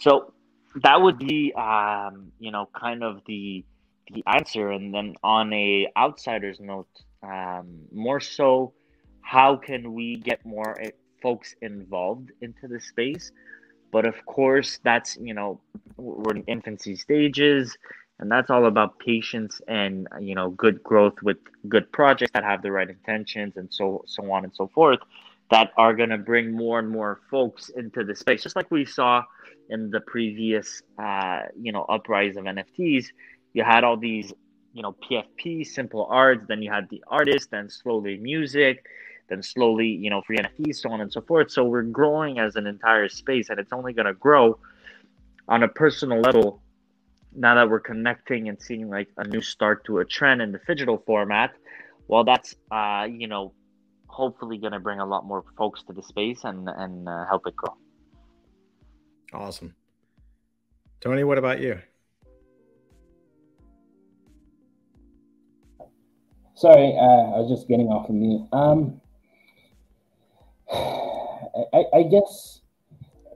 So 0.00 0.32
that 0.82 1.00
would 1.00 1.18
be, 1.18 1.52
um, 1.54 2.32
you 2.38 2.50
know, 2.50 2.68
kind 2.74 3.02
of 3.02 3.20
the 3.26 3.64
the 4.12 4.22
answer. 4.26 4.70
And 4.70 4.92
then 4.92 5.14
on 5.22 5.52
a 5.52 5.88
outsider's 5.96 6.60
note, 6.60 6.88
um, 7.22 7.80
more 7.92 8.20
so, 8.20 8.72
how 9.20 9.56
can 9.56 9.94
we 9.94 10.16
get 10.16 10.44
more 10.44 10.80
eh, 10.80 10.90
folks 11.22 11.54
involved 11.62 12.32
into 12.40 12.68
the 12.68 12.80
space? 12.80 13.32
But 13.90 14.06
of 14.06 14.24
course, 14.26 14.80
that's, 14.82 15.18
you 15.20 15.34
know, 15.34 15.60
we're 15.96 16.36
in 16.36 16.44
infancy 16.44 16.96
stages 16.96 17.76
and 18.22 18.30
that's 18.30 18.50
all 18.50 18.66
about 18.66 18.98
patience 19.00 19.60
and 19.66 20.06
you 20.20 20.34
know 20.34 20.50
good 20.50 20.82
growth 20.82 21.14
with 21.22 21.38
good 21.68 21.90
projects 21.92 22.30
that 22.34 22.44
have 22.44 22.62
the 22.62 22.70
right 22.70 22.88
intentions 22.88 23.56
and 23.56 23.68
so 23.72 24.02
so 24.06 24.30
on 24.30 24.44
and 24.44 24.54
so 24.54 24.68
forth 24.68 25.00
that 25.52 25.70
are 25.76 25.94
going 25.94 26.08
to 26.16 26.18
bring 26.18 26.52
more 26.52 26.78
and 26.78 26.90
more 26.90 27.20
folks 27.30 27.70
into 27.70 28.04
the 28.04 28.14
space 28.14 28.42
just 28.42 28.56
like 28.56 28.70
we 28.70 28.84
saw 28.84 29.22
in 29.70 29.90
the 29.90 30.00
previous 30.00 30.82
uh, 30.98 31.42
you 31.58 31.72
know 31.72 31.84
uprise 31.96 32.36
of 32.36 32.44
nfts 32.44 33.06
you 33.52 33.62
had 33.62 33.84
all 33.84 33.96
these 33.96 34.32
you 34.72 34.82
know 34.82 34.94
pfp 35.04 35.66
simple 35.66 36.06
arts 36.10 36.44
then 36.48 36.60
you 36.62 36.70
had 36.70 36.88
the 36.90 37.02
artist 37.08 37.50
then 37.50 37.68
slowly 37.70 38.16
music 38.16 38.84
then 39.32 39.42
slowly, 39.42 39.86
you 39.86 40.10
know, 40.10 40.20
free 40.26 40.36
NFTs, 40.36 40.76
so 40.76 40.90
on 40.90 41.00
and 41.00 41.10
so 41.10 41.22
forth. 41.22 41.50
So 41.50 41.64
we're 41.64 41.82
growing 41.82 42.38
as 42.38 42.56
an 42.56 42.66
entire 42.66 43.08
space, 43.08 43.48
and 43.48 43.58
it's 43.58 43.72
only 43.72 43.94
going 43.94 44.06
to 44.06 44.12
grow 44.12 44.58
on 45.48 45.62
a 45.62 45.68
personal 45.68 46.20
level. 46.20 46.62
Now 47.34 47.54
that 47.54 47.70
we're 47.70 47.80
connecting 47.80 48.50
and 48.50 48.60
seeing 48.60 48.90
like 48.90 49.08
a 49.16 49.26
new 49.26 49.40
start 49.40 49.86
to 49.86 50.00
a 50.00 50.04
trend 50.04 50.42
in 50.42 50.52
the 50.52 50.60
digital 50.66 51.02
format, 51.06 51.52
well, 52.08 52.24
that's 52.24 52.54
uh, 52.70 53.06
you 53.10 53.26
know, 53.26 53.54
hopefully 54.12 54.58
going 54.58 54.72
to 54.72 54.80
bring 54.80 55.00
a 55.00 55.06
lot 55.06 55.24
more 55.24 55.44
folks 55.56 55.82
to 55.84 55.92
the 55.92 56.02
space 56.02 56.44
and 56.44 56.68
and 56.68 57.08
uh, 57.08 57.24
help 57.26 57.46
it 57.46 57.56
grow. 57.56 57.74
Awesome, 59.32 59.74
Tony. 61.00 61.24
What 61.24 61.38
about 61.38 61.60
you? 61.60 61.78
Sorry, 66.54 66.94
uh, 66.96 67.34
I 67.34 67.38
was 67.40 67.50
just 67.50 67.66
getting 67.66 67.88
off 67.88 68.08
of 68.08 68.14
mute. 68.14 68.46
Um, 68.52 69.00
I, 70.70 71.84
I 71.94 72.02
guess 72.04 72.60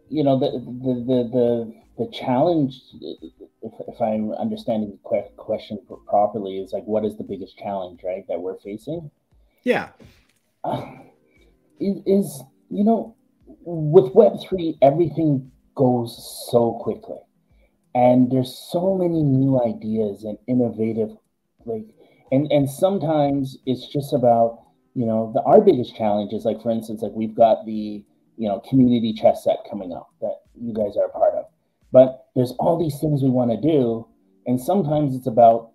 you 0.09 0.25
know 0.25 0.39
the 0.39 0.51
the 0.53 0.95
the 0.95 1.29
the, 1.33 2.05
the 2.05 2.11
challenge 2.13 2.81
if, 3.01 3.73
if 3.89 4.01
i'm 4.01 4.33
understanding 4.33 4.91
the 4.91 5.31
question 5.37 5.79
properly 6.07 6.59
is 6.59 6.73
like 6.73 6.85
what 6.85 7.05
is 7.05 7.17
the 7.17 7.25
biggest 7.25 7.59
challenge 7.59 8.01
right 8.05 8.27
that 8.29 8.41
we're 8.41 8.59
facing 8.59 9.11
yeah 9.65 9.89
is, 11.81 11.97
is 12.07 12.43
you 12.71 12.85
know 12.85 13.17
with 13.65 14.13
web3 14.15 14.79
everything 14.83 15.51
goes 15.77 16.49
so 16.51 16.73
quickly. 16.81 17.19
And 17.95 18.31
there's 18.31 18.59
so 18.71 18.97
many 18.97 19.23
new 19.23 19.61
ideas 19.63 20.25
and 20.25 20.37
innovative 20.47 21.11
like 21.65 21.87
and 22.33 22.51
and 22.51 22.69
sometimes 22.69 23.57
it's 23.67 23.87
just 23.89 24.13
about 24.13 24.65
you 24.95 25.07
know 25.07 25.31
the 25.35 25.43
our 25.43 25.61
biggest 25.61 25.97
challenge 25.97 26.33
is 26.33 26.45
like 26.45 26.61
for 26.63 26.71
instance 26.71 27.03
like 27.03 27.13
we've 27.15 27.35
got 27.35 27.65
the 27.65 28.05
you 28.37 28.49
know 28.49 28.61
community 28.69 29.15
chess 29.15 29.45
set 29.45 29.59
coming 29.71 29.93
up 29.93 30.09
that 30.21 30.37
you 30.61 30.75
guys 30.75 30.97
are 30.97 31.07
a 31.07 31.11
part 31.11 31.35
of. 31.35 31.45
But 31.93 32.27
there's 32.35 32.53
all 32.59 32.79
these 32.79 32.99
things 33.01 33.23
we 33.23 33.31
want 33.31 33.51
to 33.51 33.61
do 33.61 34.07
and 34.47 34.61
sometimes 34.61 35.15
it's 35.15 35.27
about 35.27 35.71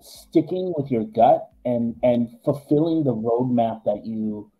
sticking 0.00 0.72
with 0.76 0.90
your 0.90 1.04
gut 1.04 1.51
and 1.64 1.96
and 2.02 2.28
fulfilling 2.44 3.04
the 3.04 3.14
roadmap 3.14 3.84
that 3.84 4.04
you 4.04 4.50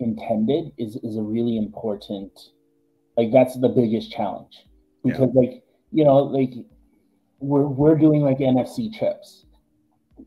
intended 0.00 0.72
is 0.78 0.96
is 1.02 1.16
a 1.16 1.22
really 1.22 1.56
important 1.56 2.32
like 3.16 3.32
that's 3.32 3.58
the 3.60 3.68
biggest 3.68 4.10
challenge 4.12 4.64
because 5.04 5.30
yeah. 5.34 5.40
like 5.40 5.62
you 5.92 6.04
know 6.04 6.18
like 6.18 6.52
we're 7.40 7.66
we're 7.66 7.96
doing 7.96 8.22
like 8.22 8.38
nfc 8.38 8.92
chips 8.96 9.44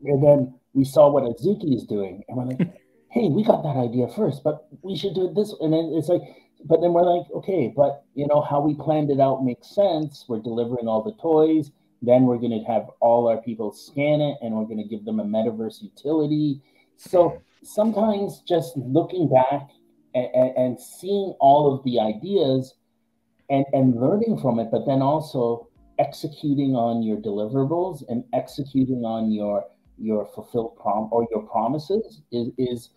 and 0.04 0.22
then 0.22 0.54
we 0.74 0.84
saw 0.84 1.10
what 1.10 1.24
azuki 1.24 1.74
is 1.74 1.84
doing 1.84 2.22
and 2.28 2.36
we're 2.36 2.44
like 2.44 2.74
hey, 3.12 3.28
we 3.28 3.44
got 3.44 3.62
that 3.62 3.76
idea 3.76 4.08
first, 4.08 4.42
but 4.42 4.66
we 4.80 4.96
should 4.96 5.14
do 5.14 5.26
it 5.26 5.34
this. 5.34 5.54
And 5.60 5.72
then 5.72 5.92
it's 5.94 6.08
like, 6.08 6.22
but 6.64 6.80
then 6.80 6.94
we're 6.94 7.04
like, 7.04 7.30
okay, 7.36 7.72
but 7.76 8.04
you 8.14 8.26
know 8.26 8.40
how 8.40 8.60
we 8.60 8.74
planned 8.74 9.10
it 9.10 9.20
out 9.20 9.44
makes 9.44 9.74
sense. 9.74 10.24
We're 10.28 10.40
delivering 10.40 10.88
all 10.88 11.02
the 11.02 11.12
toys. 11.20 11.70
Then 12.02 12.24
we're 12.24 12.38
going 12.38 12.58
to 12.58 12.64
have 12.72 12.90
all 13.00 13.28
our 13.28 13.38
people 13.38 13.72
scan 13.72 14.20
it, 14.20 14.36
and 14.42 14.54
we're 14.54 14.64
going 14.64 14.82
to 14.82 14.88
give 14.88 15.04
them 15.04 15.20
a 15.20 15.24
metaverse 15.24 15.82
utility. 15.82 16.60
So 16.96 17.40
sometimes 17.62 18.42
just 18.46 18.76
looking 18.76 19.28
back 19.28 19.70
and, 20.14 20.28
and, 20.34 20.56
and 20.56 20.80
seeing 20.80 21.34
all 21.40 21.74
of 21.74 21.84
the 21.84 22.00
ideas 22.00 22.74
and, 23.50 23.64
and 23.72 24.00
learning 24.00 24.38
from 24.40 24.58
it, 24.58 24.68
but 24.70 24.86
then 24.86 25.00
also 25.00 25.68
executing 25.98 26.74
on 26.74 27.02
your 27.02 27.18
deliverables 27.18 28.02
and 28.08 28.24
executing 28.32 29.04
on 29.04 29.30
your 29.30 29.64
your 29.98 30.26
fulfilled 30.34 30.76
prom 30.80 31.08
or 31.12 31.26
your 31.30 31.42
promises 31.42 32.22
is 32.32 32.48
is 32.58 32.90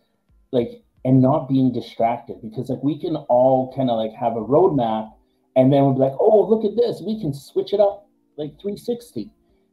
like 0.52 0.84
and 1.04 1.22
not 1.22 1.48
being 1.48 1.72
distracted. 1.72 2.38
Because 2.42 2.70
like 2.70 2.82
we 2.82 3.00
can 3.00 3.16
all 3.16 3.74
kind 3.76 3.90
of 3.90 3.98
like 3.98 4.14
have 4.14 4.34
a 4.34 4.42
roadmap 4.42 5.12
and 5.56 5.72
then 5.72 5.84
we'll 5.84 5.94
be 5.94 6.00
like 6.00 6.18
oh 6.20 6.48
look 6.50 6.66
at 6.66 6.76
this. 6.76 7.02
We 7.06 7.20
can 7.20 7.34
switch 7.34 7.74
it 7.74 7.80
up 7.80 8.05
like 8.38 8.52
360 8.62 9.30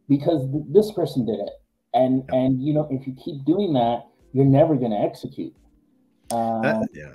because 0.09 0.51
th- 0.51 0.65
this 0.71 0.93
person 0.93 1.27
did 1.27 1.39
it. 1.41 1.53
And 1.95 2.25
and 2.31 2.63
you 2.63 2.73
know 2.73 2.89
if 2.91 3.07
you 3.07 3.15
keep 3.23 3.45
doing 3.45 3.75
that 3.75 4.07
you're 4.33 4.47
never 4.47 4.77
going 4.77 4.93
to 4.93 4.97
execute 4.97 5.55
um, 6.31 6.63
that, 6.63 6.89
yeah 6.95 7.13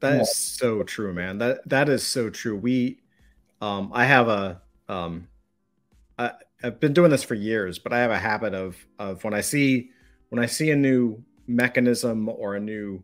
that 0.00 0.16
yeah. 0.16 0.20
is 0.22 0.36
so 0.36 0.82
true 0.82 1.12
man. 1.12 1.38
That 1.38 1.68
that 1.68 1.88
is 1.88 2.04
so 2.04 2.28
true. 2.28 2.56
We 2.56 3.00
um 3.62 3.92
i 3.92 4.06
have 4.06 4.26
a 4.26 4.62
um 4.88 5.28
I, 6.18 6.32
I've 6.62 6.80
been 6.80 6.94
doing 6.94 7.10
this 7.10 7.22
for 7.22 7.34
years 7.34 7.78
but 7.78 7.92
i 7.92 7.98
have 7.98 8.10
a 8.10 8.18
habit 8.18 8.54
of 8.54 8.74
of 8.98 9.22
when 9.22 9.34
i 9.34 9.42
see 9.42 9.90
when 10.30 10.42
i 10.42 10.46
see 10.46 10.70
a 10.70 10.76
new 10.76 11.22
mechanism 11.46 12.28
or 12.28 12.54
a 12.54 12.60
new 12.60 13.02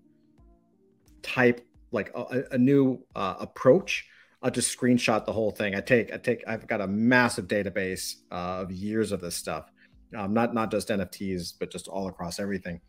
type, 1.22 1.66
like 1.90 2.10
a, 2.14 2.44
a 2.52 2.58
new 2.58 2.98
uh, 3.14 3.34
approach, 3.40 4.06
I'll 4.42 4.50
just 4.50 4.76
screenshot 4.76 5.24
the 5.24 5.32
whole 5.32 5.50
thing. 5.50 5.74
I 5.74 5.80
take, 5.80 6.12
I 6.12 6.18
take, 6.18 6.44
I've 6.46 6.66
got 6.66 6.80
a 6.80 6.86
massive 6.86 7.46
database 7.46 8.16
uh, 8.30 8.62
of 8.62 8.70
years 8.70 9.12
of 9.12 9.20
this 9.20 9.34
stuff, 9.34 9.70
um, 10.16 10.34
not 10.34 10.54
not 10.54 10.70
just 10.70 10.88
NFTs, 10.88 11.54
but 11.58 11.70
just 11.70 11.88
all 11.88 12.08
across 12.08 12.38
everything. 12.38 12.80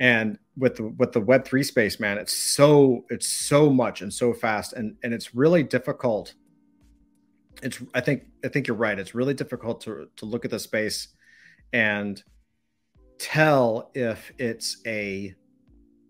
And 0.00 0.38
with 0.56 0.76
the 0.76 0.88
with 0.88 1.12
the 1.12 1.20
Web 1.20 1.44
three 1.44 1.62
space, 1.62 2.00
man, 2.00 2.18
it's 2.18 2.34
so 2.34 3.04
it's 3.10 3.28
so 3.28 3.70
much 3.70 4.00
and 4.02 4.12
so 4.12 4.32
fast, 4.32 4.72
and 4.72 4.96
and 5.02 5.12
it's 5.12 5.34
really 5.34 5.62
difficult. 5.62 6.34
It's 7.62 7.80
I 7.94 8.00
think 8.00 8.24
I 8.44 8.48
think 8.48 8.66
you're 8.66 8.76
right. 8.76 8.98
It's 8.98 9.14
really 9.14 9.34
difficult 9.34 9.80
to 9.82 10.08
to 10.16 10.24
look 10.24 10.44
at 10.44 10.50
the 10.50 10.58
space 10.58 11.08
and 11.72 12.22
tell 13.18 13.90
if 13.94 14.32
it's 14.38 14.78
a 14.86 15.34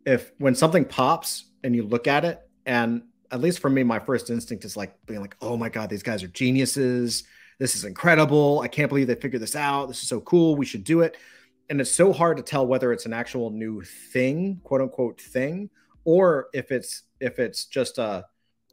if 0.07 0.33
when 0.39 0.55
something 0.55 0.85
pops 0.85 1.51
and 1.63 1.75
you 1.75 1.83
look 1.83 2.07
at 2.07 2.25
it 2.25 2.41
and 2.67 3.03
at 3.33 3.41
least 3.41 3.61
for 3.61 3.71
me 3.71 3.83
my 3.83 3.99
first 3.99 4.31
instinct 4.31 4.65
is 4.65 4.77
like 4.77 4.95
being 5.07 5.21
like 5.21 5.37
oh 5.41 5.57
my 5.57 5.69
god 5.69 5.91
these 5.91 6.03
guys 6.03 6.23
are 6.23 6.29
geniuses. 6.29 7.25
This 7.59 7.77
is 7.77 7.85
incredible. 7.85 8.61
I 8.61 8.69
can't 8.69 8.89
believe 8.89 9.07
they 9.07 9.15
figured 9.15 9.43
this 9.43 9.57
out. 9.57 9.87
This 9.87 10.03
is 10.03 10.09
so 10.09 10.21
cool. 10.21 10.57
We 10.57 10.67
should 10.67 10.85
do 10.85 11.01
it. 11.01 11.17
And 11.71 11.81
it's 11.81 11.93
so 11.93 12.13
hard 12.13 12.37
to 12.39 12.43
tell 12.43 12.67
whether 12.67 12.93
it's 12.93 13.07
an 13.07 13.13
actual 13.13 13.51
new 13.51 13.83
thing 13.83 14.61
quote 14.65 14.81
unquote 14.81 15.21
thing 15.21 15.71
or 16.05 16.49
if 16.53 16.71
it's 16.71 17.03
if 17.21 17.39
it's 17.39 17.67
just 17.67 17.99
a 17.99 18.25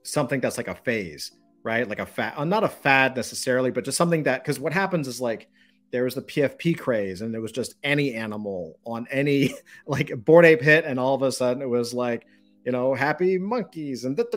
something 0.04 0.40
that's 0.40 0.58
like 0.58 0.68
a 0.68 0.76
phase 0.76 1.32
right? 1.64 1.88
Like 1.88 2.00
a 2.00 2.06
fad 2.06 2.34
uh, 2.38 2.46
not 2.46 2.64
a 2.64 2.70
fad 2.70 3.16
necessarily 3.16 3.72
but 3.72 3.86
just 3.86 3.98
something 3.98 4.24
that 4.24 4.44
because 4.44 4.60
what 4.60 4.74
happens 4.74 5.08
is 5.08 5.22
like 5.22 5.50
there 5.92 6.04
was 6.04 6.16
the 6.16 6.22
PFP 6.22 6.78
craze, 6.78 7.22
and 7.22 7.34
there 7.34 7.42
was 7.42 7.52
just 7.52 7.76
any 7.84 8.14
animal 8.14 8.78
on 8.86 9.08
any 9.10 9.54
like 9.88 10.12
Bored 10.24 10.46
Ape 10.46 10.62
hit, 10.62 10.86
and 10.86 11.00
all 11.00 11.16
of 11.16 11.22
a 11.22 11.32
sudden 11.32 11.62
it 11.62 11.70
was 11.70 11.94
like, 11.94 12.26
you 12.70 12.72
know, 12.72 12.94
happy 12.94 13.40
monkeys, 13.40 14.06
and 14.06 14.20
it 14.20 14.28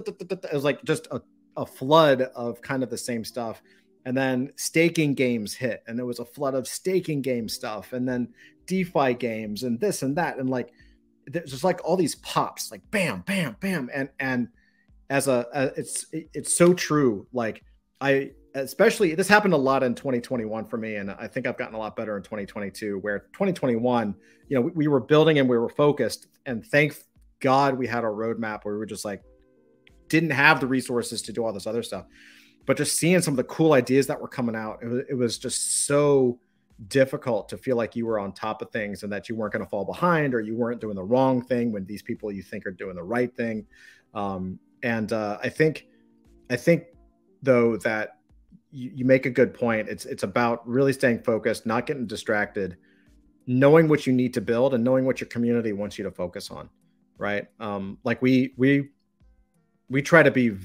was 0.55 0.65
like 0.65 0.83
just 0.85 1.07
a, 1.11 1.21
a 1.55 1.67
flood 1.67 2.23
of 2.35 2.63
kind 2.63 2.83
of 2.83 2.89
the 2.89 2.97
same 2.97 3.27
stuff. 3.27 3.61
And 4.07 4.17
then 4.17 4.53
staking 4.57 5.13
games 5.13 5.53
hit, 5.53 5.83
and 5.87 5.99
there 5.99 6.07
was 6.07 6.19
a 6.19 6.25
flood 6.25 6.55
of 6.55 6.67
staking 6.67 7.21
game 7.21 7.47
stuff, 7.47 7.93
and 7.93 8.09
then 8.09 8.33
DeFi 8.65 9.13
games, 9.13 9.65
and 9.65 9.79
this 9.79 10.03
and 10.03 10.17
that, 10.17 10.39
and 10.39 10.49
like 10.49 10.73
there's 11.27 11.51
just 11.51 11.63
like 11.63 11.85
all 11.85 11.95
these 11.95 12.15
pops, 12.15 12.71
like 12.71 12.81
bam, 12.91 13.23
bam, 13.27 13.55
bam, 13.61 13.91
and 13.93 14.09
and 14.19 14.49
as 15.11 15.29
a, 15.29 15.47
a 15.53 15.65
it's 15.77 16.07
it's 16.13 16.57
so 16.57 16.73
true. 16.73 17.27
Like 17.35 17.63
I 18.01 18.31
especially 18.55 19.15
this 19.15 19.29
happened 19.29 19.53
a 19.53 19.59
lot 19.59 19.83
in 19.83 19.95
2021 19.95 20.67
for 20.67 20.77
me 20.77 20.97
and 20.97 21.11
i 21.13 21.27
think 21.27 21.47
i've 21.47 21.57
gotten 21.57 21.75
a 21.75 21.79
lot 21.79 21.97
better 21.97 22.19
in 22.19 22.23
2022 22.23 22.99
where 22.99 23.21
2021 23.33 24.15
you 24.49 24.55
know 24.55 24.61
we, 24.61 24.71
we, 24.73 24.89
were 24.89 25.01
building 25.01 25.39
and 25.39 25.49
we 25.49 25.57
were 25.57 25.71
focused 25.71 26.27
and 26.45 26.63
thank 26.67 26.95
god 27.43 27.77
we 27.77 27.87
had 27.87 28.05
a 28.05 28.07
roadmap 28.07 28.65
where 28.65 28.75
we 28.75 28.79
were 28.79 28.87
just 28.87 29.05
like 29.05 29.23
didn't 30.09 30.31
have 30.31 30.61
the 30.61 30.67
resources 30.67 31.21
to 31.21 31.33
do 31.33 31.45
all 31.45 31.53
this 31.53 31.67
other 31.67 31.83
stuff 31.83 32.07
but 32.65 32.77
just 32.77 32.97
seeing 32.97 33.21
some 33.21 33.33
of 33.33 33.37
the 33.37 33.45
cool 33.45 33.75
ideas 33.75 34.07
that 34.07 34.21
were 34.21 34.29
coming 34.29 34.57
out 34.57 34.79
it 34.83 34.87
was, 34.87 35.03
it 35.11 35.15
was 35.15 35.39
just 35.39 35.87
so 35.87 36.39
difficult 36.89 37.49
to 37.49 37.59
feel 37.59 37.77
like 37.77 37.95
you 37.95 38.07
were 38.07 38.19
on 38.19 38.33
top 38.33 38.63
of 38.63 38.71
things 38.71 39.03
and 39.03 39.13
that 39.13 39.29
you 39.29 39.37
weren't 39.37 39.53
going 39.53 39.65
to 39.65 39.69
fall 39.69 39.85
behind 39.85 40.35
or 40.35 40.41
you 40.41 40.57
weren't 40.57 40.81
doing 40.81 40.97
the 40.97 41.05
wrong 41.05 41.45
thing 41.45 41.71
when 41.71 41.85
these 41.85 42.03
people 42.03 42.33
you 42.33 42.43
think 42.43 42.67
are 42.67 42.73
doing 42.73 42.97
the 42.97 43.03
right 43.03 43.37
thing 43.37 43.67
um, 44.15 44.59
and 44.83 45.13
uh, 45.13 45.39
i 45.43 45.49
think 45.49 45.87
i 46.51 46.57
think 46.57 46.85
though 47.43 47.77
that 47.77 48.17
you, 48.73 48.91
you 48.95 49.05
make 49.05 49.27
a 49.27 49.31
good 49.31 49.55
point. 49.55 49.89
It's 49.89 50.07
it's 50.07 50.23
about 50.23 50.67
really 50.67 50.93
staying 50.93 51.23
focused, 51.23 51.67
not 51.67 51.87
getting 51.87 52.07
distracted, 52.07 52.77
knowing 53.47 53.87
what 53.87 54.07
you 54.07 54.13
need 54.13 54.35
to 54.35 54.41
build, 54.41 54.75
and 54.75 54.83
knowing 54.83 55.05
what 55.05 55.21
your 55.21 55.29
community 55.29 55.73
wants 55.73 55.99
you 55.99 56.05
to 56.05 56.11
focus 56.11 56.51
on. 56.51 56.69
Right? 57.23 57.47
Um, 57.61 57.99
like 58.03 58.21
we 58.21 58.53
we 58.57 58.91
we 59.89 60.03
try 60.03 60.25
to 60.25 60.31
be. 60.31 60.57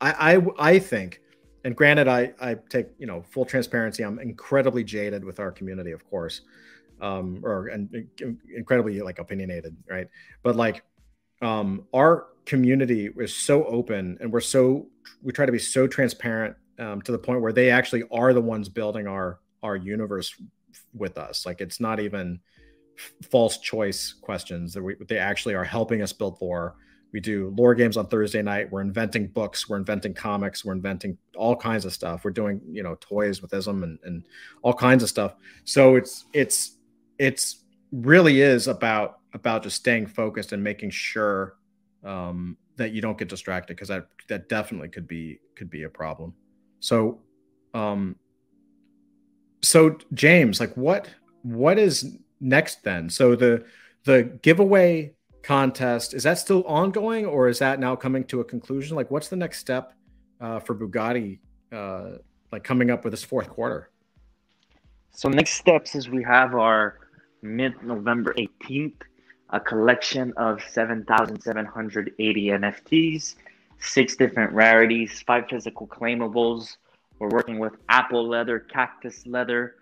I 0.00 0.34
I, 0.34 0.72
I 0.74 0.78
think 0.78 1.20
and 1.64 1.74
granted 1.74 2.08
I, 2.08 2.34
I 2.38 2.56
take 2.68 2.88
you 2.98 3.06
know 3.06 3.22
full 3.22 3.46
transparency 3.46 4.04
i'm 4.04 4.18
incredibly 4.18 4.84
jaded 4.84 5.24
with 5.24 5.40
our 5.40 5.50
community 5.50 5.92
of 5.92 6.04
course 6.04 6.42
um 7.00 7.40
or 7.42 7.68
and 7.68 7.88
incredibly 8.54 9.00
like 9.00 9.18
opinionated 9.18 9.74
right 9.88 10.06
but 10.42 10.56
like 10.56 10.82
um 11.40 11.86
our 11.94 12.26
community 12.44 13.08
is 13.16 13.34
so 13.34 13.64
open 13.64 14.18
and 14.20 14.30
we're 14.30 14.40
so 14.40 14.88
we 15.22 15.32
try 15.32 15.46
to 15.46 15.52
be 15.52 15.58
so 15.58 15.86
transparent 15.86 16.54
um, 16.78 17.00
to 17.02 17.12
the 17.12 17.18
point 17.18 17.40
where 17.40 17.52
they 17.52 17.70
actually 17.70 18.02
are 18.10 18.32
the 18.32 18.40
ones 18.40 18.68
building 18.68 19.06
our 19.06 19.40
our 19.62 19.76
universe 19.76 20.34
with 20.92 21.18
us. 21.18 21.46
Like 21.46 21.60
it's 21.60 21.80
not 21.80 22.00
even 22.00 22.40
false 23.30 23.58
choice 23.58 24.12
questions 24.12 24.72
that 24.74 24.82
we, 24.82 24.94
they 25.08 25.18
actually 25.18 25.54
are 25.54 25.64
helping 25.64 26.02
us 26.02 26.12
build 26.12 26.38
lore. 26.40 26.76
We 27.12 27.20
do 27.20 27.54
lore 27.56 27.74
games 27.74 27.96
on 27.96 28.08
Thursday 28.08 28.42
night. 28.42 28.70
We're 28.72 28.80
inventing 28.80 29.28
books. 29.28 29.68
We're 29.68 29.76
inventing 29.76 30.14
comics. 30.14 30.64
We're 30.64 30.72
inventing 30.72 31.16
all 31.36 31.54
kinds 31.54 31.84
of 31.84 31.92
stuff. 31.92 32.24
We're 32.24 32.32
doing 32.32 32.60
you 32.68 32.82
know 32.82 32.96
toys 33.00 33.40
with 33.40 33.54
Ism 33.54 33.84
and, 33.84 33.98
and 34.04 34.24
all 34.62 34.74
kinds 34.74 35.02
of 35.02 35.08
stuff. 35.08 35.34
So 35.64 35.96
it's 35.96 36.26
it's 36.32 36.78
it's 37.18 37.64
really 37.92 38.40
is 38.40 38.66
about 38.66 39.20
about 39.32 39.62
just 39.62 39.76
staying 39.76 40.06
focused 40.06 40.52
and 40.52 40.62
making 40.62 40.90
sure 40.90 41.56
um, 42.04 42.56
that 42.76 42.92
you 42.92 43.00
don't 43.00 43.18
get 43.18 43.28
distracted 43.28 43.74
because 43.74 43.88
that 43.88 44.08
that 44.28 44.48
definitely 44.48 44.88
could 44.88 45.06
be 45.06 45.40
could 45.56 45.70
be 45.70 45.84
a 45.84 45.88
problem. 45.88 46.34
So, 46.80 47.20
um, 47.72 48.16
so 49.62 49.98
James, 50.12 50.60
like 50.60 50.76
what 50.76 51.08
what 51.42 51.78
is 51.78 52.18
next 52.44 52.84
then? 52.84 53.08
So 53.10 53.34
the 53.34 53.64
the 54.04 54.24
giveaway 54.42 55.14
contest 55.42 56.14
is 56.14 56.22
that 56.22 56.38
still 56.38 56.64
ongoing 56.64 57.26
or 57.26 57.48
is 57.48 57.58
that 57.58 57.78
now 57.78 57.94
coming 57.96 58.24
to 58.24 58.40
a 58.40 58.44
conclusion? 58.44 58.96
Like, 58.96 59.10
what's 59.10 59.28
the 59.28 59.36
next 59.36 59.58
step 59.58 59.92
uh, 60.40 60.58
for 60.60 60.74
Bugatti, 60.74 61.38
uh, 61.72 62.18
like 62.50 62.64
coming 62.64 62.90
up 62.90 63.04
with 63.04 63.12
this 63.12 63.24
fourth 63.24 63.48
quarter? 63.48 63.90
So 65.10 65.28
next 65.28 65.52
steps 65.52 65.94
is 65.94 66.08
we 66.08 66.24
have 66.24 66.54
our 66.54 66.98
mid-November 67.42 68.34
18th, 68.34 69.02
a 69.50 69.60
collection 69.60 70.32
of 70.36 70.60
7,780 70.70 72.46
NFTs, 72.46 73.36
six 73.78 74.16
different 74.16 74.52
rarities, 74.52 75.22
five 75.22 75.44
physical 75.48 75.86
claimables. 75.86 76.78
We're 77.18 77.28
working 77.28 77.58
with 77.58 77.74
apple 77.88 78.26
leather, 78.26 78.58
cactus 78.58 79.24
leather. 79.26 79.76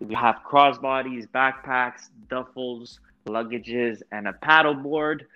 We 0.00 0.14
have 0.14 0.36
crossbodies, 0.50 1.28
backpacks, 1.28 2.08
duffels, 2.28 2.98
luggages, 3.28 4.00
and 4.10 4.28
a 4.28 4.32
paddleboard. 4.32 5.26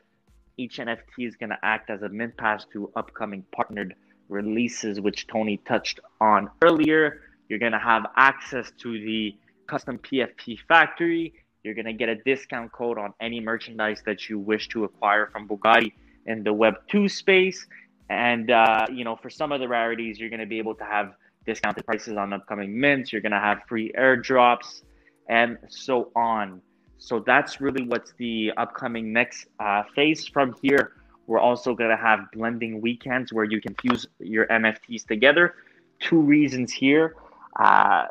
Each 0.56 0.78
NFT 0.78 1.28
is 1.28 1.36
going 1.36 1.50
to 1.50 1.58
act 1.62 1.90
as 1.90 2.00
a 2.02 2.08
mint 2.08 2.36
pass 2.38 2.64
to 2.72 2.90
upcoming 2.96 3.44
partnered 3.52 3.94
releases, 4.30 5.00
which 5.00 5.26
Tony 5.26 5.58
touched 5.58 6.00
on 6.20 6.50
earlier. 6.62 7.20
You're 7.48 7.58
going 7.58 7.72
to 7.72 7.78
have 7.78 8.06
access 8.16 8.72
to 8.78 8.92
the 8.92 9.36
custom 9.66 9.98
PFP 9.98 10.60
factory. 10.66 11.34
You're 11.62 11.74
going 11.74 11.84
to 11.84 11.92
get 11.92 12.08
a 12.08 12.16
discount 12.16 12.72
code 12.72 12.96
on 12.98 13.12
any 13.20 13.40
merchandise 13.40 14.02
that 14.06 14.30
you 14.30 14.38
wish 14.38 14.68
to 14.68 14.84
acquire 14.84 15.26
from 15.26 15.46
Bugatti 15.46 15.92
in 16.24 16.42
the 16.42 16.54
Web2 16.54 17.10
space. 17.10 17.66
And, 18.08 18.50
uh, 18.50 18.86
you 18.90 19.04
know, 19.04 19.16
for 19.16 19.28
some 19.28 19.52
of 19.52 19.60
the 19.60 19.68
rarities, 19.68 20.18
you're 20.18 20.30
going 20.30 20.40
to 20.40 20.46
be 20.46 20.58
able 20.58 20.74
to 20.76 20.84
have 20.84 21.14
discounted 21.46 21.84
prices 21.86 22.16
on 22.16 22.32
upcoming 22.32 22.78
mints. 22.78 23.12
You're 23.12 23.22
going 23.22 23.32
to 23.32 23.38
have 23.40 23.62
free 23.68 23.92
airdrops 23.98 24.82
and 25.28 25.58
so 25.68 26.10
on. 26.14 26.60
So 26.98 27.20
that's 27.20 27.60
really 27.60 27.84
what's 27.84 28.12
the 28.18 28.52
upcoming 28.56 29.12
next 29.12 29.46
uh, 29.60 29.82
phase 29.94 30.26
from 30.26 30.54
here. 30.62 30.92
We're 31.26 31.40
also 31.40 31.74
going 31.74 31.90
to 31.90 31.96
have 31.96 32.30
blending 32.32 32.80
weekends 32.80 33.32
where 33.32 33.44
you 33.44 33.60
can 33.60 33.74
fuse 33.80 34.06
your 34.18 34.46
NFTs 34.46 35.06
together. 35.06 35.54
Two 36.00 36.20
reasons 36.20 36.72
here. 36.72 37.16
Uh, 37.58 38.06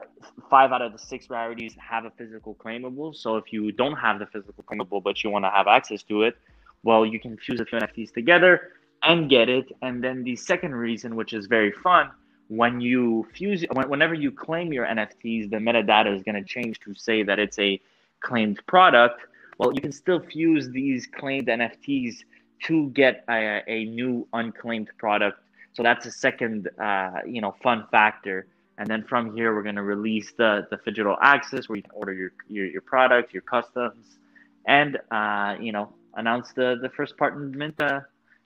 five 0.49 0.71
out 0.71 0.81
of 0.81 0.93
the 0.93 0.97
six 0.97 1.29
rarities 1.29 1.75
have 1.77 2.05
a 2.05 2.11
physical 2.11 2.55
claimable. 2.55 3.15
So 3.15 3.37
if 3.37 3.51
you 3.51 3.71
don't 3.71 3.95
have 3.95 4.19
the 4.19 4.25
physical 4.25 4.63
claimable, 4.63 5.03
but 5.03 5.23
you 5.23 5.29
want 5.29 5.45
to 5.45 5.49
have 5.49 5.67
access 5.67 6.01
to 6.03 6.23
it, 6.23 6.37
well, 6.83 7.05
you 7.05 7.19
can 7.19 7.37
fuse 7.37 7.59
a 7.59 7.65
few 7.65 7.79
NFTs 7.79 8.13
together 8.13 8.71
and 9.03 9.29
get 9.29 9.49
it. 9.49 9.71
And 9.81 10.03
then 10.03 10.23
the 10.23 10.35
second 10.35 10.75
reason, 10.75 11.15
which 11.15 11.33
is 11.33 11.45
very 11.47 11.71
fun, 11.71 12.09
when 12.55 12.79
you 12.79 13.27
fuse, 13.33 13.65
whenever 13.71 14.13
you 14.13 14.31
claim 14.31 14.71
your 14.71 14.85
NFTs, 14.85 15.49
the 15.49 15.57
metadata 15.57 16.15
is 16.15 16.21
going 16.21 16.35
to 16.35 16.43
change 16.43 16.79
to 16.81 16.93
say 16.93 17.23
that 17.23 17.39
it's 17.39 17.57
a 17.57 17.81
claimed 18.19 18.59
product. 18.67 19.21
Well, 19.57 19.73
you 19.73 19.81
can 19.81 19.91
still 19.91 20.19
fuse 20.19 20.69
these 20.69 21.07
claimed 21.07 21.47
NFTs 21.47 22.17
to 22.65 22.89
get 22.91 23.23
a, 23.29 23.61
a 23.67 23.85
new 23.85 24.27
unclaimed 24.33 24.89
product. 24.97 25.39
So 25.73 25.81
that's 25.81 26.05
a 26.05 26.11
second, 26.11 26.69
uh, 26.79 27.21
you 27.25 27.41
know, 27.41 27.55
fun 27.63 27.87
factor. 27.89 28.45
And 28.77 28.87
then 28.87 29.03
from 29.03 29.35
here, 29.35 29.55
we're 29.55 29.63
going 29.63 29.75
to 29.75 29.83
release 29.83 30.33
the, 30.37 30.67
the 30.69 30.77
digital 30.85 31.17
access 31.21 31.67
where 31.67 31.77
you 31.77 31.83
can 31.83 31.91
order 31.95 32.13
your, 32.13 32.33
your, 32.49 32.65
your 32.65 32.81
product, 32.81 33.33
your 33.33 33.41
customs, 33.41 34.17
and, 34.65 34.99
uh, 35.11 35.55
you 35.59 35.71
know, 35.71 35.93
announce 36.15 36.53
the, 36.53 36.77
the 36.81 36.89
first 36.89 37.17
partner 37.17 37.73
uh, 37.79 37.99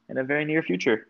in 0.09 0.17
a 0.17 0.23
very 0.23 0.45
near 0.45 0.63
future. 0.63 1.07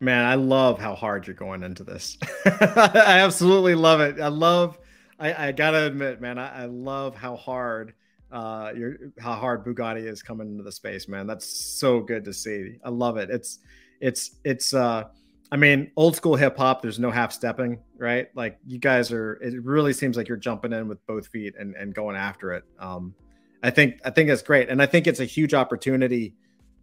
Man, 0.00 0.24
I 0.26 0.34
love 0.34 0.78
how 0.78 0.94
hard 0.94 1.26
you're 1.26 1.34
going 1.34 1.62
into 1.62 1.82
this. 1.82 2.18
I 2.44 3.20
absolutely 3.20 3.74
love 3.74 4.00
it. 4.00 4.20
I 4.20 4.28
love, 4.28 4.78
I, 5.18 5.48
I 5.48 5.52
gotta 5.52 5.86
admit, 5.86 6.20
man, 6.20 6.38
I, 6.38 6.62
I 6.62 6.64
love 6.66 7.16
how 7.16 7.36
hard 7.36 7.94
uh 8.32 8.72
your 8.76 8.96
how 9.20 9.34
hard 9.34 9.64
Bugatti 9.64 10.04
is 10.04 10.20
coming 10.20 10.48
into 10.48 10.64
the 10.64 10.72
space, 10.72 11.06
man. 11.08 11.26
That's 11.26 11.46
so 11.46 12.00
good 12.00 12.24
to 12.24 12.32
see. 12.32 12.76
I 12.84 12.90
love 12.90 13.16
it. 13.16 13.30
It's 13.30 13.60
it's 14.00 14.32
it's 14.44 14.74
uh 14.74 15.04
I 15.52 15.56
mean, 15.56 15.92
old 15.96 16.16
school 16.16 16.34
hip 16.34 16.56
hop, 16.56 16.82
there's 16.82 16.98
no 16.98 17.10
half 17.10 17.32
stepping, 17.32 17.78
right? 17.98 18.26
Like 18.34 18.58
you 18.66 18.78
guys 18.78 19.12
are 19.12 19.34
it 19.34 19.62
really 19.62 19.92
seems 19.92 20.16
like 20.16 20.26
you're 20.26 20.36
jumping 20.36 20.72
in 20.72 20.88
with 20.88 21.04
both 21.06 21.28
feet 21.28 21.54
and, 21.56 21.76
and 21.76 21.94
going 21.94 22.16
after 22.16 22.52
it. 22.52 22.64
Um 22.80 23.14
I 23.62 23.70
think 23.70 24.00
I 24.04 24.10
think 24.10 24.28
it's 24.28 24.42
great. 24.42 24.68
And 24.68 24.82
I 24.82 24.86
think 24.86 25.06
it's 25.06 25.20
a 25.20 25.24
huge 25.24 25.54
opportunity. 25.54 26.34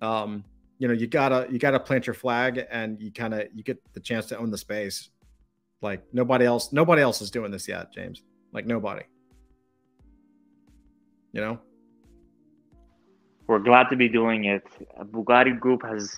Um, 0.01 0.43
you 0.79 0.87
know, 0.87 0.93
you 0.93 1.07
gotta 1.07 1.47
you 1.51 1.59
gotta 1.59 1.79
plant 1.79 2.07
your 2.07 2.13
flag 2.13 2.65
and 2.71 2.99
you 3.01 3.11
kind 3.11 3.33
of 3.33 3.47
you 3.53 3.63
get 3.63 3.81
the 3.93 3.99
chance 3.99 4.25
to 4.27 4.37
own 4.37 4.51
the 4.51 4.57
space. 4.57 5.09
Like 5.81 6.01
nobody 6.13 6.45
else, 6.45 6.71
nobody 6.71 7.01
else 7.01 7.21
is 7.21 7.29
doing 7.29 7.51
this 7.51 7.67
yet, 7.67 7.93
James. 7.93 8.23
Like 8.53 8.65
nobody. 8.65 9.03
You 11.31 11.41
know? 11.41 11.59
We're 13.47 13.59
glad 13.59 13.89
to 13.89 13.95
be 13.95 14.07
doing 14.07 14.45
it. 14.45 14.63
Bugatti 15.11 15.59
group 15.59 15.83
has 15.83 16.17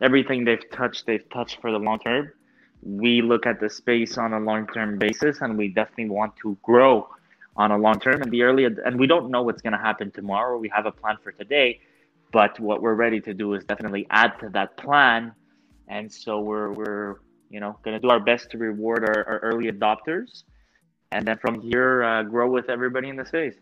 everything 0.00 0.44
they've 0.44 0.68
touched 0.70 1.06
they've 1.06 1.28
touched 1.30 1.60
for 1.60 1.70
the 1.70 1.78
long 1.78 1.98
term. 1.98 2.32
We 2.82 3.22
look 3.22 3.46
at 3.46 3.60
the 3.60 3.68
space 3.68 4.18
on 4.18 4.32
a 4.32 4.40
long 4.40 4.66
term 4.68 4.98
basis 4.98 5.40
and 5.40 5.58
we 5.58 5.68
definitely 5.68 6.10
want 6.10 6.36
to 6.36 6.56
grow 6.62 7.08
on 7.56 7.70
a 7.70 7.78
long 7.78 8.00
term 8.00 8.22
and 8.22 8.30
the 8.30 8.42
early 8.42 8.64
and 8.64 8.98
we 8.98 9.06
don't 9.06 9.30
know 9.30 9.42
what's 9.42 9.62
going 9.62 9.72
to 9.72 9.78
happen 9.78 10.10
tomorrow. 10.10 10.58
We 10.58 10.68
have 10.70 10.86
a 10.86 10.92
plan 10.92 11.16
for 11.22 11.32
today 11.32 11.80
but 12.34 12.58
what 12.60 12.82
we're 12.82 13.00
ready 13.06 13.20
to 13.28 13.32
do 13.32 13.54
is 13.54 13.64
definitely 13.64 14.06
add 14.10 14.32
to 14.40 14.48
that 14.50 14.76
plan 14.76 15.32
and 15.88 16.12
so 16.12 16.40
we're 16.40 16.70
we're 16.72 17.20
you 17.48 17.60
know 17.60 17.78
going 17.84 17.94
to 17.94 18.00
do 18.00 18.10
our 18.10 18.20
best 18.20 18.50
to 18.50 18.58
reward 18.58 19.00
our, 19.08 19.18
our 19.30 19.38
early 19.48 19.66
adopters 19.72 20.44
and 21.12 21.26
then 21.26 21.38
from 21.38 21.54
here 21.60 22.02
uh, 22.02 22.22
grow 22.22 22.48
with 22.50 22.68
everybody 22.68 23.08
in 23.08 23.16
the 23.16 23.24
space 23.24 23.56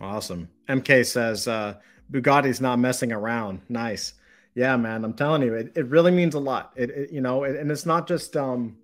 Awesome. 0.00 0.48
MK 0.68 1.06
says 1.06 1.46
uh, 1.46 1.74
Bugatti's 2.10 2.60
not 2.60 2.78
messing 2.78 3.12
around. 3.12 3.60
Nice. 3.68 4.14
Yeah, 4.54 4.76
man. 4.76 5.04
I'm 5.04 5.14
telling 5.14 5.42
you, 5.42 5.54
it, 5.54 5.72
it 5.76 5.86
really 5.86 6.10
means 6.10 6.34
a 6.34 6.40
lot. 6.40 6.72
It, 6.76 6.90
it 6.90 7.12
you 7.12 7.20
know, 7.20 7.44
it, 7.44 7.56
and 7.56 7.70
it's 7.70 7.86
not 7.86 8.06
just 8.08 8.36
um, 8.36 8.76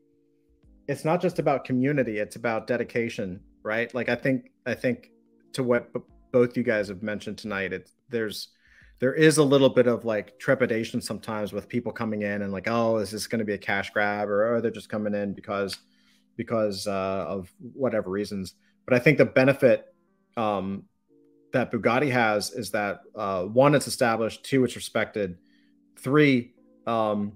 it's 0.89 1.05
not 1.05 1.21
just 1.21 1.39
about 1.39 1.65
community. 1.65 2.19
It's 2.19 2.37
about 2.37 2.67
dedication, 2.67 3.41
right? 3.63 3.93
Like 3.95 4.09
I 4.09 4.15
think 4.15 4.51
I 4.67 4.75
think 4.75 5.11
to 5.55 5.63
what 5.63 5.93
b- 5.93 6.01
both 6.33 6.57
you 6.57 6.63
guys 6.63 6.89
have 6.89 7.03
mentioned 7.03 7.39
tonight, 7.39 7.73
it 7.73 7.91
there's 8.09 8.49
there 8.99 9.15
is 9.15 9.39
a 9.39 9.43
little 9.43 9.69
bit 9.69 9.87
of 9.87 10.05
like 10.05 10.39
trepidation 10.39 11.01
sometimes 11.01 11.53
with 11.53 11.69
people 11.69 11.93
coming 11.93 12.23
in 12.23 12.43
and 12.43 12.53
like, 12.53 12.69
oh, 12.69 12.97
is 12.97 13.11
this 13.11 13.27
going 13.27 13.41
to 13.41 13.45
be 13.45 13.53
a 13.53 13.59
cash 13.59 13.91
grab, 13.91 14.29
or 14.29 14.55
oh, 14.55 14.61
they're 14.61 14.71
just 14.71 14.89
coming 14.89 15.15
in 15.15 15.35
because 15.35 15.79
because 16.37 16.87
uh, 16.87 17.25
of 17.27 17.53
whatever 17.75 18.11
reasons. 18.11 18.55
But 18.87 18.95
I 18.95 18.99
think 18.99 19.19
the 19.19 19.25
benefit 19.25 19.95
um, 20.37 20.85
that 21.53 21.73
Bugatti 21.73 22.11
has 22.11 22.53
is 22.53 22.71
that 22.73 23.01
uh, 23.15 23.45
one, 23.45 23.75
it's 23.75 23.87
established, 23.87 24.45
two, 24.45 24.65
it's 24.65 24.77
respected, 24.77 25.39
three, 25.99 26.53
um, 26.87 27.33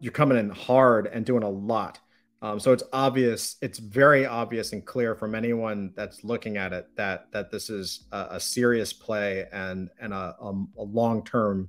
you're 0.00 0.12
coming 0.12 0.38
in 0.38 0.50
hard 0.50 1.06
and 1.06 1.24
doing 1.24 1.42
a 1.42 1.48
lot. 1.48 1.98
Um, 2.40 2.60
so 2.60 2.72
it's 2.72 2.84
obvious, 2.92 3.56
it's 3.60 3.78
very 3.78 4.24
obvious 4.24 4.72
and 4.72 4.84
clear 4.84 5.16
from 5.16 5.34
anyone 5.34 5.92
that's 5.96 6.22
looking 6.22 6.56
at 6.56 6.72
it 6.72 6.88
that 6.96 7.32
that 7.32 7.50
this 7.50 7.68
is 7.68 8.04
a, 8.12 8.26
a 8.32 8.40
serious 8.40 8.92
play 8.92 9.46
and 9.52 9.90
and 10.00 10.12
a, 10.12 10.36
a, 10.40 10.64
a 10.78 10.82
long 10.82 11.24
term. 11.24 11.68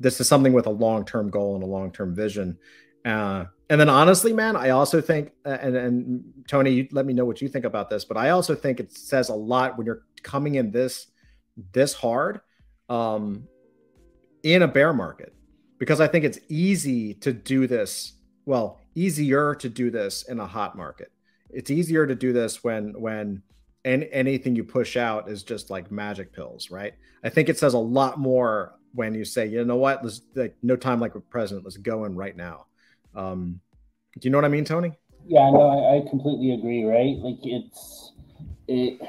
This 0.00 0.18
is 0.20 0.26
something 0.28 0.54
with 0.54 0.66
a 0.66 0.70
long 0.70 1.04
term 1.04 1.28
goal 1.28 1.54
and 1.54 1.62
a 1.62 1.66
long 1.66 1.92
term 1.92 2.14
vision. 2.14 2.58
Uh, 3.04 3.44
and 3.68 3.80
then 3.80 3.88
honestly, 3.88 4.32
man, 4.32 4.54
I 4.54 4.70
also 4.70 5.00
think, 5.00 5.32
and, 5.44 5.76
and 5.76 6.24
Tony, 6.46 6.70
you 6.70 6.88
let 6.92 7.06
me 7.06 7.14
know 7.14 7.24
what 7.24 7.40
you 7.40 7.48
think 7.48 7.64
about 7.64 7.88
this, 7.88 8.04
but 8.04 8.16
I 8.16 8.30
also 8.30 8.54
think 8.54 8.80
it 8.80 8.92
says 8.92 9.28
a 9.28 9.34
lot 9.34 9.76
when 9.76 9.86
you're 9.86 10.02
coming 10.22 10.56
in 10.56 10.70
this 10.70 11.06
this 11.72 11.92
hard 11.92 12.40
um, 12.88 13.46
in 14.42 14.62
a 14.62 14.68
bear 14.68 14.92
market 14.92 15.34
because 15.78 16.00
I 16.00 16.06
think 16.06 16.24
it's 16.24 16.38
easy 16.48 17.14
to 17.14 17.32
do 17.32 17.66
this. 17.66 18.12
Well, 18.46 18.81
easier 18.94 19.54
to 19.56 19.68
do 19.68 19.90
this 19.90 20.22
in 20.24 20.40
a 20.40 20.46
hot 20.46 20.76
market. 20.76 21.12
It's 21.50 21.70
easier 21.70 22.06
to 22.06 22.14
do 22.14 22.32
this 22.32 22.64
when 22.64 22.98
when 23.00 23.42
and 23.84 24.08
anything 24.12 24.54
you 24.54 24.64
push 24.64 24.96
out 24.96 25.28
is 25.28 25.42
just 25.42 25.70
like 25.70 25.90
magic 25.90 26.32
pills, 26.32 26.70
right? 26.70 26.94
I 27.24 27.28
think 27.28 27.48
it 27.48 27.58
says 27.58 27.74
a 27.74 27.78
lot 27.78 28.18
more 28.18 28.74
when 28.94 29.14
you 29.14 29.24
say, 29.24 29.46
you 29.46 29.64
know 29.64 29.76
what, 29.76 30.04
let's 30.04 30.20
like 30.34 30.54
no 30.62 30.76
time 30.76 31.00
like 31.00 31.14
a 31.14 31.20
president, 31.20 31.64
let's 31.64 31.76
go 31.76 32.04
in 32.04 32.14
right 32.14 32.36
now. 32.36 32.66
Um, 33.14 33.60
do 34.18 34.26
you 34.26 34.30
know 34.30 34.38
what 34.38 34.44
I 34.44 34.48
mean, 34.48 34.64
Tony? 34.64 34.92
Yeah, 35.26 35.50
no, 35.50 35.62
I, 35.62 35.98
I 35.98 36.08
completely 36.08 36.52
agree. 36.52 36.84
Right, 36.84 37.16
like 37.18 37.38
it's 37.42 38.12
it 38.68 39.00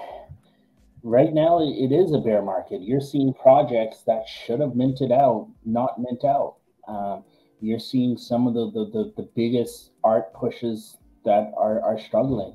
right 1.03 1.33
now 1.33 1.59
it 1.59 1.91
is 1.91 2.13
a 2.13 2.19
bear 2.19 2.41
market. 2.41 2.81
You're 2.81 3.01
seeing 3.01 3.33
projects 3.33 4.03
that 4.07 4.27
should 4.27 4.59
have 4.59 4.75
minted 4.75 5.11
out, 5.11 5.49
not 5.65 5.99
mint 5.99 6.23
out. 6.23 6.55
Um, 6.87 7.23
you're 7.63 7.79
seeing 7.79 8.17
some 8.17 8.45
of 8.45 8.53
the, 8.53 8.69
the, 8.71 8.85
the, 8.91 9.13
the, 9.15 9.29
biggest 9.35 9.91
art 10.03 10.33
pushes 10.33 10.97
that 11.23 11.53
are, 11.57 11.81
are 11.81 11.97
struggling. 11.97 12.53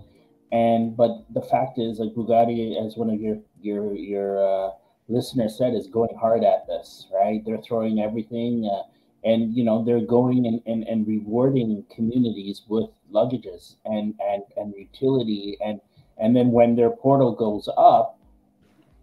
And 0.52 0.96
but 0.96 1.24
the 1.32 1.40
fact 1.40 1.78
is, 1.78 1.98
like 1.98 2.14
Bugatti, 2.14 2.76
as 2.84 2.96
one 2.96 3.10
of 3.10 3.20
your 3.20 3.38
your 3.60 3.94
your 3.94 4.38
uh, 4.38 4.70
listeners 5.08 5.56
said, 5.56 5.74
is 5.74 5.86
going 5.88 6.14
hard 6.18 6.44
at 6.44 6.66
this. 6.66 7.06
Right? 7.12 7.42
They're 7.44 7.60
throwing 7.60 7.98
everything, 7.98 8.70
uh, 8.70 8.82
and 9.24 9.54
you 9.54 9.64
know 9.64 9.84
they're 9.84 10.00
going 10.04 10.46
and, 10.46 10.62
and, 10.66 10.86
and 10.88 11.06
rewarding 11.06 11.84
communities 11.94 12.62
with 12.68 12.90
luggages 13.12 13.76
and 13.84 14.14
and 14.20 14.42
and 14.56 14.74
utility 14.76 15.56
and 15.64 15.80
and 16.18 16.36
then 16.36 16.50
when 16.50 16.76
their 16.76 16.90
portal 16.90 17.34
goes 17.34 17.68
up 17.76 18.18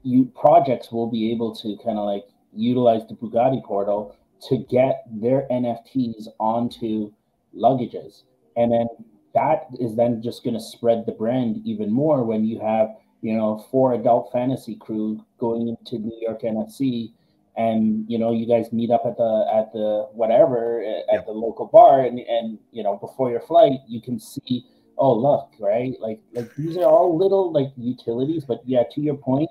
you 0.03 0.25
projects 0.39 0.91
will 0.91 1.09
be 1.09 1.31
able 1.31 1.53
to 1.55 1.77
kind 1.83 1.97
of 1.97 2.05
like 2.05 2.25
utilize 2.53 3.01
the 3.07 3.15
Bugatti 3.15 3.63
portal 3.63 4.15
to 4.49 4.57
get 4.69 5.03
their 5.11 5.47
NFTs 5.51 6.27
onto 6.39 7.11
luggages. 7.55 8.23
And 8.55 8.71
then 8.71 8.87
that 9.33 9.67
is 9.79 9.95
then 9.95 10.21
just 10.21 10.43
going 10.43 10.53
to 10.53 10.61
spread 10.61 11.05
the 11.05 11.11
brand 11.11 11.61
even 11.65 11.91
more 11.91 12.23
when 12.23 12.45
you 12.45 12.59
have, 12.59 12.89
you 13.21 13.35
know, 13.35 13.65
four 13.71 13.93
adult 13.93 14.31
fantasy 14.31 14.75
crew 14.75 15.23
going 15.39 15.67
into 15.67 15.99
New 15.99 16.17
York 16.21 16.41
NFC 16.41 17.11
and 17.57 18.05
you 18.09 18.17
know 18.17 18.31
you 18.31 18.45
guys 18.45 18.71
meet 18.71 18.91
up 18.91 19.03
at 19.05 19.17
the 19.17 19.45
at 19.53 19.71
the 19.71 20.07
whatever 20.13 20.83
at 21.13 21.25
the 21.25 21.31
local 21.31 21.65
bar 21.65 22.01
and 22.01 22.19
and 22.19 22.59
you 22.71 22.83
know 22.83 22.97
before 22.97 23.31
your 23.31 23.39
flight 23.39 23.79
you 23.87 24.01
can 24.01 24.19
see 24.19 24.65
oh 24.97 25.13
look 25.13 25.51
right? 25.59 25.93
Like 25.99 26.21
like 26.33 26.53
these 26.55 26.77
are 26.77 26.83
all 26.83 27.17
little 27.17 27.51
like 27.51 27.71
utilities 27.77 28.45
but 28.45 28.61
yeah 28.65 28.83
to 28.91 29.01
your 29.01 29.15
point 29.15 29.49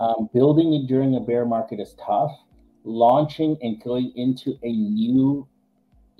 um, 0.00 0.28
building 0.34 0.74
it 0.74 0.86
during 0.86 1.16
a 1.16 1.20
bear 1.20 1.46
market 1.46 1.80
is 1.80 1.94
tough 2.04 2.32
launching 2.86 3.58
and 3.60 3.82
going 3.82 4.12
into 4.16 4.58
a 4.62 4.72
new 4.72 5.46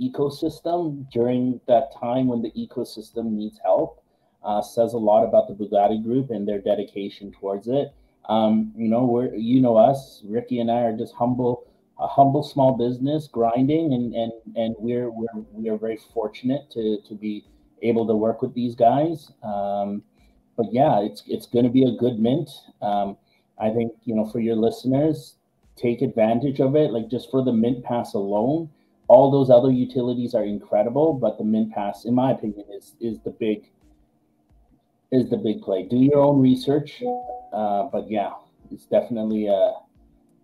ecosystem 0.01 1.11
during 1.11 1.61
that 1.67 1.91
time 1.99 2.27
when 2.27 2.43
the 2.43 2.51
ecosystem 2.51 3.31
needs 3.31 3.59
help 3.65 4.03
uh, 4.47 4.63
says 4.63 4.93
a 4.93 4.99
lot 4.99 5.25
about 5.25 5.49
the 5.49 5.55
Bugatti 5.55 6.03
group 6.03 6.31
and 6.31 6.47
their 6.47 6.61
dedication 6.61 7.33
towards 7.33 7.67
it. 7.67 7.93
Um, 8.29 8.73
you 8.77 8.89
know, 8.89 9.05
we're 9.05 9.35
you 9.35 9.61
know 9.61 9.77
us, 9.77 10.23
Ricky 10.25 10.61
and 10.61 10.71
I 10.71 10.83
are 10.83 10.97
just 10.97 11.15
humble, 11.15 11.67
a 11.99 12.07
humble 12.07 12.43
small 12.43 12.77
business 12.77 13.29
grinding, 13.29 13.93
and 13.93 14.15
and 14.15 14.33
and 14.55 14.77
we're 14.79 15.11
we're 15.11 15.27
we 15.53 15.69
are 15.69 15.77
very 15.77 15.99
fortunate 16.15 16.71
to 16.73 16.99
to 17.09 17.15
be 17.15 17.45
able 17.83 18.07
to 18.07 18.15
work 18.15 18.43
with 18.43 18.55
these 18.55 18.75
guys. 18.75 19.33
Um, 19.43 20.03
but 20.57 20.67
yeah, 20.73 21.01
it's 21.01 21.23
it's 21.27 21.47
going 21.47 21.65
to 21.65 21.71
be 21.71 21.85
a 21.85 21.97
good 21.97 22.19
mint. 22.19 22.51
Um, 22.83 23.17
I 23.61 23.71
think 23.71 23.93
you 24.05 24.15
know 24.15 24.27
for 24.27 24.41
your 24.41 24.57
listeners, 24.57 25.37
take 25.77 26.03
advantage 26.03 26.61
of 26.61 26.75
it. 26.75 26.91
Like 26.91 27.09
just 27.09 27.31
for 27.31 27.45
the 27.45 27.53
mint 27.53 27.85
pass 27.85 28.15
alone, 28.15 28.71
all 29.09 29.31
those 29.31 29.51
other 29.51 29.71
utilities 29.71 30.35
are 30.35 30.45
incredible, 30.45 31.15
but 31.15 31.39
the 31.39 31.45
mint 31.45 31.73
pass, 31.73 32.05
in 32.05 32.15
my 32.15 32.33
opinion, 32.33 32.67
is 32.73 32.95
is 33.01 33.21
the 33.21 33.31
big 33.31 33.71
is 35.13 35.31
the 35.31 35.37
big 35.37 35.63
play. 35.63 35.85
Do 35.85 35.97
your 35.97 36.19
own 36.19 36.41
research, 36.41 37.03
uh, 37.53 37.85
but 37.85 38.11
yeah, 38.11 38.33
it's 38.73 38.87
definitely 38.87 39.49
uh, 39.49 39.73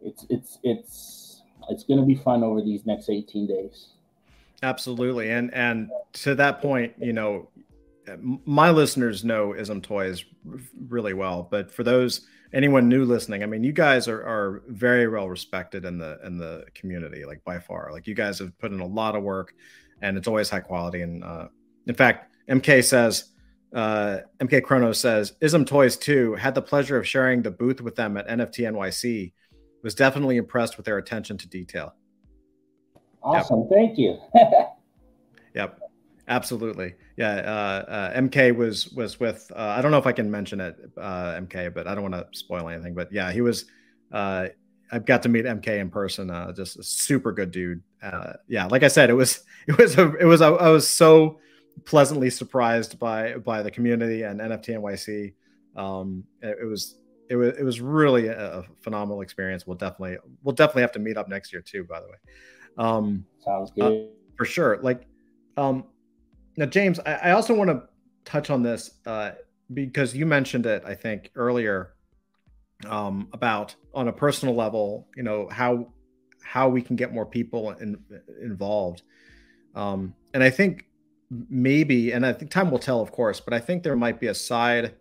it's 0.02 0.26
it's 0.28 0.58
it's 0.62 1.42
it's 1.68 1.84
going 1.84 2.00
to 2.00 2.06
be 2.06 2.14
fun 2.14 2.44
over 2.44 2.60
these 2.62 2.86
next 2.86 3.08
eighteen 3.08 3.46
days. 3.46 3.88
Absolutely, 4.62 5.30
and 5.30 5.52
and 5.54 5.90
to 6.12 6.34
that 6.36 6.62
point, 6.62 6.94
you 6.98 7.12
know, 7.12 7.48
my 8.44 8.70
listeners 8.70 9.24
know 9.24 9.54
Ism 9.54 9.80
Toys 9.80 10.24
really 10.88 11.14
well, 11.14 11.46
but 11.50 11.70
for 11.70 11.84
those 11.84 12.26
anyone 12.52 12.88
new 12.88 13.04
listening, 13.04 13.42
I 13.42 13.46
mean, 13.46 13.64
you 13.64 13.72
guys 13.72 14.08
are, 14.08 14.22
are 14.22 14.62
very 14.68 15.08
well 15.08 15.28
respected 15.28 15.84
in 15.84 15.98
the 15.98 16.18
in 16.24 16.38
the 16.38 16.66
community, 16.74 17.24
like 17.24 17.42
by 17.44 17.58
far. 17.58 17.90
Like 17.92 18.06
you 18.06 18.14
guys 18.14 18.38
have 18.38 18.56
put 18.58 18.72
in 18.72 18.80
a 18.80 18.86
lot 18.86 19.16
of 19.16 19.22
work, 19.22 19.54
and 20.00 20.16
it's 20.16 20.28
always 20.28 20.50
high 20.50 20.60
quality. 20.60 21.02
And 21.02 21.22
uh, 21.24 21.48
in 21.86 21.94
fact, 21.94 22.34
MK 22.48 22.84
says, 22.84 23.30
uh, 23.74 24.18
MK 24.40 24.62
Chrono 24.62 24.92
says, 24.92 25.34
Ism 25.40 25.64
Toys 25.64 25.96
too 25.96 26.34
had 26.34 26.54
the 26.54 26.62
pleasure 26.62 26.96
of 26.96 27.06
sharing 27.06 27.42
the 27.42 27.50
booth 27.50 27.80
with 27.80 27.96
them 27.96 28.16
at 28.16 28.28
NFT 28.28 28.70
NYC. 28.70 29.32
Was 29.82 29.96
definitely 29.96 30.36
impressed 30.36 30.76
with 30.76 30.86
their 30.86 30.98
attention 30.98 31.36
to 31.38 31.48
detail. 31.48 31.94
Awesome, 33.20 33.68
thank 33.68 33.98
you. 33.98 34.16
Absolutely, 36.28 36.94
yeah. 37.16 37.34
Uh, 37.34 37.90
uh, 37.90 38.20
MK 38.20 38.54
was 38.54 38.88
was 38.90 39.18
with. 39.18 39.50
Uh, 39.54 39.74
I 39.76 39.82
don't 39.82 39.90
know 39.90 39.98
if 39.98 40.06
I 40.06 40.12
can 40.12 40.30
mention 40.30 40.60
it, 40.60 40.76
uh, 40.96 41.40
MK, 41.40 41.74
but 41.74 41.88
I 41.88 41.94
don't 41.94 42.10
want 42.10 42.14
to 42.14 42.38
spoil 42.38 42.68
anything. 42.68 42.94
But 42.94 43.12
yeah, 43.12 43.32
he 43.32 43.40
was. 43.40 43.64
Uh, 44.12 44.48
I 44.92 44.98
got 44.98 45.22
to 45.22 45.28
meet 45.28 45.46
MK 45.46 45.66
in 45.80 45.90
person. 45.90 46.30
Uh, 46.30 46.52
just 46.52 46.78
a 46.78 46.82
super 46.82 47.32
good 47.32 47.50
dude. 47.50 47.82
yeah, 48.46 48.66
like 48.66 48.82
I 48.82 48.88
said, 48.88 49.10
it 49.10 49.14
was 49.14 49.44
it 49.66 49.76
was 49.76 49.98
a, 49.98 50.14
it 50.16 50.24
was 50.24 50.40
a, 50.40 50.46
I 50.46 50.68
was 50.68 50.88
so 50.88 51.40
pleasantly 51.84 52.30
surprised 52.30 52.98
by 52.98 53.34
by 53.38 53.62
the 53.62 53.70
community 53.70 54.22
and 54.22 54.40
NFT 54.40 54.78
NYC. 54.78 55.34
Um, 55.74 56.24
it, 56.40 56.58
it 56.62 56.66
was 56.66 56.96
it 57.28 57.36
was 57.36 57.56
it 57.58 57.64
was 57.64 57.80
really 57.80 58.28
a 58.28 58.64
phenomenal 58.82 59.22
experience. 59.22 59.66
We'll 59.66 59.76
definitely 59.76 60.18
we'll 60.42 60.54
definitely 60.54 60.82
have 60.82 60.92
to 60.92 60.98
meet 60.98 61.16
up 61.16 61.28
next 61.28 61.52
year 61.52 61.62
too. 61.62 61.84
By 61.84 62.00
the 62.00 62.06
way, 62.06 62.16
um, 62.78 63.24
sounds 63.44 63.70
good 63.72 64.10
for 64.36 64.44
sure. 64.44 64.78
Like, 64.82 65.06
um, 65.56 65.84
now, 66.56 66.66
James, 66.66 67.00
I, 67.00 67.14
I 67.14 67.30
also 67.32 67.54
want 67.54 67.70
to 67.70 67.82
touch 68.24 68.50
on 68.50 68.62
this 68.62 68.92
uh, 69.06 69.32
because 69.72 70.14
you 70.14 70.26
mentioned 70.26 70.66
it, 70.66 70.82
I 70.86 70.94
think, 70.94 71.30
earlier 71.34 71.94
um, 72.86 73.28
about 73.32 73.74
on 73.94 74.08
a 74.08 74.12
personal 74.12 74.54
level, 74.54 75.08
you 75.16 75.22
know 75.22 75.48
how 75.50 75.88
how 76.42 76.68
we 76.68 76.82
can 76.82 76.96
get 76.96 77.12
more 77.12 77.24
people 77.24 77.70
in, 77.70 77.96
involved. 78.42 79.02
Um, 79.74 80.14
and 80.34 80.42
I 80.42 80.50
think 80.50 80.86
maybe, 81.48 82.12
and 82.12 82.26
I 82.26 82.32
think 82.32 82.50
time 82.50 82.70
will 82.70 82.78
tell, 82.78 83.00
of 83.00 83.12
course, 83.12 83.40
but 83.40 83.54
I 83.54 83.60
think 83.60 83.82
there 83.82 83.96
might 83.96 84.20
be 84.20 84.26
a 84.26 84.34
side 84.34 84.94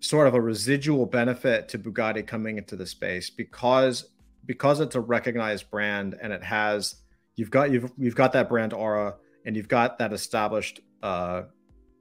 sort 0.00 0.26
of 0.26 0.34
a 0.34 0.40
residual 0.40 1.06
benefit 1.06 1.68
to 1.70 1.78
Bugatti 1.78 2.26
coming 2.26 2.58
into 2.58 2.76
the 2.76 2.86
space 2.86 3.30
because 3.30 4.10
because 4.44 4.80
it's 4.80 4.96
a 4.96 5.00
recognized 5.00 5.70
brand 5.70 6.16
and 6.20 6.32
it 6.32 6.42
has 6.42 6.96
you've 7.36 7.50
got 7.50 7.70
you've 7.70 7.90
you've 7.96 8.16
got 8.16 8.32
that 8.32 8.48
brand 8.48 8.72
aura 8.72 9.14
and 9.44 9.56
you've 9.56 9.68
got 9.68 9.98
that 9.98 10.12
established 10.12 10.80
uh, 11.02 11.42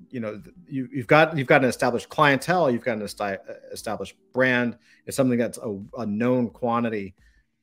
you 0.09 0.19
know 0.19 0.41
you, 0.67 0.89
have 0.97 1.07
got 1.07 1.37
you've 1.37 1.47
got 1.47 1.63
an 1.63 1.69
established 1.69 2.09
clientele 2.09 2.71
you've 2.71 2.83
got 2.83 2.97
an 2.97 3.03
esti- 3.03 3.37
established 3.71 4.15
brand 4.33 4.77
it's 5.05 5.15
something 5.15 5.37
that's 5.37 5.57
a, 5.59 5.79
a 5.97 6.05
known 6.05 6.49
quantity 6.49 7.13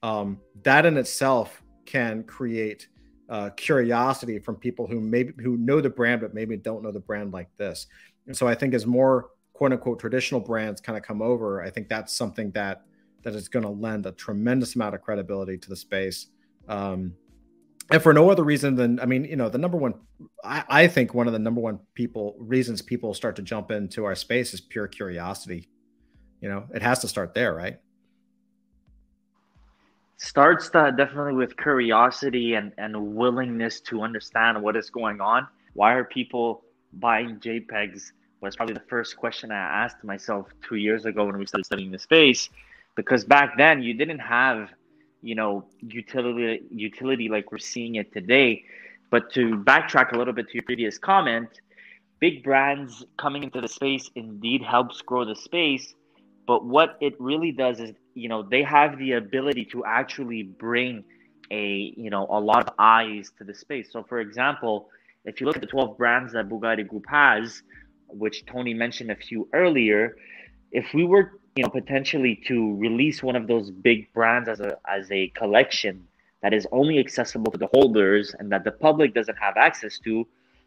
um, 0.02 0.40
that 0.62 0.86
in 0.86 0.96
itself 0.96 1.62
can 1.84 2.22
create 2.22 2.88
uh, 3.28 3.50
curiosity 3.50 4.38
from 4.38 4.56
people 4.56 4.86
who 4.86 5.00
maybe 5.00 5.32
who 5.42 5.56
know 5.56 5.80
the 5.80 5.90
brand 5.90 6.20
but 6.20 6.34
maybe 6.34 6.56
don't 6.56 6.82
know 6.82 6.92
the 6.92 7.00
brand 7.00 7.32
like 7.32 7.48
this. 7.56 7.86
And 8.26 8.36
so 8.36 8.46
i 8.46 8.54
think 8.54 8.74
as 8.74 8.86
more 8.86 9.30
quote 9.52 9.72
unquote 9.72 9.98
traditional 9.98 10.40
brands 10.40 10.80
kind 10.80 10.96
of 10.96 11.02
come 11.02 11.22
over 11.22 11.62
i 11.62 11.70
think 11.70 11.88
that's 11.88 12.12
something 12.12 12.50
that 12.52 12.82
that 13.22 13.34
is 13.34 13.48
going 13.48 13.64
to 13.64 13.70
lend 13.70 14.06
a 14.06 14.12
tremendous 14.12 14.76
amount 14.76 14.94
of 14.94 15.02
credibility 15.02 15.58
to 15.58 15.68
the 15.68 15.76
space 15.76 16.28
um, 16.68 17.14
and 17.90 18.02
for 18.02 18.12
no 18.12 18.30
other 18.30 18.44
reason 18.44 18.74
than 18.74 19.00
I 19.00 19.06
mean, 19.06 19.24
you 19.24 19.36
know, 19.36 19.48
the 19.48 19.58
number 19.58 19.78
one, 19.78 19.94
I, 20.44 20.64
I, 20.68 20.86
think 20.88 21.14
one 21.14 21.26
of 21.26 21.32
the 21.32 21.38
number 21.38 21.60
one 21.60 21.80
people 21.94 22.36
reasons 22.38 22.82
people 22.82 23.14
start 23.14 23.36
to 23.36 23.42
jump 23.42 23.70
into 23.70 24.04
our 24.04 24.14
space 24.14 24.52
is 24.52 24.60
pure 24.60 24.86
curiosity. 24.86 25.68
You 26.40 26.48
know, 26.50 26.64
it 26.74 26.82
has 26.82 26.98
to 27.00 27.08
start 27.08 27.34
there, 27.34 27.54
right? 27.54 27.78
Starts 30.18 30.68
that 30.70 30.96
definitely 30.96 31.34
with 31.34 31.56
curiosity 31.56 32.54
and 32.54 32.72
and 32.76 33.14
willingness 33.14 33.80
to 33.82 34.02
understand 34.02 34.62
what 34.62 34.76
is 34.76 34.90
going 34.90 35.20
on. 35.20 35.46
Why 35.72 35.94
are 35.94 36.04
people 36.04 36.64
buying 36.94 37.36
JPEGs? 37.36 38.12
Was 38.40 38.54
probably 38.54 38.74
the 38.74 38.84
first 38.88 39.16
question 39.16 39.50
I 39.50 39.56
asked 39.56 40.04
myself 40.04 40.46
two 40.62 40.76
years 40.76 41.06
ago 41.06 41.24
when 41.24 41.36
we 41.38 41.46
started 41.46 41.64
studying 41.64 41.90
the 41.90 41.98
space, 41.98 42.50
because 42.94 43.24
back 43.24 43.56
then 43.56 43.82
you 43.82 43.94
didn't 43.94 44.20
have 44.20 44.70
you 45.22 45.34
know 45.34 45.64
utility 45.80 46.62
utility 46.70 47.28
like 47.28 47.50
we're 47.52 47.58
seeing 47.58 47.96
it 47.96 48.12
today. 48.12 48.64
But 49.10 49.32
to 49.34 49.56
backtrack 49.56 50.12
a 50.12 50.18
little 50.18 50.34
bit 50.34 50.48
to 50.48 50.54
your 50.54 50.64
previous 50.64 50.98
comment 50.98 51.48
big 52.20 52.42
brands 52.42 53.04
coming 53.16 53.44
into 53.44 53.60
the 53.60 53.68
space 53.68 54.10
indeed 54.16 54.60
helps 54.60 55.00
grow 55.02 55.24
the 55.24 55.36
space. 55.36 55.94
But 56.46 56.64
what 56.64 56.96
it 57.00 57.14
really 57.20 57.52
does 57.52 57.80
is 57.80 57.92
you 58.14 58.28
know 58.28 58.42
they 58.42 58.62
have 58.62 58.98
the 58.98 59.12
ability 59.12 59.64
to 59.66 59.84
actually 59.84 60.42
bring 60.42 61.04
a 61.50 61.94
you 61.96 62.10
know 62.10 62.26
a 62.30 62.40
lot 62.40 62.66
of 62.66 62.74
eyes 62.78 63.30
to 63.38 63.44
the 63.44 63.54
space. 63.54 63.88
So 63.92 64.02
for 64.02 64.20
example 64.20 64.88
if 65.24 65.40
you 65.40 65.46
look 65.46 65.56
at 65.56 65.60
the 65.62 65.68
12 65.68 65.98
brands 65.98 66.32
that 66.32 66.48
bugatti 66.48 66.86
group 66.86 67.04
has 67.08 67.62
which 68.08 68.46
tony 68.46 68.72
mentioned 68.72 69.10
a 69.10 69.16
few 69.16 69.48
earlier 69.52 70.16
if 70.72 70.86
we 70.94 71.04
were 71.04 71.38
you 71.58 71.64
know 71.64 71.70
potentially 71.70 72.36
to 72.46 72.76
release 72.76 73.20
one 73.20 73.34
of 73.34 73.48
those 73.48 73.72
big 73.72 74.12
brands 74.12 74.48
as 74.48 74.60
a 74.60 74.78
as 74.86 75.10
a 75.10 75.26
collection 75.40 76.06
that 76.40 76.54
is 76.54 76.68
only 76.70 77.00
accessible 77.00 77.50
to 77.50 77.58
the 77.58 77.66
holders 77.74 78.32
and 78.38 78.52
that 78.52 78.62
the 78.62 78.70
public 78.70 79.12
doesn't 79.12 79.36
have 79.46 79.56
access 79.56 79.98
to. 79.98 80.24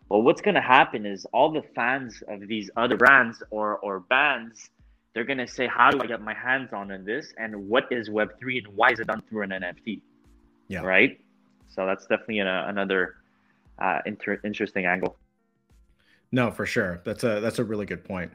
Well 0.10 0.22
what's 0.22 0.42
going 0.42 0.56
to 0.56 0.68
happen 0.78 1.06
is 1.06 1.26
all 1.32 1.50
the 1.50 1.62
fans 1.78 2.22
of 2.28 2.46
these 2.46 2.70
other 2.76 2.98
brands 2.98 3.42
or 3.52 3.78
or 3.78 4.02
bands 4.02 4.70
they're 5.14 5.30
going 5.32 5.44
to 5.46 5.48
say 5.48 5.66
how 5.66 5.92
do 5.92 6.02
i 6.02 6.06
get 6.06 6.22
my 6.22 6.34
hands 6.34 6.70
on 6.74 6.88
this? 7.06 7.34
And 7.38 7.70
what 7.70 7.86
is 7.90 8.10
web3 8.10 8.66
and 8.66 8.68
why 8.76 8.92
is 8.92 9.00
it 9.00 9.08
done 9.08 9.24
through 9.30 9.44
an 9.44 9.52
nft 9.52 10.02
yeah. 10.68 10.82
Right? 10.82 11.22
So 11.70 11.86
that's 11.86 12.06
definitely 12.06 12.40
another 12.40 13.16
uh, 13.80 14.00
inter- 14.06 14.42
interesting 14.44 14.86
angle. 14.86 15.16
No 16.34 16.52
for 16.52 16.66
sure. 16.66 17.02
That's 17.06 17.24
a 17.24 17.40
that's 17.40 17.60
a 17.60 17.64
really 17.64 17.86
good 17.86 18.04
point. 18.04 18.32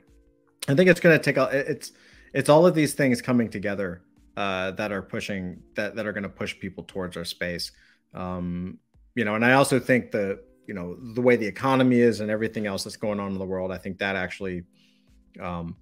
I 0.69 0.75
think 0.75 0.89
it's 0.89 1.01
going 1.01 1.17
to 1.19 1.23
take 1.23 1.37
a 1.37 1.45
it's 1.75 1.93
it's 2.37 2.51
all 2.51 2.67
of 2.67 2.75
these 2.75 2.93
things 2.93 3.23
coming 3.23 3.49
together 3.49 4.03
uh, 4.37 4.71
that 4.73 4.93
are 4.93 5.01
pushing 5.01 5.63
that 5.75 5.97
that 5.97 6.07
are 6.07 6.13
going 6.13 6.23
to 6.23 6.29
push 6.29 6.57
people 6.59 6.85
towards 6.85 7.17
our 7.17 7.25
space. 7.25 7.73
Um, 8.13 8.79
you 9.15 9.25
know, 9.25 9.35
and 9.35 9.45
I 9.45 9.55
also 9.55 9.81
think 9.81 10.11
the 10.11 10.41
you 10.67 10.75
know 10.75 10.97
the 11.15 11.23
way 11.23 11.37
the 11.37 11.47
economy 11.47 11.99
is 11.99 12.21
and 12.21 12.31
everything 12.31 12.67
else 12.67 12.85
that's 12.85 12.99
going 12.99 13.19
on 13.19 13.33
in 13.33 13.39
the 13.39 13.47
world. 13.47 13.73
I 13.73 13.79
think 13.79 13.97
that 13.99 14.17
actually 14.17 14.65
um, 15.41 15.77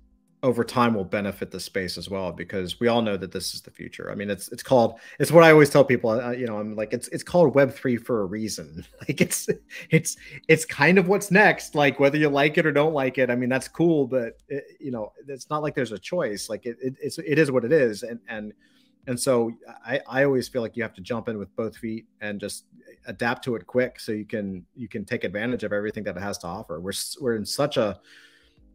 over 0.45 0.63
time 0.63 0.93
will 0.93 1.07
benefit 1.07 1.51
the 1.51 1.59
space 1.59 1.97
as 1.97 2.11
well 2.11 2.31
because 2.31 2.79
we 2.79 2.87
all 2.87 3.01
know 3.01 3.17
that 3.17 3.33
this 3.33 3.55
is 3.55 3.63
the 3.63 3.71
future. 3.71 4.11
I 4.13 4.15
mean, 4.15 4.29
it's 4.29 4.49
it's 4.49 4.63
called 4.63 5.01
it's 5.19 5.33
what 5.33 5.43
I 5.43 5.51
always 5.51 5.71
tell 5.71 5.87
people. 5.87 6.11
Uh, 6.11 6.33
you 6.33 6.47
know, 6.47 6.59
I'm 6.59 6.77
like 6.77 6.93
it's 6.93 7.09
it's 7.09 7.23
called 7.23 7.55
Web 7.55 7.73
three 7.73 7.97
for 7.97 8.21
a 8.21 8.27
reason. 8.27 8.85
Like 9.09 9.21
it's 9.21 9.49
it's 9.91 10.17
it's 10.49 10.65
kind 10.65 10.99
of 10.99 11.09
what's 11.09 11.31
next. 11.31 11.75
Like 11.75 11.99
whether 11.99 12.19
you 12.19 12.29
like 12.29 12.59
it 12.59 12.67
or 12.67 12.73
don't 12.73 12.93
like 12.93 13.19
it. 13.19 13.31
I 13.31 13.37
mean, 13.37 13.49
that's 13.49 13.69
cool, 13.69 14.07
but 14.07 14.39
it, 14.49 14.65
you 14.81 14.91
know, 14.91 15.13
it's 15.29 15.51
not 15.51 15.63
like 15.63 15.75
there's 15.75 15.93
a 15.93 15.99
choice. 15.99 16.49
Like 16.49 16.67
it, 16.67 16.77
it 16.81 16.95
it's 17.03 17.19
it 17.19 17.39
is 17.39 17.51
what 17.51 17.65
it 17.65 17.73
is, 17.73 18.03
and 18.03 18.21
and 18.29 18.53
and 19.07 19.19
so 19.19 19.51
I 19.87 20.01
I 20.07 20.25
always 20.25 20.49
feel 20.49 20.61
like 20.63 20.77
you 20.77 20.83
have 20.83 20.95
to 20.95 21.03
jump 21.03 21.29
in 21.29 21.39
with 21.39 21.55
both 21.57 21.77
feet 21.77 22.07
and 22.21 22.39
just 22.39 22.67
adapt 23.07 23.45
to 23.45 23.57
it 23.57 23.67
quick 23.67 24.01
so 24.01 24.13
you 24.13 24.25
can 24.27 24.65
you 24.75 24.89
can 24.89 25.05
take 25.05 25.25
advantage 25.25 25.65
of 25.65 25.73
everything 25.73 26.05
that 26.05 26.17
it 26.17 26.23
has 26.23 26.39
to 26.39 26.47
offer. 26.47 26.81
We're 26.81 26.93
we're 27.21 27.37
in 27.37 27.47
such 27.47 27.77
a 27.77 28.01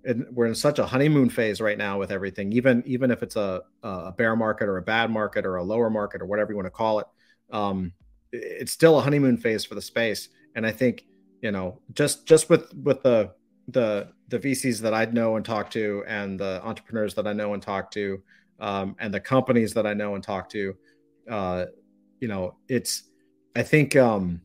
and 0.06 0.26
we're 0.32 0.46
in 0.46 0.56
such 0.56 0.80
a 0.80 0.86
honeymoon 0.86 1.30
phase 1.30 1.60
right 1.60 1.78
now 1.78 2.00
with 2.00 2.12
everything 2.12 2.52
even 2.54 2.84
even 2.86 3.12
if 3.12 3.22
it's 3.24 3.36
a 3.36 3.62
a 3.84 4.12
bear 4.12 4.36
market 4.36 4.66
or 4.66 4.78
a 4.78 4.82
bad 4.82 5.12
market 5.12 5.46
or 5.46 5.58
a 5.58 5.64
lower 5.64 5.90
market 5.90 6.22
or 6.22 6.26
whatever 6.26 6.52
you 6.52 6.56
want 6.56 6.66
to 6.66 6.72
call 6.72 7.00
it 7.00 7.08
um, 7.52 7.92
it's 8.32 8.72
still 8.72 9.00
a 9.00 9.02
honeymoon 9.02 9.38
phase 9.38 9.66
for 9.66 9.76
the 9.76 9.82
space. 9.82 10.30
And 10.56 10.66
i 10.66 10.72
think 10.72 11.06
you 11.42 11.52
know 11.52 11.80
just 11.94 12.26
just 12.26 12.50
with 12.50 12.74
with 12.76 13.02
the 13.04 13.32
the 13.68 14.10
the 14.28 14.40
vcs 14.40 14.80
that 14.82 14.94
i 14.94 15.06
know 15.06 15.36
and 15.36 15.46
talk 15.46 15.70
to 15.72 16.04
and 16.08 16.40
the 16.40 16.62
entrepreneurs 16.64 17.14
that 17.16 17.28
i 17.28 17.34
know 17.34 17.54
and 17.54 17.64
talk 17.64 17.92
to 17.92 18.22
um, 18.60 18.96
and 19.00 19.14
the 19.14 19.20
companies 19.20 19.74
that 19.74 19.86
i 19.86 19.94
know 19.94 20.16
and 20.16 20.24
talk 20.24 20.50
to 20.50 20.76
uh, 21.30 21.66
you 22.20 22.28
know 22.28 22.56
it's 22.68 23.04
i 23.56 23.64
think 23.64 23.96
um, 23.96 24.42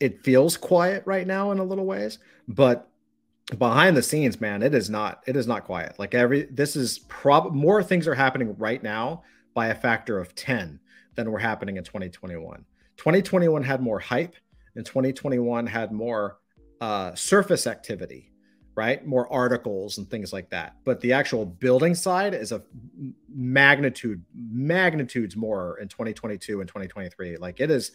it 0.00 0.24
feels 0.24 0.56
quiet 0.56 1.02
right 1.06 1.26
now 1.26 1.52
in 1.52 1.58
a 1.58 1.64
little 1.64 1.86
ways 1.86 2.18
but 2.48 2.90
behind 3.58 3.96
the 3.96 4.02
scenes, 4.02 4.40
man, 4.40 4.62
it 4.62 4.74
is 4.74 4.90
not 4.90 5.22
it 5.26 5.36
is 5.36 5.46
not 5.46 5.64
quiet. 5.64 5.98
Like 5.98 6.14
every 6.14 6.44
this 6.44 6.76
is 6.76 7.00
prob 7.00 7.54
more 7.54 7.82
things 7.82 8.08
are 8.08 8.14
happening 8.14 8.56
right 8.58 8.82
now 8.82 9.22
by 9.54 9.68
a 9.68 9.74
factor 9.74 10.18
of 10.18 10.34
10 10.34 10.80
than 11.14 11.30
were 11.30 11.38
happening 11.38 11.76
in 11.76 11.84
2021. 11.84 12.64
2021 12.96 13.62
had 13.62 13.80
more 13.80 13.98
hype 13.98 14.34
and 14.74 14.84
2021 14.84 15.66
had 15.66 15.92
more 15.92 16.38
uh, 16.80 17.14
surface 17.14 17.66
activity, 17.66 18.32
right? 18.74 19.06
More 19.06 19.32
articles 19.32 19.98
and 19.98 20.10
things 20.10 20.32
like 20.32 20.50
that. 20.50 20.76
But 20.84 21.00
the 21.00 21.12
actual 21.12 21.46
building 21.46 21.94
side 21.94 22.34
is 22.34 22.52
a 22.52 22.62
magnitude 23.32 24.22
magnitudes 24.34 25.36
more 25.36 25.78
in 25.78 25.88
2022 25.88 26.60
and 26.60 26.68
2023. 26.68 27.36
Like 27.36 27.60
it 27.60 27.70
is 27.70 27.92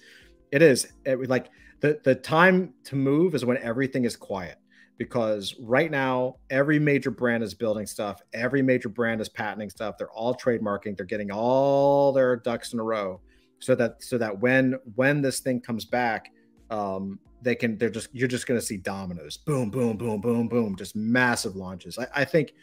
it 0.51 0.61
is 0.61 0.93
it, 1.05 1.27
like 1.29 1.49
the 1.81 1.99
the 2.03 2.15
time 2.15 2.73
to 2.85 2.95
move 2.95 3.35
is 3.35 3.43
when 3.43 3.57
everything 3.57 4.05
is 4.05 4.15
quiet 4.15 4.57
because 5.01 5.55
right 5.59 5.89
now 5.89 6.35
every 6.51 6.77
major 6.77 7.09
brand 7.09 7.41
is 7.41 7.55
building 7.55 7.87
stuff 7.87 8.21
every 8.33 8.61
major 8.61 8.87
brand 8.87 9.19
is 9.19 9.27
patenting 9.27 9.67
stuff 9.67 9.97
they're 9.97 10.11
all 10.11 10.35
trademarking 10.35 10.95
they're 10.95 11.07
getting 11.07 11.31
all 11.31 12.11
their 12.11 12.35
ducks 12.35 12.73
in 12.73 12.79
a 12.79 12.83
row 12.83 13.19
so 13.57 13.73
that 13.73 14.03
so 14.03 14.15
that 14.15 14.39
when 14.39 14.75
when 14.93 15.19
this 15.19 15.39
thing 15.39 15.59
comes 15.59 15.85
back 15.85 16.31
um 16.69 17.17
they 17.41 17.55
can 17.55 17.79
they're 17.79 17.89
just 17.89 18.09
you're 18.13 18.27
just 18.27 18.45
going 18.45 18.59
to 18.59 18.63
see 18.63 18.77
dominoes. 18.77 19.37
Boom 19.37 19.71
boom 19.71 19.97
boom 19.97 20.21
boom 20.21 20.47
boom 20.47 20.75
just 20.75 20.95
massive 20.95 21.55
launches. 21.55 21.97
I, 21.97 22.07
I 22.17 22.25
think 22.25 22.53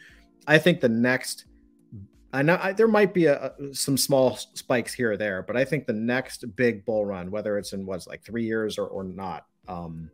i 0.47 0.57
think 0.57 0.79
the 0.79 0.87
next 0.87 1.43
i 2.31 2.41
know 2.41 2.57
I, 2.61 2.71
there 2.71 2.87
might 2.87 3.13
be 3.13 3.25
a, 3.25 3.53
some 3.73 3.97
small 3.97 4.37
spikes 4.37 4.93
here 4.93 5.11
or 5.11 5.17
there 5.17 5.43
but 5.43 5.57
i 5.57 5.65
think 5.65 5.85
the 5.85 5.91
next 5.91 6.55
big 6.55 6.85
bull 6.85 7.05
run 7.05 7.29
whether 7.29 7.57
it's 7.57 7.73
in 7.73 7.85
what's 7.85 8.07
like 8.07 8.23
three 8.23 8.45
years 8.45 8.77
or, 8.77 8.87
or 8.87 9.03
not 9.03 9.47
um 9.67 10.09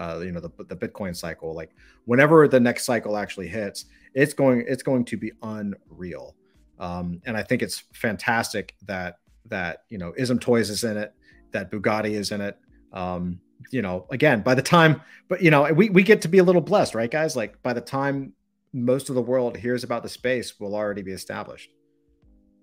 uh, 0.00 0.18
you 0.24 0.32
know 0.32 0.40
the, 0.40 0.50
the 0.64 0.74
bitcoin 0.74 1.14
cycle 1.14 1.54
like 1.54 1.70
whenever 2.06 2.48
the 2.48 2.58
next 2.58 2.84
cycle 2.84 3.18
actually 3.18 3.46
hits 3.46 3.84
it's 4.14 4.32
going 4.32 4.64
it's 4.66 4.82
going 4.82 5.04
to 5.04 5.16
be 5.16 5.30
unreal. 5.42 6.34
Um, 6.78 7.20
and 7.26 7.36
i 7.36 7.42
think 7.42 7.60
it's 7.62 7.84
fantastic 7.92 8.74
that 8.86 9.18
that 9.46 9.84
you 9.90 9.98
know 9.98 10.14
ism 10.16 10.38
toys 10.38 10.70
is 10.70 10.82
in 10.82 10.96
it 10.96 11.12
that 11.52 11.70
bugatti 11.70 12.12
is 12.12 12.32
in 12.32 12.40
it. 12.40 12.58
Um, 12.92 13.40
you 13.70 13.82
know 13.82 14.06
again 14.10 14.40
by 14.40 14.54
the 14.54 14.62
time 14.62 15.02
but 15.28 15.42
you 15.42 15.50
know 15.50 15.70
we, 15.74 15.90
we 15.90 16.02
get 16.02 16.22
to 16.22 16.28
be 16.28 16.38
a 16.38 16.44
little 16.44 16.62
blessed 16.62 16.94
right 16.94 17.10
guys? 17.10 17.36
Like 17.36 17.62
by 17.62 17.74
the 17.74 17.82
time 17.82 18.32
most 18.72 19.10
of 19.10 19.14
the 19.14 19.22
world 19.22 19.56
hears 19.56 19.84
about 19.84 20.02
the 20.02 20.08
space 20.08 20.58
will 20.58 20.74
already 20.74 21.02
be 21.02 21.12
established 21.12 21.70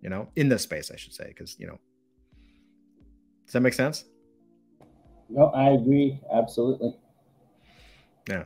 you 0.01 0.09
know 0.09 0.27
in 0.35 0.49
this 0.49 0.63
space 0.63 0.89
i 0.91 0.95
should 0.95 1.13
say 1.13 1.27
because 1.27 1.55
you 1.59 1.67
know. 1.67 1.77
Does 3.45 3.53
that 3.53 3.61
make 3.61 3.75
sense? 3.75 4.05
No 5.29 5.45
i 5.47 5.69
agree 5.69 6.19
absolutely 6.33 6.95
yeah. 8.27 8.43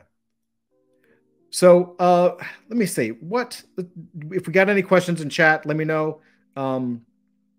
So 1.52 1.96
uh, 2.00 2.36
let 2.70 2.78
me 2.78 2.86
see 2.86 3.10
what 3.10 3.62
if 4.32 4.48
we 4.48 4.54
got 4.54 4.70
any 4.70 4.82
questions 4.82 5.22
in 5.22 5.30
chat. 5.30 5.66
Let 5.66 5.76
me 5.76 5.84
know. 5.84 6.22
Um, 6.56 7.02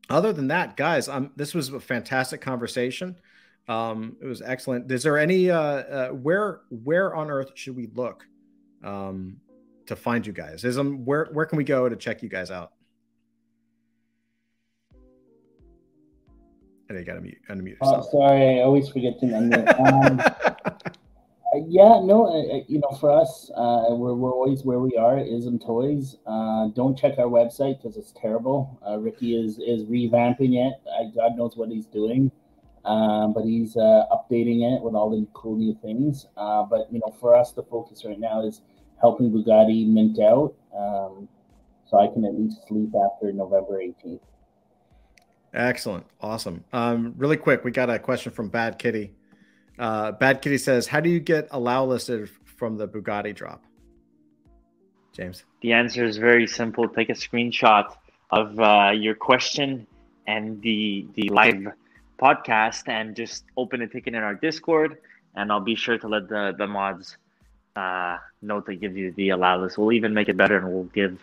other 0.08 0.32
than 0.32 0.48
that, 0.48 0.76
guys, 0.76 1.08
um, 1.08 1.30
this 1.36 1.54
was 1.54 1.68
a 1.68 1.80
fantastic 1.80 2.40
conversation. 2.40 3.16
Um, 3.68 4.16
it 4.20 4.26
was 4.26 4.42
excellent. 4.42 4.90
Is 4.90 5.02
there 5.02 5.18
any 5.18 5.50
uh, 5.50 5.60
uh, 5.60 6.08
where 6.08 6.60
where 6.70 7.14
on 7.14 7.30
earth 7.30 7.52
should 7.54 7.76
we 7.76 7.88
look 7.94 8.26
um, 8.82 9.36
to 9.86 9.94
find 9.94 10.26
you 10.26 10.32
guys? 10.32 10.64
Is 10.64 10.78
um 10.78 11.04
where 11.04 11.28
where 11.32 11.46
can 11.46 11.58
we 11.58 11.64
go 11.64 11.88
to 11.88 11.96
check 11.96 12.22
you 12.22 12.28
guys 12.28 12.50
out? 12.50 12.72
And 16.88 16.98
you 16.98 17.04
got 17.04 17.14
to 17.14 17.20
mute 17.20 17.38
unmute 17.48 17.76
oh, 17.80 17.86
yourself. 17.86 18.10
Sorry, 18.10 18.60
I 18.60 18.62
always 18.64 18.88
forget 18.88 19.18
to 19.20 19.26
unmute. 19.26 19.80
Um, 19.80 20.20
yeah, 21.68 22.00
no, 22.02 22.26
uh, 22.26 22.56
uh, 22.56 22.60
you 22.66 22.78
know, 22.78 22.96
for 22.98 23.10
us, 23.10 23.50
uh, 23.54 23.86
we're, 23.90 24.14
we're 24.14 24.32
always 24.32 24.64
where 24.64 24.78
we 24.78 24.96
are, 24.96 25.18
Ism 25.18 25.58
Toys. 25.58 26.16
Uh, 26.26 26.68
don't 26.68 26.96
check 26.96 27.18
our 27.18 27.26
website 27.26 27.82
because 27.82 27.98
it's 27.98 28.12
terrible. 28.12 28.80
Uh, 28.86 28.98
Ricky 28.98 29.36
is 29.36 29.58
is 29.58 29.84
revamping 29.84 30.54
it. 30.56 30.74
God 31.14 31.36
knows 31.36 31.56
what 31.56 31.68
he's 31.68 31.84
doing, 31.84 32.30
um, 32.86 33.34
but 33.34 33.44
he's 33.44 33.74
updating 33.74 34.62
it 34.62 34.82
with 34.82 34.94
all 34.94 35.10
the 35.10 35.26
cool 35.34 35.56
new 35.56 35.76
things. 35.82 36.26
but 36.36 36.86
you 36.90 37.00
know, 37.00 37.14
for 37.20 37.34
us, 37.34 37.52
the 37.52 37.62
focus 37.64 38.04
right 38.06 38.18
now 38.18 38.42
is 38.46 38.62
helping 39.00 39.30
Bugatti 39.30 39.86
mint 39.86 40.18
out, 40.20 40.54
um, 40.74 41.28
so 41.84 41.98
I 41.98 42.06
can 42.06 42.24
at 42.24 42.34
least 42.34 42.66
sleep 42.66 42.92
after 42.94 43.30
November 43.30 43.78
18th. 43.78 44.20
Excellent, 45.52 46.06
awesome. 46.18 46.64
Um, 46.72 47.12
really 47.18 47.36
quick, 47.36 47.62
we 47.62 47.72
got 47.72 47.90
a 47.90 47.98
question 47.98 48.32
from 48.32 48.48
Bad 48.48 48.78
Kitty. 48.78 49.12
Uh, 49.82 50.12
Bad 50.12 50.42
Kitty 50.42 50.58
says, 50.58 50.86
"How 50.86 51.00
do 51.00 51.10
you 51.10 51.18
get 51.18 51.48
allow 51.50 51.84
listed 51.84 52.30
from 52.44 52.76
the 52.76 52.86
Bugatti 52.86 53.34
drop?" 53.34 53.64
James. 55.12 55.44
The 55.60 55.72
answer 55.72 56.04
is 56.04 56.18
very 56.18 56.46
simple. 56.46 56.88
Take 56.88 57.10
a 57.10 57.14
screenshot 57.14 57.92
of 58.30 58.60
uh, 58.60 58.92
your 58.94 59.16
question 59.16 59.88
and 60.28 60.62
the 60.62 61.08
the 61.14 61.28
live 61.30 61.66
podcast, 62.16 62.86
and 62.86 63.16
just 63.16 63.42
open 63.56 63.82
a 63.82 63.88
ticket 63.88 64.14
in 64.14 64.22
our 64.22 64.36
Discord, 64.36 64.98
and 65.34 65.50
I'll 65.50 65.58
be 65.58 65.74
sure 65.74 65.98
to 65.98 66.06
let 66.06 66.28
the 66.28 66.54
the 66.56 66.68
mods 66.68 67.16
uh, 67.74 68.18
know 68.40 68.60
to 68.60 68.76
give 68.76 68.96
you 68.96 69.10
the 69.10 69.30
allow 69.30 69.60
list. 69.60 69.78
We'll 69.78 69.94
even 69.94 70.14
make 70.14 70.28
it 70.28 70.36
better, 70.36 70.58
and 70.58 70.72
we'll 70.72 70.92
give 70.94 71.18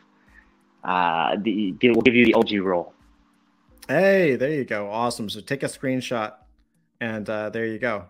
uh, 0.84 1.38
the 1.40 1.74
we'll 1.82 2.02
give 2.02 2.16
you 2.16 2.26
the 2.26 2.34
OG 2.34 2.60
role. 2.60 2.92
Hey, 3.88 4.36
there 4.36 4.52
you 4.52 4.66
go. 4.66 4.92
Awesome. 4.92 5.30
So 5.30 5.40
take 5.40 5.64
a 5.64 5.68
screenshot, 5.68 6.34
and 7.00 7.30
uh, 7.30 7.52
there 7.52 7.66
you 7.66 7.80
go. 7.80 8.10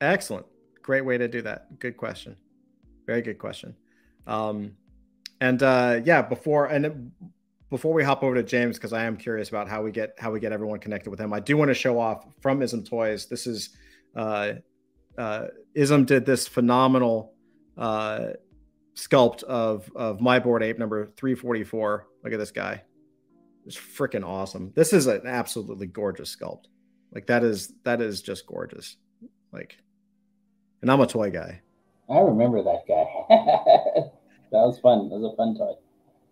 Excellent. 0.00 0.46
Great 0.82 1.04
way 1.04 1.18
to 1.18 1.28
do 1.28 1.42
that. 1.42 1.78
Good 1.78 1.96
question. 1.96 2.36
Very 3.06 3.22
good 3.22 3.38
question. 3.38 3.74
Um, 4.26 4.72
and 5.40 5.62
uh, 5.62 6.00
yeah, 6.04 6.22
before 6.22 6.66
and 6.66 7.12
before 7.70 7.92
we 7.92 8.04
hop 8.04 8.22
over 8.22 8.34
to 8.34 8.42
James, 8.42 8.76
because 8.76 8.92
I 8.92 9.04
am 9.04 9.16
curious 9.16 9.48
about 9.48 9.68
how 9.68 9.82
we 9.82 9.90
get 9.90 10.14
how 10.18 10.30
we 10.30 10.40
get 10.40 10.52
everyone 10.52 10.78
connected 10.78 11.10
with 11.10 11.20
him, 11.20 11.32
I 11.32 11.40
do 11.40 11.56
want 11.56 11.68
to 11.68 11.74
show 11.74 11.98
off 11.98 12.26
from 12.40 12.62
Ism 12.62 12.84
Toys. 12.84 13.26
This 13.26 13.46
is 13.46 13.70
uh, 14.14 14.54
uh, 15.18 15.46
Ism 15.74 16.04
did 16.04 16.26
this 16.26 16.46
phenomenal 16.46 17.34
uh, 17.76 18.30
sculpt 18.94 19.42
of 19.44 19.90
of 19.94 20.20
my 20.20 20.38
Bored 20.38 20.62
Ape 20.62 20.78
number 20.78 21.06
344. 21.06 22.06
Look 22.24 22.32
at 22.32 22.38
this 22.38 22.50
guy. 22.50 22.82
It's 23.66 23.76
freaking 23.76 24.24
awesome. 24.24 24.72
This 24.74 24.92
is 24.92 25.06
an 25.06 25.26
absolutely 25.26 25.86
gorgeous 25.86 26.34
sculpt. 26.34 26.64
Like 27.12 27.26
that 27.26 27.44
is 27.44 27.72
that 27.84 28.00
is 28.00 28.22
just 28.22 28.46
gorgeous. 28.46 28.96
Like 29.52 29.78
and 30.82 30.90
I'm 30.90 31.00
a 31.00 31.06
toy 31.06 31.30
guy. 31.30 31.60
I 32.08 32.20
remember 32.20 32.62
that 32.62 32.82
guy. 32.86 33.04
that 33.28 34.10
was 34.52 34.78
fun. 34.78 35.08
That 35.08 35.18
was 35.18 35.32
a 35.32 35.36
fun 35.36 35.56
toy. 35.56 35.74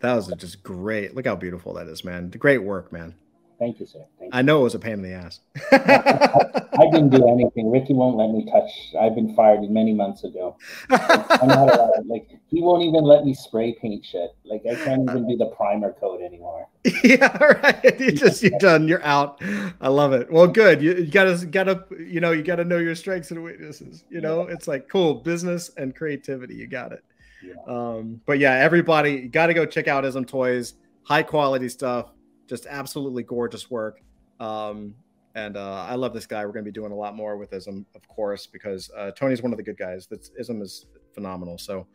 That 0.01 0.15
was 0.15 0.29
just 0.39 0.63
great. 0.63 1.15
Look 1.15 1.27
how 1.27 1.37
beautiful 1.37 1.75
that 1.75 1.89
is, 1.89 2.05
man. 2.05 2.31
Great 2.31 2.63
work, 2.63 2.93
man. 2.93 3.15
Thank 3.59 3.81
you, 3.81 3.87
sir. 3.87 4.05
Thank 4.19 4.35
I 4.35 4.43
know 4.43 4.61
it 4.61 4.65
was 4.65 4.75
a 4.75 4.79
pain 4.79 4.95
in 4.95 5.03
the 5.03 5.13
ass. 5.13 5.41
I, 5.73 6.91
didn't 6.91 7.11
do 7.11 7.29
anything. 7.29 7.71
Ricky 7.71 7.95
won't 7.95 8.17
let 8.17 8.31
me 8.31 8.51
touch. 8.51 8.95
I've 9.01 9.15
been 9.15 9.35
fired 9.35 9.63
many 9.71 9.95
months 9.95 10.25
ago. 10.25 10.57
I'm 10.91 11.49
not 11.49 11.75
allowed. 11.75 12.07
Like 12.07 12.29
he 12.49 12.61
won't 12.61 12.83
even 12.83 13.05
let 13.05 13.25
me 13.25 13.33
spray 13.33 13.77
paint 13.81 14.05
shit. 14.05 14.35
Like 14.45 14.63
I 14.71 14.75
can't 14.75 15.09
even 15.09 15.29
do 15.29 15.37
the 15.37 15.47
primer 15.47 15.93
coat 15.93 16.21
anymore. 16.21 16.69
yeah, 17.05 17.37
right. 17.37 18.01
You 18.01 18.13
just 18.13 18.43
you're 18.43 18.59
done. 18.59 18.89
You're 18.89 19.05
out. 19.05 19.41
I 19.81 19.89
love 19.89 20.13
it. 20.13 20.31
Well, 20.33 20.49
good. 20.49 20.83
You, 20.83 20.95
you 20.95 21.11
gotta 21.11 21.47
gotta 21.47 21.85
you 21.99 22.21
know 22.21 22.33
you 22.33 22.43
gotta 22.43 22.65
know 22.65 22.79
your 22.79 22.95
strengths 22.95 23.31
and 23.31 23.43
weaknesses. 23.45 24.05
You 24.11 24.21
know, 24.21 24.43
it's 24.43 24.67
like 24.67 24.89
cool 24.89 25.15
business 25.15 25.71
and 25.77 25.95
creativity. 25.95 26.55
You 26.55 26.67
got 26.67 26.93
it. 26.93 27.05
Yeah. 27.45 27.55
Um, 27.67 28.21
but 28.27 28.39
yeah, 28.39 28.55
everybody 28.55 29.29
got 29.29 29.47
to 29.47 29.55
go 29.55 29.67
check 29.67 29.89
out 29.89 30.05
Ism 30.05 30.25
Toys. 30.25 30.75
High 31.05 31.23
quality 31.23 31.69
stuff, 31.69 32.14
just 32.47 32.67
absolutely 32.67 33.23
gorgeous 33.23 33.71
work. 33.71 34.01
Um, 34.41 34.95
and 35.35 35.57
uh, 35.57 35.87
I 35.89 35.95
love 35.97 36.15
this 36.15 36.27
guy. 36.27 36.45
We're 36.45 36.53
going 36.53 36.65
to 36.65 36.71
be 36.71 36.75
doing 36.75 36.93
a 36.93 36.97
lot 36.97 37.17
more 37.17 37.37
with 37.37 37.53
Ism, 37.53 37.85
of 37.95 38.07
course, 38.09 38.47
because 38.47 38.91
uh, 38.97 39.11
Tony's 39.13 39.43
one 39.43 39.53
of 39.53 39.57
the 39.57 39.65
good 39.65 39.79
guys. 39.79 40.07
That's 40.07 40.31
Ism 40.39 40.63
is 40.63 40.87
phenomenal. 41.13 41.59
So 41.59 41.87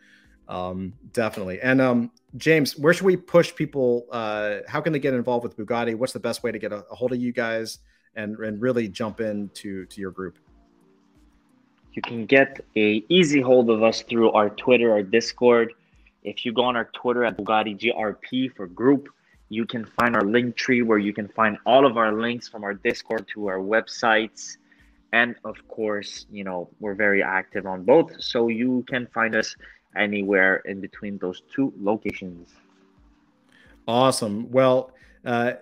um, 0.50 0.94
definitely. 1.14 1.62
And 1.62 1.80
um, 1.80 2.12
James, 2.36 2.78
where 2.78 2.94
should 2.94 3.06
we 3.06 3.16
push 3.16 3.56
people? 3.56 4.08
Uh, 4.12 4.58
how 4.68 4.82
can 4.82 4.92
they 4.92 5.00
get 5.00 5.14
involved 5.14 5.44
with 5.44 5.56
Bugatti? 5.56 5.96
What's 5.96 6.12
the 6.12 6.20
best 6.20 6.44
way 6.44 6.52
to 6.52 6.60
get 6.60 6.74
a, 6.74 6.86
a 6.92 6.96
hold 6.96 7.14
of 7.14 7.22
you 7.22 7.32
guys 7.32 7.80
and 8.16 8.38
and 8.40 8.60
really 8.60 8.88
jump 8.88 9.22
into 9.22 9.86
to 9.86 10.02
your 10.02 10.12
group? 10.12 10.40
You 11.94 12.02
can 12.02 12.26
get 12.26 12.66
a 12.76 13.04
easy 13.10 13.42
hold 13.42 13.70
of 13.70 13.84
us 13.84 14.02
through 14.02 14.32
our 14.32 14.50
Twitter 14.50 14.92
or 14.92 15.04
Discord. 15.04 15.74
If 16.24 16.46
you 16.46 16.52
go 16.52 16.64
on 16.64 16.76
our 16.76 16.90
Twitter 16.94 17.24
at 17.24 17.38
Bugatti 17.38 17.80
GRP 17.80 18.56
for 18.56 18.68
group, 18.68 19.08
you 19.50 19.66
can 19.66 19.86
find 20.00 20.16
our 20.16 20.22
link 20.22 20.56
tree 20.56 20.84
where 20.84 21.00
you 21.00 21.12
can 21.12 21.28
find 21.28 21.58
all 21.66 21.86
of 21.86 21.98
our 21.98 22.14
links 22.14 22.48
from 22.48 22.64
our 22.64 22.76
Discord 22.76 23.28
to 23.34 23.48
our 23.48 23.58
websites. 23.58 24.58
And 25.12 25.36
of 25.44 25.56
course, 25.68 26.28
you 26.32 26.44
know, 26.44 26.70
we're 26.80 26.94
very 26.94 27.24
active 27.24 27.66
on 27.66 27.84
both. 27.84 28.22
So 28.22 28.48
you 28.48 28.86
can 28.88 29.08
find 29.08 29.36
us 29.36 29.56
anywhere 29.96 30.58
in 30.66 30.80
between 30.80 31.18
those 31.18 31.42
two 31.54 31.74
locations. 31.80 32.54
Awesome. 33.88 34.52
Well, 34.52 34.92
uh, 35.26 35.54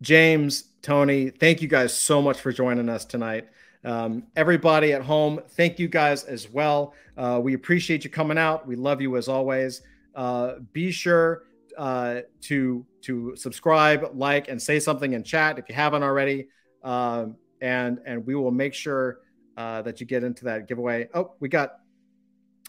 James, 0.00 0.64
Tony, 0.80 1.28
thank 1.28 1.60
you 1.60 1.68
guys 1.68 1.92
so 1.92 2.22
much 2.22 2.40
for 2.40 2.52
joining 2.52 2.88
us 2.88 3.04
tonight. 3.04 3.48
Um, 3.84 4.24
everybody 4.34 4.94
at 4.94 5.02
home, 5.02 5.40
thank 5.50 5.78
you 5.78 5.88
guys 5.88 6.24
as 6.24 6.50
well. 6.50 6.94
Uh, 7.18 7.38
we 7.42 7.52
appreciate 7.52 8.02
you 8.02 8.10
coming 8.10 8.38
out. 8.38 8.66
We 8.66 8.76
love 8.76 9.02
you 9.02 9.16
as 9.18 9.28
always. 9.28 9.82
Uh, 10.14 10.54
be 10.72 10.90
sure 10.90 11.42
uh, 11.76 12.20
to 12.42 12.84
to 13.02 13.36
subscribe, 13.36 14.10
like, 14.14 14.48
and 14.48 14.60
say 14.60 14.80
something 14.80 15.12
in 15.12 15.22
chat 15.22 15.58
if 15.58 15.68
you 15.68 15.74
haven't 15.74 16.02
already. 16.02 16.48
Um, 16.82 17.36
and 17.60 17.98
and 18.04 18.26
we 18.26 18.34
will 18.34 18.50
make 18.50 18.74
sure 18.74 19.20
uh, 19.56 19.82
that 19.82 20.00
you 20.00 20.06
get 20.06 20.24
into 20.24 20.44
that 20.44 20.68
giveaway. 20.68 21.08
Oh, 21.14 21.34
we 21.40 21.48
got 21.48 21.76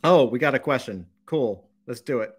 oh 0.03 0.26
we 0.26 0.39
got 0.39 0.55
a 0.55 0.60
question. 0.60 1.05
Cool, 1.26 1.70
let's 1.86 2.01
do 2.01 2.20
it. 2.20 2.32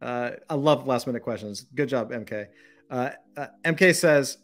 Uh, 0.00 0.32
I 0.48 0.54
love 0.54 0.86
last 0.86 1.06
minute 1.06 1.22
questions. 1.22 1.66
Good 1.74 1.88
job, 1.88 2.10
MK. 2.10 2.46
Uh, 2.90 3.10
uh 3.36 3.46
MK 3.64 3.94
says, 3.94 4.38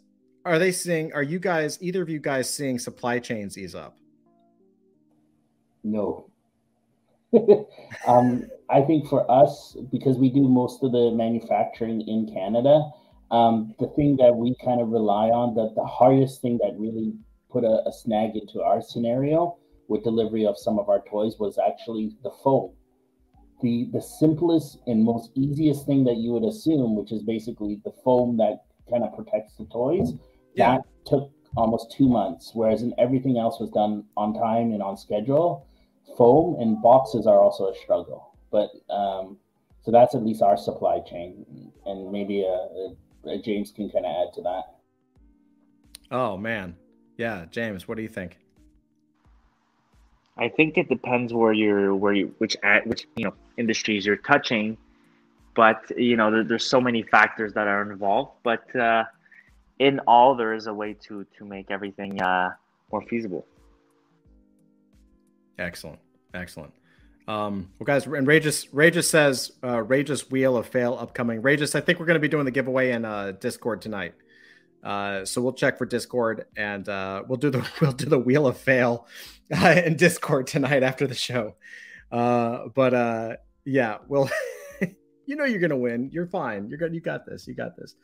"Are 0.45 0.59
they 0.59 0.71
seeing? 0.71 1.13
Are 1.13 1.23
you 1.23 1.39
guys? 1.39 1.77
Either 1.81 2.01
of 2.01 2.09
you 2.09 2.19
guys 2.19 2.49
seeing 2.53 2.79
supply 2.79 3.19
chains 3.19 3.57
ease 3.57 3.75
up?" 3.75 3.97
No. 5.83 6.29
um, 8.07 8.47
I 8.69 8.81
think 8.81 9.07
for 9.07 9.29
us, 9.29 9.75
because 9.91 10.17
we 10.17 10.29
do 10.29 10.47
most 10.47 10.83
of 10.83 10.91
the 10.91 11.11
manufacturing 11.11 12.01
in 12.01 12.31
Canada, 12.33 12.89
um, 13.31 13.75
the 13.79 13.87
thing 13.87 14.17
that 14.17 14.35
we 14.35 14.55
kind 14.63 14.81
of 14.81 14.89
rely 14.89 15.29
on, 15.29 15.55
that 15.55 15.73
the 15.75 15.85
hardest 15.85 16.41
thing 16.41 16.59
that 16.61 16.77
really 16.77 17.13
put 17.49 17.63
a, 17.63 17.83
a, 17.87 17.91
snag 17.91 18.35
into 18.35 18.61
our 18.61 18.81
scenario 18.81 19.57
with 19.87 20.03
delivery 20.03 20.45
of 20.45 20.57
some 20.57 20.79
of 20.79 20.89
our 20.89 21.03
toys 21.09 21.35
was 21.39 21.57
actually 21.57 22.15
the 22.23 22.31
foam. 22.43 22.71
The 23.61 23.89
the 23.91 24.01
simplest 24.01 24.79
and 24.85 25.03
most 25.03 25.31
easiest 25.35 25.85
thing 25.85 26.03
that 26.05 26.17
you 26.17 26.31
would 26.33 26.43
assume, 26.43 26.95
which 26.95 27.11
is 27.11 27.23
basically 27.23 27.81
the 27.83 27.91
foam 28.03 28.37
that 28.37 28.65
kind 28.89 29.03
of 29.03 29.13
protects 29.15 29.55
the 29.55 29.65
toys, 29.65 30.13
yeah. 30.53 30.77
that 30.77 30.81
took 31.05 31.31
almost 31.55 31.91
two 31.91 32.07
months, 32.07 32.51
whereas 32.53 32.81
in 32.81 32.93
everything 32.97 33.37
else 33.37 33.59
was 33.59 33.69
done 33.71 34.03
on 34.15 34.33
time 34.33 34.71
and 34.71 34.81
on 34.81 34.95
schedule 34.95 35.66
foam 36.15 36.59
and 36.59 36.81
boxes 36.81 37.27
are 37.27 37.39
also 37.39 37.69
a 37.69 37.75
struggle. 37.75 38.35
But 38.51 38.69
um, 38.89 39.37
so 39.83 39.91
that's 39.91 40.15
at 40.15 40.23
least 40.23 40.41
our 40.41 40.57
supply 40.57 40.99
chain, 40.99 41.71
and 41.85 42.11
maybe 42.11 42.43
a, 42.43 42.45
a, 42.47 42.95
a 43.25 43.37
James 43.41 43.71
can 43.71 43.89
kind 43.89 44.05
of 44.05 44.11
add 44.11 44.33
to 44.33 44.41
that. 44.41 44.63
Oh 46.11 46.37
man, 46.37 46.75
yeah, 47.17 47.45
James, 47.51 47.87
what 47.87 47.97
do 47.97 48.03
you 48.03 48.09
think? 48.09 48.37
I 50.37 50.49
think 50.49 50.77
it 50.77 50.87
depends 50.87 51.33
where 51.33 51.51
you're, 51.51 51.95
where 51.95 52.13
you, 52.13 52.33
which 52.37 52.55
at 52.63 52.85
which 52.85 53.07
you 53.15 53.25
know 53.25 53.33
industries 53.57 54.05
you're 54.05 54.17
touching, 54.17 54.77
but 55.55 55.91
you 55.97 56.15
know 56.15 56.31
there, 56.31 56.43
there's 56.43 56.65
so 56.65 56.79
many 56.79 57.01
factors 57.01 57.53
that 57.53 57.67
are 57.67 57.91
involved. 57.91 58.31
But 58.43 58.73
uh, 58.75 59.05
in 59.79 59.99
all, 60.07 60.35
there 60.35 60.53
is 60.53 60.67
a 60.67 60.73
way 60.73 60.93
to 61.07 61.25
to 61.37 61.45
make 61.45 61.71
everything 61.71 62.21
uh, 62.21 62.51
more 62.91 63.01
feasible. 63.03 63.45
Excellent. 65.59 65.99
Excellent. 66.33 66.73
Um, 67.27 67.69
well, 67.77 67.85
guys, 67.85 68.05
and 68.05 68.25
Rageous, 68.25 68.67
Rageous 68.73 69.09
says, 69.09 69.51
uh, 69.61 69.81
Wheel 70.29 70.55
of 70.55 70.67
Fail 70.67 70.97
upcoming. 70.99 71.41
Rageous, 71.41 71.75
I 71.75 71.81
think 71.81 71.99
we're 71.99 72.05
going 72.05 72.15
to 72.15 72.21
be 72.21 72.29
doing 72.29 72.45
the 72.45 72.51
giveaway 72.51 72.91
in 72.91 73.03
uh, 73.03 73.33
Discord 73.33 73.81
tonight. 73.81 74.13
Uh, 74.83 75.25
so 75.25 75.41
we'll 75.41 75.53
check 75.53 75.77
for 75.77 75.85
Discord 75.85 76.45
and 76.55 76.87
uh, 76.87 77.23
we'll 77.27 77.37
do 77.37 77.49
the 77.49 77.67
we'll 77.81 77.91
do 77.91 78.05
the 78.05 78.19
Wheel 78.19 78.47
of 78.47 78.57
Fail 78.57 79.07
uh, 79.53 79.81
in 79.85 79.97
Discord 79.97 80.47
tonight 80.47 80.83
after 80.83 81.07
the 81.07 81.15
show. 81.15 81.55
Uh, 82.11 82.67
but 82.73 82.93
uh, 82.93 83.35
yeah, 83.65 83.97
well, 84.07 84.29
you 85.25 85.35
know 85.35 85.45
you're 85.45 85.59
gonna 85.59 85.77
win. 85.77 86.09
You're 86.13 86.27
fine. 86.27 86.69
You're 86.69 86.77
good. 86.77 86.93
You 86.93 87.01
got 87.01 87.25
this. 87.25 87.47
You 87.47 87.53
got 87.53 87.75
this. 87.75 87.95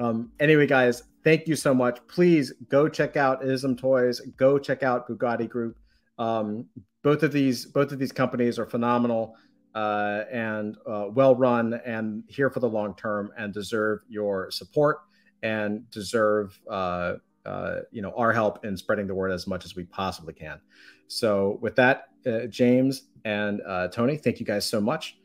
Um, 0.00 0.32
anyway, 0.40 0.66
guys, 0.66 1.02
thank 1.22 1.46
you 1.46 1.54
so 1.54 1.74
much. 1.74 1.98
Please 2.08 2.52
go 2.70 2.88
check 2.88 3.16
out 3.18 3.44
Ism 3.44 3.76
Toys. 3.76 4.20
Go 4.38 4.58
check 4.58 4.82
out 4.82 5.06
Bugatti 5.08 5.48
Group. 5.48 5.76
Um, 6.18 6.66
both 7.02 7.22
of 7.22 7.32
these 7.32 7.66
both 7.66 7.92
of 7.92 7.98
these 7.98 8.12
companies 8.12 8.58
are 8.58 8.66
phenomenal 8.66 9.36
uh, 9.74 10.24
and 10.30 10.76
uh, 10.86 11.06
well 11.10 11.34
run 11.34 11.74
and 11.86 12.24
here 12.28 12.50
for 12.50 12.60
the 12.60 12.68
long 12.68 12.94
term 12.94 13.30
and 13.36 13.54
deserve 13.54 14.00
your 14.08 14.50
support 14.50 14.98
and 15.42 15.88
deserve 15.90 16.58
uh, 16.70 17.14
uh 17.46 17.80
you 17.90 18.02
know 18.02 18.12
our 18.16 18.32
help 18.32 18.64
in 18.64 18.76
spreading 18.76 19.06
the 19.06 19.14
word 19.14 19.32
as 19.32 19.46
much 19.46 19.64
as 19.64 19.74
we 19.74 19.84
possibly 19.84 20.32
can. 20.32 20.60
So 21.08 21.58
with 21.60 21.76
that, 21.76 22.04
uh, 22.26 22.46
James 22.46 23.08
and 23.24 23.60
uh, 23.66 23.88
Tony, 23.88 24.16
thank 24.16 24.40
you 24.40 24.46
guys 24.46 24.68
so 24.68 24.80
much, 24.80 25.18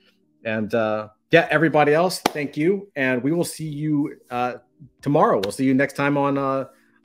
and 0.43 0.71
yeah, 1.30 1.45
everybody 1.51 1.93
else, 1.93 2.19
thank 2.19 2.55
you, 2.55 2.89
and 2.95 3.21
we 3.21 3.34
will 3.34 3.43
see 3.43 3.67
you 3.67 4.15
tomorrow. 5.01 5.41
We'll 5.43 5.51
see 5.51 5.65
you 5.65 5.73
next 5.73 5.97
time 5.97 6.17
on 6.17 6.38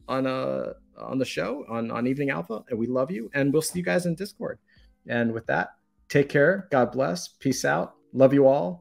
on 0.09 0.75
on 1.03 1.19
the 1.19 1.25
show 1.25 1.65
on, 1.69 1.91
on 1.91 2.07
Evening 2.07 2.31
Alpha. 2.31 2.65
And 2.71 2.79
we 2.79 2.87
love 2.87 3.11
you. 3.11 3.31
And 3.35 3.53
we'll 3.53 3.63
see 3.63 3.79
you 3.79 3.85
guys 3.85 4.07
in 4.07 4.15
Discord. 4.15 4.59
And 5.07 5.33
with 5.33 5.47
that, 5.47 5.75
take 6.09 6.29
care. 6.29 6.69
God 6.71 6.93
bless. 6.93 7.29
Peace 7.29 7.65
out. 7.65 7.95
Love 8.13 8.33
you 8.33 8.47
all. 8.47 8.81